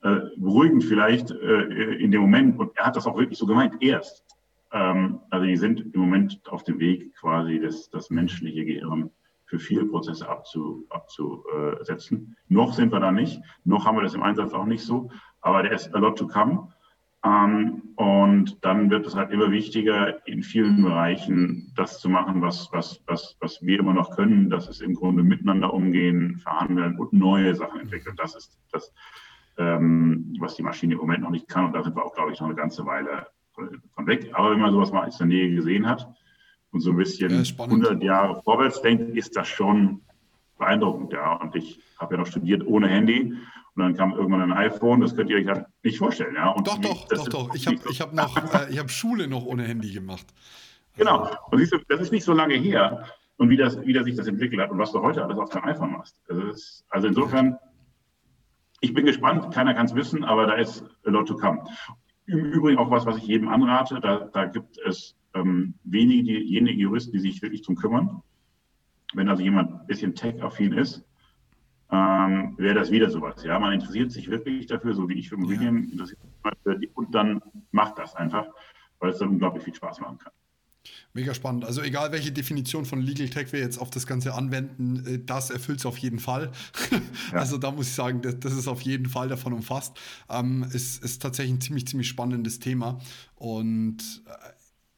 Äh, 0.03 0.21
beruhigend 0.37 0.85
vielleicht 0.85 1.31
äh, 1.31 1.95
in 1.95 2.11
dem 2.13 2.21
Moment, 2.21 2.59
und 2.59 2.77
er 2.77 2.87
hat 2.87 2.97
das 2.97 3.07
auch 3.07 3.17
wirklich 3.17 3.39
so 3.39 3.47
gemeint, 3.47 3.83
erst. 3.83 4.25
Ähm, 4.71 5.21
also 5.31 5.47
die 5.47 5.57
sind 5.57 5.95
im 5.95 6.01
Moment 6.01 6.41
auf 6.49 6.63
dem 6.63 6.79
Weg, 6.79 7.15
quasi 7.17 7.59
das, 7.59 7.91
das 7.91 8.11
menschliche 8.11 8.65
Gehirn 8.65 9.11
für 9.47 9.59
viele 9.59 9.87
Prozesse 9.87 10.29
abzu, 10.29 10.87
abzusetzen. 10.91 12.37
Noch 12.49 12.75
sind 12.75 12.93
wir 12.93 13.01
da 13.01 13.11
nicht, 13.11 13.41
noch 13.65 13.87
haben 13.87 13.97
wir 13.97 14.03
das 14.03 14.15
im 14.15 14.23
Einsatz 14.23 14.53
auch 14.53 14.67
nicht 14.67 14.85
so, 14.85 15.11
aber 15.41 15.63
der 15.63 15.73
ist 15.73 15.95
a 15.95 15.99
lot 15.99 16.19
to 16.19 16.27
come. 16.27 16.69
Ähm, 17.25 17.83
und 17.97 18.63
dann 18.65 18.91
wird 18.91 19.07
es 19.07 19.15
halt 19.15 19.31
immer 19.31 19.51
wichtiger, 19.51 20.27
in 20.27 20.43
vielen 20.43 20.83
Bereichen 20.83 21.73
das 21.75 22.01
zu 22.01 22.09
machen, 22.09 22.43
was, 22.43 22.69
was, 22.73 23.03
was, 23.07 23.37
was 23.41 23.63
wir 23.63 23.79
immer 23.79 23.95
noch 23.95 24.15
können. 24.15 24.51
Das 24.51 24.69
ist 24.69 24.83
im 24.83 24.95
Grunde 24.95 25.23
miteinander 25.23 25.73
umgehen, 25.73 26.39
verhandeln 26.39 26.99
und 26.99 27.13
neue 27.13 27.55
Sachen 27.55 27.81
entwickeln. 27.81 28.17
Das 28.17 28.35
ist 28.35 28.59
das, 28.73 28.93
ähm, 29.57 30.37
was 30.39 30.57
die 30.57 30.63
Maschine 30.63 30.95
im 30.95 31.01
Moment 31.01 31.23
noch 31.23 31.31
nicht 31.31 31.49
kann. 31.49 31.67
Und 31.67 31.73
da 31.73 31.83
sind 31.83 31.97
wir 31.97 32.05
auch, 32.05 32.15
glaube 32.15 32.33
ich, 32.33 32.41
noch 32.41 32.49
eine 32.49 32.57
ganze 32.57 32.85
Weile 32.85 33.27
von 33.55 34.07
weg. 34.07 34.31
Aber 34.35 34.51
wenn 34.51 34.61
man 34.61 34.73
sowas 34.73 34.93
mal 34.93 35.07
aus 35.07 35.17
der 35.17 35.27
Nähe 35.27 35.55
gesehen 35.55 35.89
hat 35.89 36.07
und 36.73 36.81
so 36.81 36.91
ein 36.91 36.97
bisschen 36.97 37.31
ja, 37.31 37.65
100 37.65 38.03
Jahre 38.03 38.43
vorwärts 38.43 38.83
denkt, 38.83 39.17
ist 39.17 39.37
das 39.37 39.49
schon 39.49 40.03
beeindruckend. 40.59 41.13
Ja. 41.13 41.35
Und 41.35 41.55
ich 41.57 41.81
habe 41.99 42.15
ja 42.15 42.21
noch 42.21 42.27
studiert 42.27 42.67
ohne 42.67 42.89
Handy. 42.89 43.35
Und 43.77 43.83
dann 43.83 43.97
kam 43.97 44.13
irgendwann 44.13 44.41
ein 44.41 44.53
iPhone, 44.53 45.01
das 45.01 45.17
könnt 45.17 45.31
ihr 45.31 45.37
euch 45.37 45.49
halt 45.49 45.67
nicht 45.83 45.99
vorstellen. 45.99 46.37
Ja? 46.37 46.51
Und 46.51 46.67
doch, 46.67 46.79
doch, 46.79 47.09
doch, 47.09 47.29
doch. 47.29 47.55
Ich 47.55 47.67
habe 47.67 47.79
ich 47.91 48.01
hab 48.01 48.13
noch, 48.13 48.37
äh, 48.55 48.71
ich 48.71 48.79
habe 48.79 48.89
Schule 48.89 49.27
noch 49.27 49.45
ohne 49.45 49.65
Handy 49.65 49.93
gemacht. 49.93 50.27
Genau. 50.97 51.29
Und 51.51 51.59
siehst 51.59 51.73
du, 51.73 51.79
das 51.89 52.01
ist 52.01 52.13
nicht 52.13 52.25
so 52.25 52.33
lange 52.33 52.55
her. 52.55 53.05
Und 53.37 53.51
wie, 53.51 53.57
das, 53.57 53.85
wie 53.85 53.93
das 53.93 54.05
sich 54.05 54.15
das 54.15 54.29
entwickelt 54.29 54.61
hat 54.61 54.71
und 54.71 54.79
was 54.79 54.93
du 54.93 55.03
heute 55.03 55.25
alles 55.25 55.39
auf 55.39 55.51
deinem 55.51 55.65
iPhone 55.65 55.93
machst. 55.93 56.17
Ist, 56.29 56.85
also 56.89 57.09
insofern, 57.09 57.59
ich 58.81 58.95
bin 58.95 59.07
gespannt. 59.07 59.53
Keiner 59.53 59.75
kann 59.75 59.87
es 59.87 59.95
wissen, 59.97 60.23
aber 60.23 60.47
da 60.47 60.55
ist 60.55 60.85
a 61.05 61.11
lot 61.11 61.27
to 61.27 61.37
come. 61.37 61.65
Im 62.27 62.45
Übrigen 62.45 62.79
auch 62.79 62.91
was, 62.93 63.07
was 63.07 63.17
ich 63.17 63.27
jedem 63.27 63.49
anrate. 63.49 63.99
Da, 64.01 64.29
da 64.33 64.45
gibt 64.45 64.79
es 64.87 65.17
ähm, 65.35 65.75
wenige, 65.83 66.23
diejenigen 66.23 66.79
Juristen, 66.79 67.13
die 67.13 67.19
sich 67.19 67.43
wirklich 67.43 67.63
darum 67.63 67.75
kümmern. 67.75 68.23
Wenn 69.15 69.29
also 69.29 69.43
jemand 69.43 69.73
ein 69.73 69.87
bisschen 69.87 70.15
tech-affin 70.15 70.73
ist, 70.75 71.05
ähm, 71.95 72.55
wäre 72.59 72.75
das 72.75 72.91
wieder 72.91 73.11
sowas. 73.11 73.43
Ja, 73.45 73.59
man 73.59 73.73
interessiert 73.73 74.13
sich 74.13 74.29
wirklich 74.29 74.67
dafür, 74.67 74.95
so 74.95 75.09
wie 75.09 75.15
ich 75.15 75.29
für 75.29 75.37
Immobilien 75.37 75.85
ja. 75.85 75.93
interessiert 75.93 76.21
und 76.95 77.15
dann 77.15 77.41
macht 77.71 77.99
das 77.99 78.15
einfach, 78.15 78.47
weil 78.99 79.11
es 79.11 79.19
dann 79.19 79.29
unglaublich 79.29 79.65
viel 79.65 79.75
Spaß 79.75 80.01
machen 80.01 80.19
kann. 80.19 80.33
Mega 81.15 81.33
spannend. 81.33 81.65
Also 81.65 81.81
egal, 81.81 82.13
welche 82.13 82.33
Definition 82.33 82.85
von 82.85 83.01
Legal 83.01 83.29
Tech 83.29 83.53
wir 83.53 83.61
jetzt 83.61 83.79
auf 83.79 83.89
das 83.91 84.07
Ganze 84.07 84.35
anwenden, 84.35 85.07
äh, 85.07 85.25
das 85.25 85.51
erfüllt 85.51 85.79
es 85.79 85.87
auf 85.87 85.99
jeden 85.99 86.19
Fall. 86.19 86.51
Ja. 87.33 87.39
Also 87.41 87.59
da 87.59 87.71
muss 87.71 87.89
ich 87.89 87.95
sagen, 87.95 88.21
das, 88.23 88.39
das, 88.39 88.53
ist 88.53 88.69
auf 88.69 88.83
jeden 88.83 89.07
Fall 89.07 89.29
davon 89.29 89.53
umfasst. 89.53 89.99
Ähm, 90.29 90.67
ist, 90.73 91.03
ist 91.03 91.23
tatsächlich 91.23 91.55
ein 91.55 91.61
ziemlich, 91.61 91.87
ziemlich 91.87 92.09
spannendes 92.09 92.59
Thema. 92.59 93.01
Und 93.37 94.23
äh, 94.27 94.31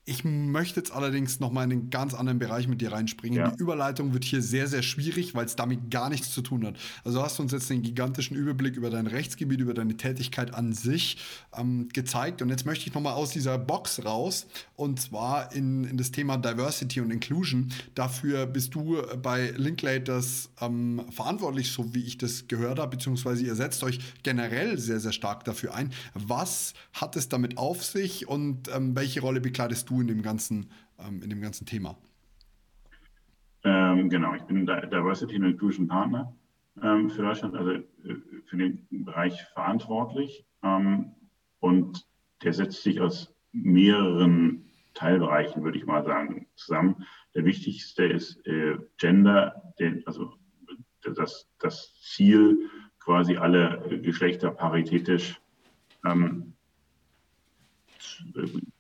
ich 0.09 0.23
möchte 0.23 0.79
jetzt 0.79 0.92
allerdings 0.92 1.40
noch 1.40 1.51
mal 1.51 1.64
in 1.64 1.73
einen 1.73 1.90
ganz 1.90 2.14
anderen 2.14 2.38
Bereich 2.38 2.69
mit 2.69 2.81
dir 2.81 2.92
reinspringen. 2.92 3.38
Ja. 3.40 3.51
Die 3.51 3.61
Überleitung 3.61 4.14
wird 4.14 4.23
hier 4.23 4.40
sehr, 4.40 4.69
sehr 4.69 4.83
schwierig, 4.83 5.35
weil 5.35 5.47
es 5.47 5.57
damit 5.57 5.90
gar 5.90 6.09
nichts 6.09 6.31
zu 6.31 6.42
tun 6.42 6.64
hat. 6.64 6.77
Also 7.03 7.21
hast 7.21 7.38
du 7.38 7.42
uns 7.42 7.51
jetzt 7.51 7.69
den 7.69 7.83
gigantischen 7.83 8.37
Überblick 8.37 8.77
über 8.77 8.88
dein 8.88 9.09
Rechtsgebiet, 9.09 9.61
über 9.61 9.75
deine 9.75 9.97
Tätigkeit 9.97 10.55
an 10.55 10.73
sich 10.73 11.19
ähm, 11.59 11.88
gezeigt. 11.92 12.40
Und 12.40 12.51
jetzt 12.51 12.64
möchte 12.64 12.87
ich 12.87 12.95
noch 12.95 13.03
mal 13.03 13.14
aus 13.14 13.31
dieser 13.31 13.59
Box 13.59 14.05
raus 14.05 14.47
und 14.77 15.01
zwar 15.01 15.53
in, 15.53 15.83
in 15.83 15.97
das 15.97 16.12
Thema 16.12 16.37
Diversity 16.37 17.01
und 17.01 17.11
Inclusion. 17.11 17.73
Dafür 17.97 18.47
bist 18.47 18.77
du 18.77 19.03
bei 19.21 19.53
Linklaters 19.57 20.51
ähm, 20.61 21.05
verantwortlich, 21.11 21.73
so 21.73 21.95
wie 21.95 22.05
ich 22.05 22.16
das 22.16 22.47
gehört 22.47 22.79
habe, 22.79 22.97
beziehungsweise 22.97 23.42
ihr 23.45 23.57
setzt 23.57 23.83
euch 23.83 23.99
generell 24.23 24.79
sehr, 24.79 25.01
sehr 25.01 25.12
stark 25.12 25.42
dafür 25.45 25.75
ein. 25.75 25.92
Was 26.14 26.75
hat 26.92 27.16
es 27.16 27.29
damit 27.29 27.59
auf 27.59 27.85
sich 27.85 28.29
und 28.29 28.69
ähm, 28.73 28.95
welche 28.95 29.21
Rolle 29.21 29.40
bekleidest 29.40 29.90
du 29.90 29.96
in 30.01 30.09
dem 30.09 30.23
ganzen, 30.23 30.71
ähm, 30.99 31.23
in 31.23 31.31
dem 31.31 31.41
ganzen 31.41 31.67
Thema? 31.67 31.97
Ähm, 33.65 34.09
genau, 34.09 34.35
ich 34.35 34.43
bin 34.43 34.67
Diversity 34.67 35.37
and 35.37 35.45
Inclusion 35.45 35.89
Partner 35.89 36.33
ähm, 36.83 37.11
für 37.11 37.23
Deutschland, 37.23 37.55
also 37.57 37.73
äh, 37.73 37.83
für 38.45 38.57
den 38.57 38.87
Bereich 38.91 39.43
verantwortlich. 39.55 40.47
Ähm, 40.63 41.13
und 41.61 42.07
der 42.43 42.53
setzt 42.53 42.83
sich 42.83 43.01
aus 43.01 43.35
mehreren 43.53 44.67
Teilbereichen, 44.95 45.65
würde 45.65 45.79
ich 45.79 45.87
mal 45.87 46.05
sagen, 46.05 46.47
zusammen. 46.55 47.05
Der 47.35 47.45
wichtigste 47.45 48.05
ist 48.05 48.47
äh, 48.47 48.77
Gender, 48.99 49.75
den, 49.79 50.07
also 50.07 50.35
das, 51.15 51.49
das 51.59 51.95
Ziel, 52.01 52.71
quasi 52.99 53.37
alle 53.37 54.01
Geschlechter 54.03 54.51
paritätisch 54.51 55.41
ähm, 56.05 56.56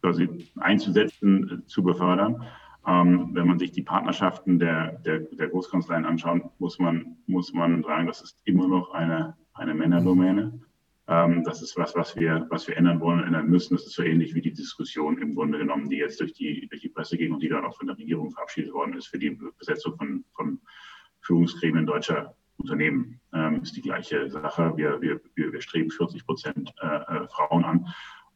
quasi 0.00 0.28
einzusetzen, 0.56 1.62
zu 1.66 1.82
befördern. 1.82 2.44
Ähm, 2.86 3.30
wenn 3.32 3.48
man 3.48 3.58
sich 3.58 3.72
die 3.72 3.82
Partnerschaften 3.82 4.58
der, 4.58 4.92
der, 5.04 5.20
der 5.20 5.48
Großkanzleien 5.48 6.04
anschaut, 6.04 6.42
muss 6.60 6.78
man, 6.78 7.16
muss 7.26 7.52
man 7.52 7.82
sagen, 7.82 8.06
das 8.06 8.22
ist 8.22 8.40
immer 8.44 8.68
noch 8.68 8.92
eine, 8.92 9.36
eine 9.54 9.74
Männerdomäne. 9.74 10.60
Ähm, 11.08 11.44
das 11.44 11.62
ist 11.62 11.76
was, 11.76 11.94
was 11.94 12.16
wir, 12.16 12.46
was 12.50 12.66
wir 12.66 12.76
ändern 12.76 13.00
wollen, 13.00 13.24
ändern 13.24 13.48
müssen. 13.48 13.74
Das 13.74 13.86
ist 13.86 13.94
so 13.94 14.02
ähnlich 14.02 14.34
wie 14.34 14.40
die 14.40 14.52
Diskussion 14.52 15.18
im 15.18 15.34
Grunde 15.34 15.58
genommen, 15.58 15.88
die 15.88 15.96
jetzt 15.96 16.20
durch 16.20 16.32
die, 16.32 16.68
durch 16.68 16.82
die 16.82 16.88
Presse 16.88 17.16
ging 17.16 17.32
und 17.32 17.42
die 17.42 17.48
dann 17.48 17.64
auch 17.64 17.76
von 17.76 17.86
der 17.86 17.98
Regierung 17.98 18.30
verabschiedet 18.30 18.72
worden 18.72 18.94
ist 18.94 19.06
für 19.08 19.18
die 19.18 19.38
Besetzung 19.58 19.96
von, 19.96 20.24
von 20.34 20.60
Führungsgremien 21.20 21.86
deutscher 21.86 22.34
Unternehmen. 22.56 23.20
Ähm, 23.32 23.62
ist 23.62 23.76
die 23.76 23.82
gleiche 23.82 24.28
Sache. 24.30 24.76
Wir, 24.76 25.00
wir, 25.00 25.20
wir 25.34 25.60
streben 25.60 25.90
40 25.90 26.24
Prozent 26.26 26.74
äh, 26.80 26.86
äh, 26.86 27.28
Frauen 27.28 27.64
an. 27.64 27.86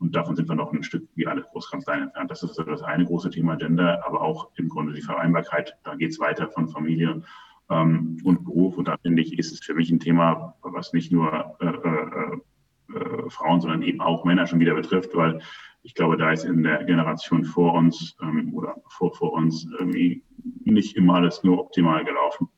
Und 0.00 0.16
davon 0.16 0.34
sind 0.34 0.48
wir 0.48 0.54
noch 0.56 0.72
ein 0.72 0.82
Stück 0.82 1.06
wie 1.14 1.26
alle 1.26 1.42
Großkanzleien 1.42 2.04
entfernt. 2.04 2.30
Das 2.30 2.42
ist 2.42 2.56
das 2.58 2.82
eine 2.82 3.04
große 3.04 3.30
Thema 3.30 3.56
Gender, 3.56 4.04
aber 4.06 4.22
auch 4.22 4.50
im 4.56 4.68
Grunde 4.68 4.94
die 4.94 5.02
Vereinbarkeit. 5.02 5.76
Da 5.84 5.94
geht 5.94 6.10
es 6.10 6.18
weiter 6.18 6.48
von 6.48 6.68
Familie 6.68 7.22
ähm, 7.68 8.18
und 8.24 8.44
Beruf. 8.44 8.78
Und 8.78 8.88
da 8.88 8.96
finde 8.96 9.20
ich, 9.20 9.38
ist 9.38 9.52
es 9.52 9.60
für 9.60 9.74
mich 9.74 9.90
ein 9.90 10.00
Thema, 10.00 10.56
was 10.62 10.94
nicht 10.94 11.12
nur 11.12 11.54
äh, 11.60 11.66
äh, 11.66 12.98
äh, 12.98 13.30
Frauen, 13.30 13.60
sondern 13.60 13.82
eben 13.82 14.00
auch 14.00 14.24
Männer 14.24 14.46
schon 14.46 14.60
wieder 14.60 14.74
betrifft, 14.74 15.14
weil 15.14 15.42
ich 15.82 15.94
glaube, 15.94 16.16
da 16.16 16.32
ist 16.32 16.44
in 16.44 16.62
der 16.62 16.82
Generation 16.84 17.44
vor 17.44 17.74
uns 17.74 18.16
ähm, 18.22 18.54
oder 18.54 18.76
vor, 18.88 19.14
vor 19.14 19.32
uns 19.34 19.66
irgendwie 19.78 20.24
nicht 20.64 20.96
immer 20.96 21.16
alles 21.16 21.44
nur 21.44 21.60
optimal 21.60 22.04
gelaufen 22.06 22.48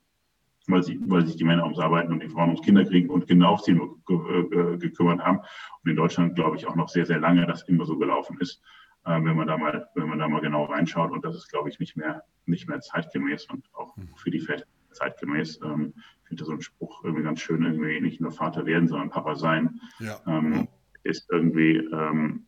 weil, 0.67 0.83
sie, 0.83 0.99
weil 1.07 1.27
sich 1.27 1.37
die 1.37 1.45
Männer 1.45 1.65
ums 1.65 1.79
Arbeiten 1.79 2.13
und 2.13 2.23
die 2.23 2.29
Frauen 2.29 2.51
ums 2.51 2.63
Kinderkriegen 2.63 3.11
und 3.11 3.27
genau 3.27 3.53
aufziehen 3.53 3.81
ge 4.07 4.79
gekümmert 4.79 5.21
haben. 5.21 5.39
Und 5.39 5.91
in 5.91 5.97
Deutschland 5.97 6.35
glaube 6.35 6.57
ich 6.57 6.67
auch 6.67 6.77
noch 6.77 6.89
sehr, 6.89 7.07
sehr 7.07 7.19
lange, 7.19 7.47
dass 7.47 7.63
immer 7.63 7.85
so 7.85 7.99
gelaufen 7.99 8.39
ist, 8.41 8.63
äh, 9.05 9.13
wenn 9.13 9.37
man 9.37 9.47
da 9.47 9.57
mal, 9.57 9.89
wenn 9.95 10.09
man 10.09 10.19
da 10.19 10.29
mal 10.29 10.41
genau 10.41 10.65
reinschaut. 10.65 11.11
Und 11.11 11.25
das 11.25 11.37
ist, 11.37 11.49
glaube 11.49 11.69
ich, 11.69 11.79
nicht 11.79 11.97
mehr, 11.97 12.23
nicht 12.47 12.69
mehr 12.69 12.81
zeitgemäß 12.81 13.47
und 13.47 13.65
auch 13.75 13.97
mhm. 13.97 14.09
für 14.17 14.31
die 14.31 14.41
Väter 14.41 14.65
zeitgemäß. 14.93 15.61
Ähm, 15.65 15.95
ich 16.23 16.29
finde 16.29 16.45
so 16.45 16.53
einen 16.53 16.63
Spruch 16.63 17.03
irgendwie 17.05 17.25
ganz 17.25 17.41
schön, 17.41 17.63
irgendwie 17.63 18.01
nicht 18.01 18.21
nur 18.21 18.31
Vater 18.31 18.67
werden, 18.67 18.89
sondern 18.89 19.11
Papa 19.11 19.35
sein. 19.35 19.81
Ja. 19.99 20.21
Ähm, 20.27 20.69
ist 21.03 21.29
irgendwie, 21.31 21.77
ähm, 21.77 22.47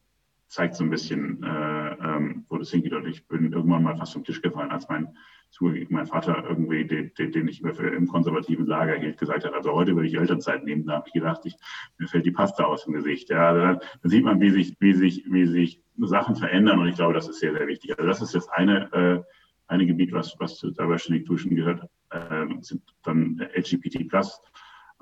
zeigt 0.49 0.77
so 0.77 0.85
ein 0.85 0.91
bisschen, 0.91 1.43
äh, 1.43 1.93
ähm, 1.95 2.45
wo 2.49 2.59
das 2.59 2.71
hingeht. 2.71 2.93
Und 2.93 3.07
ich 3.07 3.27
bin 3.27 3.53
irgendwann 3.53 3.83
mal 3.83 3.97
fast 3.97 4.13
vom 4.13 4.25
Tisch 4.25 4.41
gefallen, 4.41 4.71
als 4.71 4.89
mein 4.89 5.17
zugegeben, 5.55 5.95
mein 5.95 6.07
Vater 6.07 6.45
irgendwie, 6.49 6.85
den, 6.85 7.13
den 7.17 7.49
ich 7.49 7.61
immer 7.61 7.75
für 7.75 7.89
im 7.89 8.09
konservativen 8.09 8.67
Lager 8.67 8.97
hielt, 8.97 9.19
gesagt 9.19 9.45
hat, 9.45 9.55
also 9.55 9.73
heute 9.73 9.95
würde 9.95 10.09
ich 10.09 10.17
Elternzeit 10.17 10.65
nehmen. 10.65 10.85
Da 10.85 10.95
habe 10.95 11.05
ich 11.07 11.13
gedacht, 11.13 11.43
ich, 11.45 11.55
mir 11.97 12.09
fällt 12.09 12.27
die 12.27 12.33
Pasta 12.33 12.65
aus 12.65 12.85
dem 12.85 12.95
Gesicht. 12.95 13.31
Ja, 13.31 13.53
dann, 13.53 13.79
dann, 14.03 14.11
sieht 14.11 14.25
man, 14.25 14.41
wie 14.41 14.51
sich, 14.51 14.77
wie 14.81 14.95
sich, 14.95 15.25
wie 15.29 15.47
sich 15.47 15.81
Sachen 15.99 16.35
verändern 16.35 16.81
und 16.81 16.89
ich 16.89 16.97
glaube, 16.97 17.15
das 17.15 17.29
ist 17.29 17.39
sehr, 17.39 17.53
sehr 17.53 17.69
wichtig. 17.69 17.93
Also 17.93 18.07
das 18.07 18.21
ist 18.21 18.35
das 18.35 18.49
eine, 18.49 18.93
äh, 18.93 19.23
eine 19.69 19.87
Gebiet, 19.87 20.13
was, 20.13 20.35
was 20.41 20.59
zu 20.59 20.73
Diversity 20.73 21.19
Inclusion 21.19 21.55
gehört, 21.55 21.89
äh, 22.11 22.47
sind 22.61 22.83
dann 23.05 23.41
LGBT 23.55 24.09
Plus. 24.09 24.41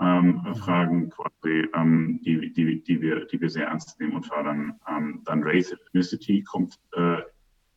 Ähm, 0.00 0.42
mhm. 0.44 0.54
Fragen 0.54 1.10
quasi, 1.10 1.68
ähm, 1.74 2.20
die, 2.24 2.52
die, 2.52 2.82
die, 2.82 3.00
wir, 3.00 3.24
die 3.26 3.40
wir 3.40 3.48
sehr 3.48 3.68
ernst 3.68 3.98
nehmen 4.00 4.16
und 4.16 4.26
fördern. 4.26 4.78
Ähm, 4.88 5.22
dann 5.24 5.42
Race 5.44 5.72
Ethnicity 5.72 6.42
kommt 6.42 6.78
äh, 6.94 7.22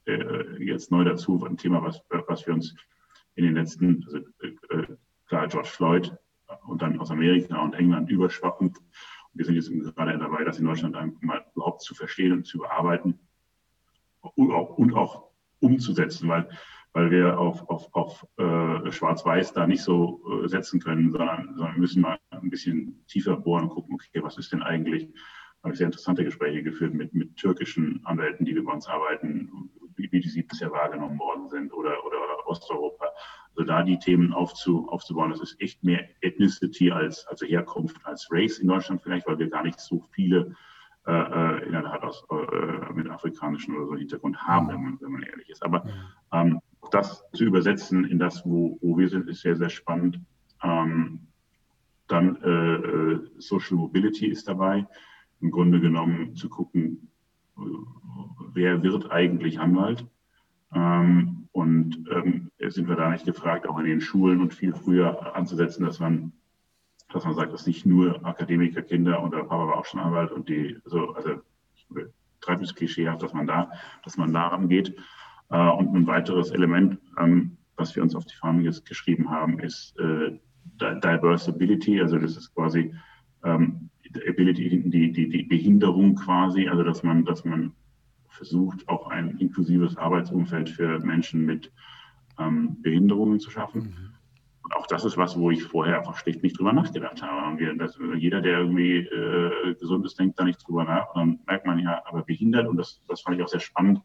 äh, 0.07 0.63
jetzt 0.63 0.91
neu 0.91 1.03
dazu, 1.03 1.43
ein 1.45 1.57
Thema, 1.57 1.81
was, 1.81 2.01
was 2.35 2.45
wir 2.45 2.53
uns 2.53 2.75
in 3.35 3.45
den 3.45 3.55
letzten, 3.55 4.03
also 4.05 4.17
äh, 4.17 4.95
klar 5.27 5.47
George 5.47 5.69
Floyd 5.69 6.13
und 6.67 6.81
dann 6.81 6.99
aus 6.99 7.11
Amerika 7.11 7.61
und 7.61 7.75
England 7.75 8.09
überschwappend. 8.09 8.77
Und 8.77 8.85
wir 9.33 9.45
sind 9.45 9.55
jetzt 9.55 9.71
gerade 9.95 10.17
dabei, 10.17 10.43
das 10.43 10.59
in 10.59 10.65
Deutschland 10.65 10.95
mal 11.23 11.45
überhaupt 11.55 11.81
zu 11.81 11.95
verstehen 11.95 12.33
und 12.33 12.45
zu 12.45 12.57
bearbeiten 12.57 13.19
und 14.21 14.51
auch, 14.51 14.77
und 14.77 14.93
auch 14.93 15.31
umzusetzen, 15.61 16.27
weil, 16.27 16.49
weil 16.91 17.09
wir 17.09 17.39
auf, 17.39 17.69
auf, 17.69 17.87
auf 17.93 18.27
äh, 18.37 18.91
Schwarz-Weiß 18.91 19.53
da 19.53 19.65
nicht 19.65 19.81
so 19.81 20.43
äh, 20.43 20.49
setzen 20.49 20.81
können, 20.81 21.11
sondern, 21.11 21.55
sondern 21.55 21.79
müssen 21.79 22.01
mal 22.01 22.19
ein 22.31 22.49
bisschen 22.49 23.05
tiefer 23.07 23.37
bohren 23.37 23.63
und 23.63 23.69
gucken, 23.69 23.95
okay, 23.95 24.21
was 24.21 24.37
ist 24.37 24.51
denn 24.51 24.61
eigentlich 24.61 25.09
habe 25.65 25.73
ich 25.73 25.79
sehr 25.79 25.87
interessante 25.87 26.23
Gespräche 26.23 26.61
geführt 26.61 26.93
mit, 26.93 27.15
mit 27.15 27.35
türkischen 27.37 27.99
Anwälten, 28.05 28.45
die 28.45 28.53
bei 28.53 28.71
uns 28.71 28.85
arbeiten, 28.85 29.64
wie, 30.23 30.29
die 30.29 30.43
bisher 30.43 30.71
wahrgenommen 30.71 31.19
worden 31.19 31.49
sind 31.49 31.73
oder, 31.73 32.03
oder 32.05 32.17
Osteuropa. 32.45 33.05
Also 33.55 33.63
da 33.67 33.83
die 33.83 33.99
Themen 33.99 34.33
aufzu, 34.33 34.87
aufzubauen, 34.89 35.31
das 35.31 35.41
ist 35.41 35.59
echt 35.61 35.83
mehr 35.83 36.07
Ethnicity 36.21 36.91
als, 36.91 37.25
also 37.27 37.45
Herkunft 37.45 37.97
als 38.05 38.27
Race 38.31 38.59
in 38.59 38.67
Deutschland 38.67 39.01
vielleicht, 39.01 39.27
weil 39.27 39.39
wir 39.39 39.49
gar 39.49 39.63
nicht 39.63 39.79
so 39.79 40.03
viele 40.11 40.55
äh, 41.07 41.11
äh 41.11 41.65
in 41.65 41.71
der 41.71 41.83
Tat 41.83 42.03
aus, 42.03 42.25
äh, 42.29 42.93
mit 42.93 43.09
afrikanischen 43.09 43.75
oder 43.75 43.87
so 43.87 43.95
Hintergrund 43.95 44.37
haben, 44.41 44.67
wenn 44.69 44.83
man, 44.83 44.97
wenn 45.01 45.11
man 45.11 45.23
ehrlich 45.23 45.49
ist. 45.49 45.63
Aber 45.63 45.85
ähm, 46.31 46.59
das 46.91 47.23
zu 47.33 47.45
übersetzen 47.45 48.05
in 48.05 48.19
das, 48.19 48.45
wo, 48.45 48.77
wo 48.81 48.97
wir 48.97 49.09
sind, 49.09 49.27
ist 49.29 49.41
sehr, 49.41 49.55
sehr 49.55 49.69
spannend. 49.69 50.19
Ähm, 50.63 51.27
dann 52.07 52.41
äh, 52.43 52.75
äh 52.75 53.19
Social 53.37 53.77
Mobility 53.77 54.27
ist 54.27 54.47
dabei 54.47 54.87
im 55.41 55.51
Grunde 55.51 55.79
genommen 55.79 56.35
zu 56.35 56.49
gucken, 56.49 57.09
wer 58.55 58.81
wird 58.81 59.11
eigentlich 59.11 59.59
Anwalt? 59.59 60.05
Ähm, 60.73 61.47
und 61.51 62.05
ähm, 62.11 62.51
sind 62.59 62.89
wir 62.89 62.95
da 62.95 63.09
nicht 63.09 63.25
gefragt, 63.25 63.67
auch 63.67 63.79
in 63.79 63.85
den 63.85 64.01
Schulen 64.01 64.41
und 64.41 64.53
viel 64.53 64.73
früher 64.73 65.35
anzusetzen, 65.35 65.85
dass 65.85 65.99
man, 65.99 66.33
dass 67.13 67.23
man 67.23 67.35
sagt, 67.35 67.53
dass 67.53 67.67
nicht 67.67 67.85
nur 67.85 68.25
Akademikerkinder 68.25 69.21
und 69.21 69.33
der 69.33 69.43
Papa 69.43 69.67
war 69.67 69.77
auch 69.77 69.85
schon 69.85 70.01
Anwalt 70.01 70.31
und 70.31 70.49
die, 70.49 70.77
so, 70.85 71.13
also 71.13 71.41
ich 71.75 71.87
treibe 72.41 72.63
es 72.63 72.75
klischeehaft, 72.75 73.21
dass 73.21 73.33
man 73.33 73.47
da, 73.47 73.71
dass 74.03 74.17
man 74.17 74.33
daran 74.33 74.67
geht. 74.67 74.95
Äh, 75.49 75.69
und 75.69 75.95
ein 75.95 76.07
weiteres 76.07 76.51
Element, 76.51 76.99
ähm, 77.19 77.57
was 77.77 77.95
wir 77.95 78.03
uns 78.03 78.15
auf 78.15 78.25
die 78.25 78.63
jetzt 78.63 78.85
geschrieben 78.85 79.29
haben, 79.29 79.59
ist 79.59 79.97
äh, 79.99 80.37
Diversibility, 80.79 82.01
also 82.01 82.17
das 82.17 82.35
ist 82.35 82.53
quasi 82.53 82.93
ähm, 83.43 83.89
Ability, 84.27 84.89
die, 84.89 85.11
die, 85.11 85.29
die 85.29 85.43
Behinderung 85.43 86.15
quasi, 86.15 86.67
also 86.67 86.83
dass 86.83 87.03
man, 87.03 87.25
dass 87.25 87.45
man 87.45 87.73
versucht, 88.35 88.87
auch 88.87 89.07
ein 89.07 89.37
inklusives 89.37 89.97
Arbeitsumfeld 89.97 90.69
für 90.69 90.99
Menschen 90.99 91.45
mit 91.45 91.71
ähm, 92.39 92.81
Behinderungen 92.81 93.39
zu 93.39 93.49
schaffen. 93.49 93.81
Mhm. 93.81 94.13
Und 94.63 94.75
auch 94.75 94.87
das 94.87 95.05
ist 95.05 95.17
was, 95.17 95.37
wo 95.37 95.51
ich 95.51 95.63
vorher 95.63 95.99
einfach 95.99 96.17
schlicht 96.17 96.41
nicht 96.41 96.57
drüber 96.57 96.73
nachgedacht 96.73 97.21
habe. 97.21 97.51
Und 97.51 97.59
wir, 97.59 97.75
das, 97.75 97.99
jeder, 98.17 98.41
der 98.41 98.59
irgendwie 98.59 98.97
äh, 98.97 99.75
gesund 99.75 100.05
ist, 100.05 100.19
denkt 100.19 100.39
da 100.39 100.43
nicht 100.43 100.65
drüber 100.67 100.83
nach. 100.83 101.13
Und 101.13 101.19
dann 101.19 101.39
merkt 101.45 101.67
man 101.67 101.79
ja, 101.79 102.01
aber 102.05 102.23
behindert, 102.23 102.67
und 102.67 102.77
das, 102.77 103.01
das 103.07 103.21
fand 103.21 103.37
ich 103.37 103.43
auch 103.43 103.47
sehr 103.47 103.59
spannend, 103.59 104.01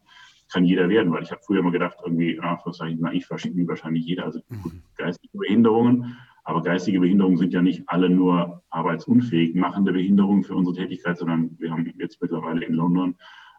kann 0.51 0.65
jeder 0.65 0.89
werden, 0.89 1.11
weil 1.11 1.23
ich 1.23 1.31
habe 1.31 1.41
früher 1.45 1.61
immer 1.61 1.71
gedacht, 1.71 1.97
irgendwie, 2.03 2.39
ah, 2.41 2.61
naiv 2.99 3.29
wahrscheinlich 3.29 4.05
jeder, 4.05 4.25
also 4.25 4.41
mhm. 4.49 4.83
geistige 4.97 5.37
Behinderungen 5.37 6.17
aber 6.43 6.63
geistige 6.63 6.99
Behinderungen 6.99 7.37
sind 7.37 7.53
ja 7.53 7.61
nicht 7.61 7.83
alle 7.87 8.09
nur 8.09 8.63
arbeitsunfähig 8.69 9.55
machende 9.55 9.93
Behinderungen 9.93 10.43
für 10.43 10.55
unsere 10.55 10.75
Tätigkeit, 10.75 11.17
sondern 11.17 11.55
wir 11.59 11.71
haben 11.71 11.93
jetzt 11.97 12.21
mittlerweile 12.21 12.65
in 12.65 12.73
London 12.73 13.15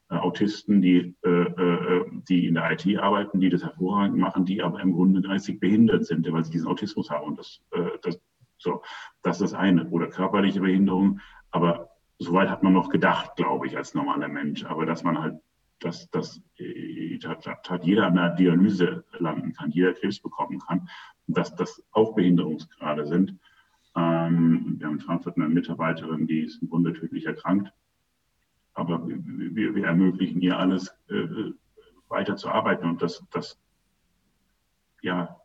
Autisten, 0.09 0.83
die, 0.83 1.15
äh, 1.25 1.29
äh, 1.29 2.05
die 2.29 2.47
in 2.47 2.55
der 2.55 2.71
IT 2.73 2.99
arbeiten, 2.99 3.41
die 3.41 3.49
das 3.49 3.63
hervorragend 3.63 4.19
machen, 4.19 4.45
die 4.45 4.63
aber 4.63 4.81
im 4.81 4.93
Grunde 4.93 5.23
geistig 5.23 5.59
behindert 5.61 6.05
sind, 6.05 6.31
weil 6.31 6.45
sie 6.45 6.53
diesen 6.53 6.69
Autismus 6.69 7.11
haben. 7.11 7.37
Das, 7.37 7.61
äh, 7.71 7.99
das, 8.03 8.21
so, 8.59 8.83
das 9.23 9.41
ist 9.41 9.53
das 9.53 9.55
eine. 9.55 9.89
Oder 9.89 10.09
körperliche 10.09 10.61
Behinderung. 10.61 11.21
Aber 11.51 11.91
soweit 12.19 12.51
hat 12.51 12.63
man 12.63 12.75
noch 12.75 12.91
gedacht, 12.91 13.37
glaube 13.37 13.67
ich, 13.67 13.77
als 13.77 13.95
normaler 13.95 14.29
Mensch. 14.29 14.65
Aber 14.65 14.87
dass 14.87 15.03
man 15.03 15.19
halt 15.19 15.37
dass, 15.81 16.09
dass, 16.11 16.41
äh, 16.59 17.19
dass 17.19 17.45
jeder 17.83 18.07
an 18.07 18.15
der 18.15 18.31
Dialyse 18.37 19.05
landen 19.19 19.53
kann, 19.53 19.73
jeder 19.73 19.95
Krebs 19.95 20.21
bekommen 20.21 20.61
kann 20.61 20.89
dass 21.27 21.55
das 21.55 21.83
auch 21.93 22.15
Behinderungsgrade 22.15 23.07
sind. 23.07 23.39
Ähm, 23.95 24.77
wir 24.79 24.87
haben 24.87 24.95
in 24.95 25.01
Frankfurt 25.01 25.37
eine 25.37 25.49
Mitarbeiterin, 25.49 26.27
die 26.27 26.41
ist 26.41 26.63
im 26.63 26.69
Grunde 26.69 26.93
tödlich 26.93 27.27
erkrankt. 27.27 27.73
Aber 28.75 29.07
wir, 29.07 29.75
wir 29.75 29.87
ermöglichen 29.87 30.41
ihr 30.41 30.59
alles, 30.59 30.89
äh, 31.09 31.53
weiter 32.09 32.37
zu 32.37 32.49
arbeiten 32.51 32.87
und 32.89 33.03
das, 33.03 33.25
das 33.31 33.59
ja, 35.01 35.37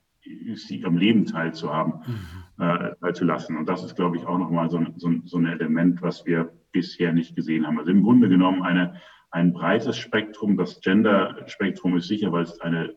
sie 0.55 0.85
am 0.85 0.97
Leben 0.97 1.25
teilzuhaben, 1.25 2.01
mhm. 2.05 2.63
äh, 2.63 2.95
teilzulassen. 2.99 3.57
Und 3.57 3.67
das 3.67 3.83
ist, 3.83 3.95
glaube 3.95 4.17
ich, 4.17 4.25
auch 4.25 4.37
nochmal 4.37 4.69
so, 4.69 4.85
so, 4.97 5.11
so 5.25 5.37
ein 5.37 5.45
Element, 5.45 6.01
was 6.01 6.25
wir 6.25 6.51
bisher 6.71 7.13
nicht 7.13 7.35
gesehen 7.35 7.65
haben. 7.65 7.79
Also 7.79 7.91
im 7.91 8.03
Grunde 8.03 8.27
genommen 8.27 8.63
eine, 8.63 9.01
ein 9.31 9.53
breites 9.53 9.97
Spektrum. 9.97 10.57
Das 10.57 10.81
Gender-Spektrum 10.81 11.97
ist 11.97 12.07
sicher, 12.07 12.31
weil 12.31 12.43
es 12.43 12.59
eine 12.59 12.95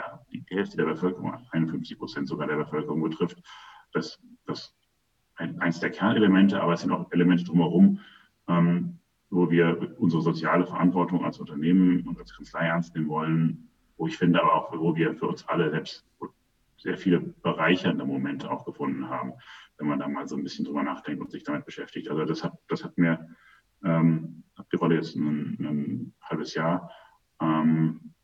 ja, 0.00 0.20
die 0.32 0.44
Hälfte 0.48 0.76
der 0.76 0.84
Bevölkerung, 0.84 1.34
51 1.50 1.98
Prozent 1.98 2.28
sogar 2.28 2.46
der 2.46 2.56
Bevölkerung 2.56 3.02
betrifft, 3.02 3.42
das, 3.92 4.18
das 4.46 4.74
ein, 5.36 5.60
eins 5.60 5.80
der 5.80 5.90
Kernelemente, 5.90 6.60
aber 6.62 6.74
es 6.74 6.80
sind 6.80 6.92
auch 6.92 7.10
Elemente 7.12 7.44
drumherum, 7.44 8.00
ähm, 8.48 8.99
wo 9.30 9.50
wir 9.50 9.94
unsere 9.98 10.22
soziale 10.22 10.66
Verantwortung 10.66 11.24
als 11.24 11.38
Unternehmen 11.38 12.06
und 12.06 12.18
als 12.18 12.34
Kanzlei 12.34 12.66
ernst 12.66 12.94
nehmen 12.94 13.08
wollen, 13.08 13.70
wo 13.96 14.06
ich 14.06 14.18
finde 14.18 14.42
aber 14.42 14.54
auch, 14.54 14.72
wo 14.72 14.94
wir 14.96 15.14
für 15.14 15.28
uns 15.28 15.46
alle 15.46 15.70
selbst 15.70 16.04
sehr 16.78 16.96
viele 16.96 17.20
bereichernde 17.20 18.04
Momente 18.04 18.50
auch 18.50 18.64
gefunden 18.64 19.08
haben, 19.08 19.34
wenn 19.78 19.86
man 19.86 19.98
da 19.98 20.08
mal 20.08 20.26
so 20.26 20.36
ein 20.36 20.42
bisschen 20.42 20.64
drüber 20.64 20.82
nachdenkt 20.82 21.20
und 21.20 21.30
sich 21.30 21.44
damit 21.44 21.64
beschäftigt. 21.64 22.08
Also 22.08 22.24
das 22.24 22.42
hat, 22.42 22.54
das 22.68 22.82
hat 22.82 22.96
mir, 22.96 23.28
ähm, 23.84 24.42
die 24.72 24.76
Rolle 24.76 24.96
jetzt 24.96 25.14
ein, 25.14 25.56
ein 25.60 26.14
halbes 26.22 26.54
Jahr, 26.54 26.90
ähm, 27.40 28.14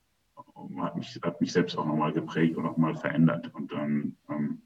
hat 0.78 0.96
mich, 0.96 1.18
hat 1.22 1.40
mich 1.40 1.52
selbst 1.52 1.76
auch 1.76 1.86
nochmal 1.86 2.12
geprägt 2.12 2.57
und 2.57 2.64
nochmal 2.64 2.94
verändert. 2.94 3.54
Und 3.54 3.72
dann, 3.72 4.16
ähm, 4.30 4.62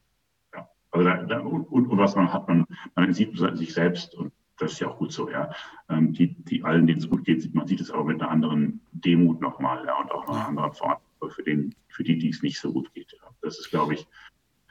ja, 0.55 0.69
also 0.91 1.09
da, 1.09 1.23
da, 1.25 1.41
und, 1.41 1.65
und, 1.65 1.99
was 1.99 2.15
man 2.15 2.33
hat, 2.33 2.49
man, 2.49 2.65
man 2.95 3.13
sieht 3.13 3.37
sich 3.37 3.75
selbst 3.75 4.15
und 4.15 4.33
das 4.61 4.73
ist 4.73 4.81
ja 4.81 4.89
auch 4.89 4.99
gut 4.99 5.13
so, 5.13 5.31
ja. 5.31 5.51
Ähm, 5.89 6.13
die, 6.13 6.35
die 6.45 6.63
allen, 6.63 6.87
denen 6.87 7.01
es 7.01 7.09
gut 7.09 7.25
geht, 7.25 7.55
man 7.55 7.67
sieht 7.67 7.81
es 7.81 7.91
aber 7.91 8.05
mit 8.05 8.21
einer 8.21 8.31
anderen 8.31 8.81
Demut 8.93 9.41
nochmal, 9.41 9.85
ja, 9.87 9.99
und 9.99 10.11
auch 10.11 10.27
noch 10.27 10.35
einer 10.35 10.49
anderen 10.49 10.73
Verantwortung 10.73 11.31
für 11.31 11.43
den, 11.43 11.75
für 11.89 12.05
die, 12.05 12.19
die 12.19 12.31
es 12.31 12.43
nicht 12.43 12.61
so 12.61 12.73
gut 12.73 12.93
geht. 12.95 13.13
Ja. 13.13 13.29
Das 13.43 13.59
ist, 13.59 13.71
glaube 13.71 13.95
ich, 13.95 14.07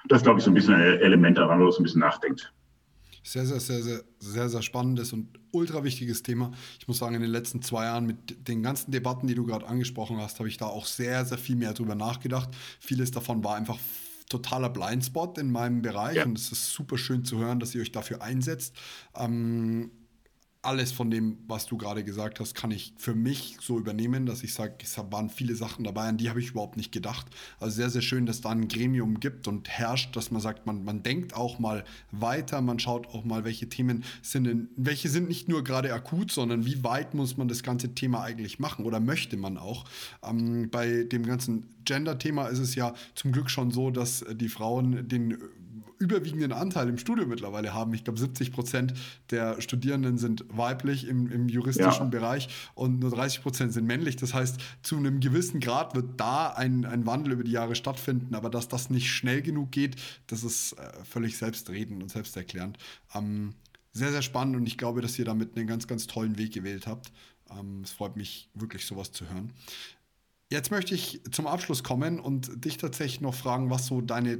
das 0.08 0.24
glaube 0.24 0.40
ich, 0.40 0.46
so 0.46 0.52
ein 0.52 0.54
bisschen 0.54 0.76
ein 0.76 0.82
Element 0.82 1.38
daran, 1.38 1.60
wo 1.60 1.68
es 1.68 1.78
ein 1.78 1.84
bisschen 1.84 2.02
nachdenkt. 2.02 2.54
Sehr, 3.24 3.46
sehr, 3.46 3.60
sehr, 3.60 3.82
sehr, 3.82 4.04
sehr, 4.20 4.50
sehr 4.50 4.62
spannendes 4.62 5.12
und 5.12 5.28
ultra 5.52 5.84
wichtiges 5.84 6.24
Thema. 6.24 6.52
Ich 6.80 6.88
muss 6.88 7.00
sagen, 7.00 7.16
in 7.16 7.22
den 7.22 7.32
letzten 7.32 7.62
zwei 7.62 7.86
Jahren 7.86 8.06
mit 8.06 8.48
den 8.48 8.64
ganzen 8.64 8.92
Debatten, 8.92 9.28
die 9.28 9.36
du 9.36 9.46
gerade 9.46 9.68
angesprochen 9.68 10.18
hast, 10.18 10.40
habe 10.40 10.48
ich 10.48 10.58
da 10.58 10.66
auch 10.68 10.86
sehr, 10.86 11.26
sehr 11.26 11.38
viel 11.38 11.58
mehr 11.58 11.74
drüber 11.74 11.96
nachgedacht. 11.96 12.50
Vieles 12.80 13.12
davon 13.12 13.44
war 13.44 13.56
einfach 13.56 13.78
totaler 14.30 14.69
Blindspot 14.69 15.38
in 15.38 15.51
meinem 15.51 15.82
Bereich 15.82 16.17
ja. 16.17 16.25
und 16.25 16.38
es 16.38 16.51
ist 16.51 16.71
super 16.71 16.97
schön 16.97 17.25
zu 17.25 17.39
hören, 17.39 17.59
dass 17.59 17.75
ihr 17.75 17.82
euch 17.82 17.91
dafür 17.91 18.21
einsetzt. 18.21 18.75
Ähm, 19.15 19.91
alles 20.70 20.91
von 20.91 21.09
dem, 21.09 21.39
was 21.47 21.65
du 21.65 21.78
gerade 21.78 22.03
gesagt 22.03 22.39
hast, 22.39 22.53
kann 22.53 22.70
ich 22.70 22.93
für 22.95 23.15
mich 23.15 23.57
so 23.59 23.80
übernehmen, 23.80 24.28
dass 24.28 24.43
ich 24.43 24.53
sage, 24.53 24.76
es 24.84 24.95
waren 25.09 25.32
viele 25.32 25.55
Sachen 25.55 25.84
dabei, 25.84 26.03
an 26.03 26.17
die 26.17 26.30
habe 26.30 26.39
ich 26.39 26.51
überhaupt 26.51 26.78
nicht 26.78 26.91
gedacht. 26.91 27.26
Also 27.59 27.78
sehr, 27.78 27.89
sehr 27.89 28.03
schön, 28.03 28.28
dass 28.28 28.41
da 28.41 28.51
ein 28.51 28.67
Gremium 28.67 29.20
gibt 29.20 29.47
und 29.47 29.67
herrscht, 29.67 30.15
dass 30.15 30.30
man 30.30 30.41
sagt, 30.41 30.67
man, 30.67 30.86
man 30.86 31.01
denkt 31.01 31.36
auch 31.36 31.57
mal 31.57 31.84
weiter, 32.11 32.61
man 32.61 32.78
schaut 32.78 33.07
auch 33.07 33.26
mal, 33.26 33.45
welche 33.45 33.67
Themen 33.67 34.03
sind 34.22 34.43
denn, 34.43 34.70
welche 34.76 35.09
sind 35.09 35.28
nicht 35.28 35.49
nur 35.49 35.63
gerade 35.63 35.91
akut, 35.91 36.32
sondern 36.32 36.67
wie 36.67 36.84
weit 36.84 37.15
muss 37.15 37.36
man 37.36 37.47
das 37.47 37.63
ganze 37.63 37.95
Thema 37.95 38.22
eigentlich 38.22 38.59
machen 38.59 38.86
oder 38.86 38.99
möchte 38.99 39.38
man 39.38 39.57
auch. 39.57 39.86
Ähm, 40.24 40.70
bei 40.70 41.03
dem 41.03 41.26
ganzen 41.26 41.65
Gender-Thema 41.86 42.45
ist 42.45 42.59
es 42.59 42.76
ja 42.76 42.93
zum 43.15 43.32
Glück 43.32 43.49
schon 43.49 43.72
so, 43.72 43.89
dass 43.89 44.24
die 44.36 44.49
Frauen 44.49 45.07
den 45.07 45.39
überwiegenden 46.00 46.54
Anteil 46.54 46.88
im 46.88 46.97
Studium 46.97 47.30
mittlerweile 47.30 47.74
haben. 47.74 47.93
Ich 47.93 48.06
glaube, 48.06 48.18
70 48.18 48.52
Prozent 48.52 48.93
der 49.30 49.62
Studierenden 49.62 50.18
sind 50.18 50.45
weiblich 50.50 51.06
im, 51.06 51.30
im 51.30 51.50
juristischen 51.50 52.06
ja. 52.06 52.10
Bereich 52.10 52.47
und 52.74 53.00
nur 53.00 53.12
30 53.12 53.41
Prozent 53.41 53.74
sind 53.74 53.86
männlich. 53.86 54.16
Das 54.16 54.34
heißt, 54.34 54.60
zu 54.82 54.95
einem 54.97 55.20
gewissen 55.20 55.60
Grad 55.60 55.95
wird 55.95 56.20
da 56.20 56.47
ein, 56.47 56.86
ein 56.86 57.06
Wandel 57.06 57.34
über 57.34 57.43
die 57.43 57.52
Jahre 57.52 57.76
stattfinden, 57.76 58.34
aber 58.34 58.50
dass 58.50 58.70
das 58.70 58.89
nicht 58.89 59.12
schnell 59.12 59.41
genug 59.41 59.72
geht, 59.72 59.97
das 60.28 60.43
ist 60.43 60.74
äh, 60.74 61.04
völlig 61.04 61.38
selbstredend 61.38 62.02
und 62.02 62.10
selbsterklärend. 62.10 62.78
Ähm, 63.14 63.54
sehr, 63.91 64.12
sehr 64.12 64.22
spannend 64.22 64.56
und 64.56 64.66
ich 64.68 64.78
glaube, 64.78 65.02
dass 65.02 65.20
ihr 65.20 65.26
damit 65.26 65.58
einen 65.58 65.68
ganz, 65.68 65.86
ganz 65.86 66.08
tollen 66.08 66.38
Weg 66.38 66.54
gewählt 66.54 66.88
habt. 66.88 67.12
Ähm, 67.52 67.82
es 67.84 67.91
freut 67.91 68.16
mich 68.16 68.50
wirklich, 68.54 68.86
sowas 68.86 69.12
zu 69.12 69.30
hören. 69.30 69.52
Jetzt 70.50 70.72
möchte 70.72 70.95
ich 70.95 71.22
zum 71.32 71.45
Abschluss 71.45 71.84
kommen 71.84 72.20
und 72.20 72.66
dich 72.66 72.78
tatsächlich 72.78 73.22
noch 73.22 73.36
fragen, 73.36 73.70
was 73.70 73.86
so 73.86 74.02
deine 74.02 74.39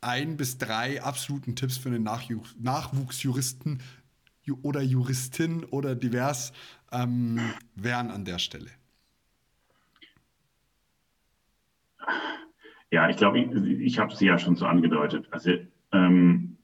ein 0.00 0.36
bis 0.36 0.58
drei 0.58 1.02
absoluten 1.02 1.56
Tipps 1.56 1.76
für 1.76 1.88
einen 1.88 2.02
Nachju 2.02 2.42
Nachwuchsjuristen 2.58 3.82
oder 4.62 4.80
Juristin 4.80 5.64
oder 5.64 5.94
divers 5.94 6.52
ähm, 6.92 7.38
wären 7.74 8.10
an 8.10 8.24
der 8.24 8.38
Stelle? 8.38 8.70
Ja, 12.90 13.08
ich 13.10 13.16
glaube, 13.16 13.38
ich, 13.40 13.80
ich 13.80 13.98
habe 13.98 14.14
sie 14.14 14.26
ja 14.26 14.38
schon 14.38 14.56
so 14.56 14.64
angedeutet. 14.66 15.28
Also 15.30 15.52
ähm, 15.92 16.56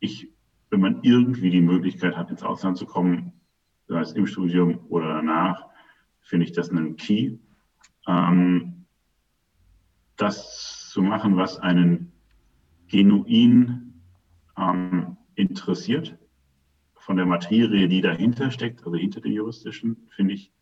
ich, 0.00 0.28
wenn 0.70 0.80
man 0.80 1.02
irgendwie 1.02 1.50
die 1.50 1.60
Möglichkeit 1.60 2.16
hat, 2.16 2.30
ins 2.30 2.42
Ausland 2.42 2.76
zu 2.76 2.86
kommen, 2.86 3.32
sei 3.86 4.00
es 4.00 4.12
im 4.12 4.26
Studium 4.26 4.80
oder 4.88 5.14
danach, 5.14 5.66
finde 6.20 6.46
ich 6.46 6.52
das 6.52 6.70
einen 6.70 6.96
Key. 6.96 7.38
Ähm, 8.08 8.86
das 10.16 10.90
zu 10.90 11.02
machen, 11.02 11.36
was 11.36 11.58
einen 11.58 12.13
genuin 12.88 14.02
ähm, 14.56 15.16
interessiert 15.34 16.16
von 16.94 17.16
der 17.16 17.26
Materie, 17.26 17.88
die 17.88 18.00
dahinter 18.00 18.50
steckt, 18.50 18.84
also 18.84 18.96
hinter 18.96 19.20
dem 19.20 19.32
juristischen, 19.32 20.08
finde 20.16 20.34
ich 20.34 20.52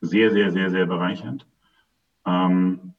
sehr, 0.00 0.30
sehr, 0.30 0.52
sehr, 0.52 0.70
sehr 0.70 0.86
bereichernd. 0.86 1.46
Ähm, 2.26 2.94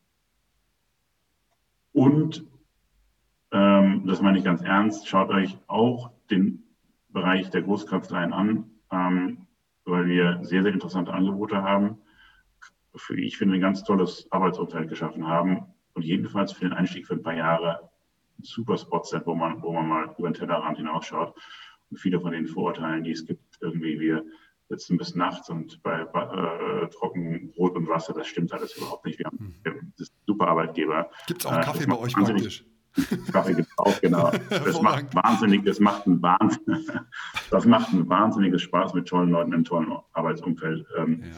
und 1.94 2.46
ähm, 3.52 4.04
das 4.06 4.22
meine 4.22 4.38
ich 4.38 4.44
ganz 4.44 4.62
ernst, 4.62 5.08
schaut 5.08 5.30
euch 5.30 5.58
auch 5.68 6.12
den 6.30 6.64
Bereich 7.10 7.50
der 7.50 7.62
Großkanzleien 7.62 8.34
an, 8.34 8.72
ähm, 8.92 9.48
weil 9.86 10.08
wir 10.08 10.40
sehr, 10.44 10.64
sehr 10.64 10.74
interessante 10.74 11.14
Angebote 11.14 11.62
haben, 11.62 11.98
für, 12.96 13.20
ich 13.20 13.38
finde, 13.38 13.56
ein 13.56 13.62
ganz 13.62 13.84
tolles 13.84 14.28
Arbeitsumfeld 14.32 14.90
geschaffen 14.90 15.28
haben 15.28 15.66
und 15.94 16.04
jedenfalls 16.04 16.52
für 16.52 16.66
den 16.66 16.74
Einstieg 16.74 17.08
für 17.08 17.14
ein 17.14 17.24
paar 17.24 17.36
Jahre 17.36 17.90
super 18.42 18.78
Spots 18.78 19.10
sind, 19.10 19.26
wo 19.26 19.36
man, 19.36 19.62
wo 19.62 19.74
man 19.74 19.88
mal 19.88 20.16
über 20.18 20.30
den 20.30 20.34
Tellerrand 20.34 20.78
hinausschaut. 20.78 21.36
Und 21.90 21.98
viele 21.98 22.20
von 22.20 22.32
den 22.32 22.48
Vorurteilen, 22.48 23.04
die 23.04 23.12
es 23.12 23.26
gibt, 23.26 23.58
irgendwie 23.62 24.00
wir 24.00 24.24
sitzen 24.70 24.98
bis 24.98 25.16
nachts 25.16 25.50
und 25.50 25.82
bei 25.82 26.02
äh, 26.02 26.88
trocken 26.90 27.52
Brot 27.52 27.76
und 27.76 27.88
Wasser, 27.88 28.14
das 28.14 28.28
stimmt 28.28 28.54
alles 28.54 28.78
überhaupt 28.78 29.06
nicht. 29.06 29.18
Wir 29.18 29.26
haben, 29.26 29.56
wir 29.64 29.72
haben 29.72 29.94
super 30.28 30.48
Arbeitgeber. 30.48 31.10
Gibt 31.28 31.42
es 31.42 31.48
auch 31.48 31.58
äh, 31.58 31.62
Kaffee 31.62 31.88
bei 31.88 31.98
euch 31.98 32.14
praktisch? 32.14 32.64
Kaffee 33.32 33.56
gibt 33.56 33.68
es 33.68 33.78
auch, 33.78 34.02
genau. 34.02 34.32
Das 34.50 34.82
macht 34.82 35.16
wahnsinnig, 35.16 35.66
das 35.66 35.80
macht 35.80 36.06
ein 36.06 36.22
Wahnsinn, 36.22 36.86
das 37.50 37.66
macht 37.66 37.94
ein 37.94 38.08
wahnsinniges 38.08 38.62
Spaß 38.62 38.94
mit 38.94 39.08
tollen 39.08 39.32
Leuten 39.32 39.54
im 39.54 39.64
tollen 39.64 39.92
Arbeitsumfeld 40.14 40.86
ähm, 40.98 41.24
ja. 41.24 41.32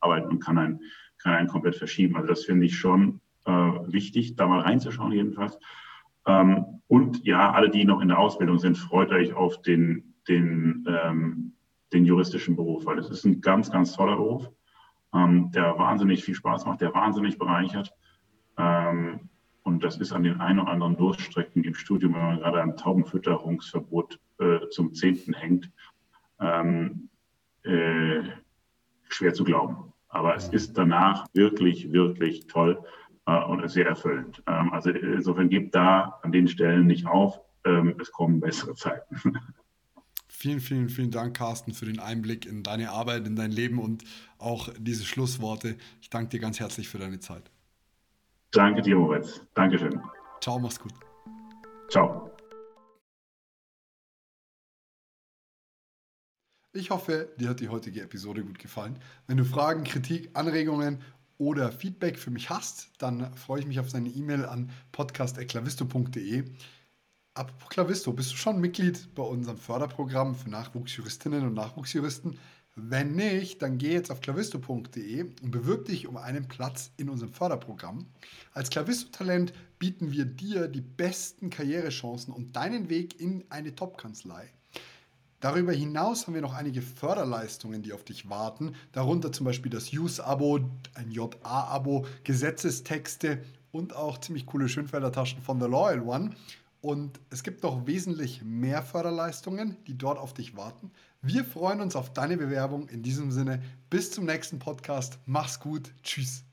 arbeiten 0.00 0.28
und 0.28 0.40
kann 0.40 0.58
einen, 0.58 0.80
kann 1.18 1.34
einen 1.34 1.48
komplett 1.48 1.76
verschieben. 1.76 2.16
Also 2.16 2.28
das 2.28 2.44
finde 2.44 2.66
ich 2.66 2.76
schon 2.76 3.20
äh, 3.46 3.50
wichtig, 3.50 4.36
da 4.36 4.46
mal 4.46 4.60
reinzuschauen 4.60 5.12
jedenfalls. 5.12 5.58
Ähm, 6.30 6.80
und 6.86 7.24
ja, 7.24 7.52
alle, 7.52 7.70
die 7.70 7.84
noch 7.84 8.00
in 8.00 8.08
der 8.08 8.18
Ausbildung 8.18 8.58
sind, 8.58 8.76
freut 8.76 9.10
euch 9.10 9.32
auf 9.32 9.62
den, 9.62 10.14
den, 10.28 10.86
ähm, 10.88 11.52
den 11.92 12.04
juristischen 12.04 12.56
Beruf, 12.56 12.86
weil 12.86 12.98
es 12.98 13.10
ist 13.10 13.24
ein 13.24 13.40
ganz, 13.40 13.70
ganz 13.70 13.94
toller 13.94 14.16
Beruf, 14.16 14.48
ähm, 15.14 15.50
der 15.52 15.78
wahnsinnig 15.78 16.24
viel 16.24 16.34
Spaß 16.34 16.66
macht, 16.66 16.80
der 16.80 16.94
wahnsinnig 16.94 17.38
bereichert. 17.38 17.92
Ähm, 18.58 19.28
und 19.62 19.84
das 19.84 19.98
ist 19.98 20.12
an 20.12 20.22
den 20.22 20.40
ein 20.40 20.58
oder 20.58 20.70
anderen 20.70 20.96
Durststrecken 20.96 21.64
im 21.64 21.74
Studium, 21.74 22.14
wenn 22.14 22.22
man 22.22 22.38
gerade 22.38 22.62
ein 22.62 22.76
Taubenfütterungsverbot 22.76 24.18
äh, 24.38 24.68
zum 24.70 24.94
Zehnten 24.94 25.34
hängt, 25.34 25.70
ähm, 26.40 27.08
äh, 27.62 28.22
schwer 29.08 29.34
zu 29.34 29.44
glauben. 29.44 29.92
Aber 30.08 30.34
es 30.34 30.48
ist 30.48 30.76
danach 30.76 31.26
wirklich, 31.34 31.92
wirklich 31.92 32.46
toll 32.46 32.82
äh, 33.30 33.44
und 33.44 33.68
sehr 33.68 33.86
erfüllend. 33.86 34.42
Ähm, 34.46 34.72
also 34.72 34.90
insofern 34.90 35.48
gebt 35.48 35.74
da 35.74 36.18
an 36.22 36.32
den 36.32 36.48
Stellen 36.48 36.86
nicht 36.86 37.06
auf. 37.06 37.40
Ähm, 37.64 37.96
es 38.00 38.10
kommen 38.10 38.40
bessere 38.40 38.74
Zeiten. 38.74 39.16
Vielen, 40.32 40.60
vielen, 40.60 40.88
vielen 40.88 41.10
Dank, 41.10 41.36
Carsten, 41.36 41.74
für 41.74 41.84
den 41.84 42.00
Einblick 42.00 42.46
in 42.46 42.62
deine 42.62 42.92
Arbeit, 42.92 43.26
in 43.26 43.36
dein 43.36 43.50
Leben 43.50 43.78
und 43.78 44.04
auch 44.38 44.70
diese 44.78 45.04
Schlussworte. 45.04 45.76
Ich 46.00 46.08
danke 46.08 46.30
dir 46.30 46.40
ganz 46.40 46.58
herzlich 46.58 46.88
für 46.88 46.96
deine 46.96 47.18
Zeit. 47.18 47.50
Danke 48.52 48.80
dir, 48.80 48.96
Moritz. 48.96 49.42
Dankeschön. 49.52 50.00
Ciao, 50.40 50.58
mach's 50.58 50.80
gut. 50.80 50.94
Ciao. 51.90 52.30
Ich 56.72 56.90
hoffe, 56.90 57.34
dir 57.36 57.50
hat 57.50 57.60
die 57.60 57.68
heutige 57.68 58.00
Episode 58.00 58.42
gut 58.42 58.58
gefallen. 58.58 58.98
Wenn 59.26 59.36
du 59.36 59.44
Fragen, 59.44 59.84
Kritik, 59.84 60.30
Anregungen 60.32 61.02
oder 61.40 61.72
Feedback 61.72 62.18
für 62.18 62.30
mich 62.30 62.50
hast, 62.50 62.90
dann 62.98 63.34
freue 63.34 63.60
ich 63.60 63.66
mich 63.66 63.80
auf 63.80 63.88
deine 63.88 64.10
E-Mail 64.10 64.44
an 64.44 64.70
podcast.klavisto.de. 64.92 66.44
Apropos 67.32 67.68
Klavisto, 67.70 68.12
bist 68.12 68.32
du 68.32 68.36
schon 68.36 68.60
Mitglied 68.60 69.14
bei 69.14 69.22
unserem 69.22 69.56
Förderprogramm 69.56 70.34
für 70.34 70.50
Nachwuchsjuristinnen 70.50 71.46
und 71.46 71.54
Nachwuchsjuristen? 71.54 72.38
Wenn 72.76 73.14
nicht, 73.14 73.62
dann 73.62 73.78
geh 73.78 73.92
jetzt 73.92 74.10
auf 74.10 74.20
klavisto.de 74.20 75.22
und 75.22 75.50
bewirb 75.50 75.86
dich 75.86 76.06
um 76.06 76.18
einen 76.18 76.46
Platz 76.46 76.92
in 76.98 77.08
unserem 77.08 77.32
Förderprogramm. 77.32 78.06
Als 78.52 78.68
Klavisto-Talent 78.68 79.54
bieten 79.78 80.12
wir 80.12 80.26
dir 80.26 80.68
die 80.68 80.82
besten 80.82 81.48
Karrierechancen 81.48 82.34
und 82.34 82.54
deinen 82.54 82.90
Weg 82.90 83.18
in 83.18 83.44
eine 83.48 83.74
Top-Kanzlei. 83.74 84.52
Darüber 85.40 85.72
hinaus 85.72 86.26
haben 86.26 86.34
wir 86.34 86.42
noch 86.42 86.54
einige 86.54 86.82
Förderleistungen, 86.82 87.82
die 87.82 87.94
auf 87.94 88.04
dich 88.04 88.28
warten, 88.28 88.74
darunter 88.92 89.32
zum 89.32 89.46
Beispiel 89.46 89.70
das 89.70 89.92
Use-Abo, 89.92 90.60
ein 90.94 91.10
JA-Abo, 91.10 92.06
Gesetzestexte 92.24 93.42
und 93.72 93.96
auch 93.96 94.18
ziemlich 94.18 94.46
coole 94.46 94.68
Schönfelder 94.68 95.12
Taschen 95.12 95.40
von 95.40 95.58
The 95.60 95.66
Loyal 95.66 96.02
One. 96.02 96.30
Und 96.82 97.20
es 97.30 97.42
gibt 97.42 97.62
noch 97.62 97.86
wesentlich 97.86 98.42
mehr 98.42 98.82
Förderleistungen, 98.82 99.76
die 99.86 99.96
dort 99.96 100.18
auf 100.18 100.34
dich 100.34 100.56
warten. 100.56 100.90
Wir 101.22 101.44
freuen 101.44 101.80
uns 101.80 101.96
auf 101.96 102.12
deine 102.12 102.36
Bewerbung. 102.36 102.88
In 102.88 103.02
diesem 103.02 103.30
Sinne, 103.30 103.62
bis 103.90 104.10
zum 104.10 104.24
nächsten 104.24 104.58
Podcast. 104.58 105.18
Mach's 105.26 105.60
gut. 105.60 105.92
Tschüss. 106.02 106.49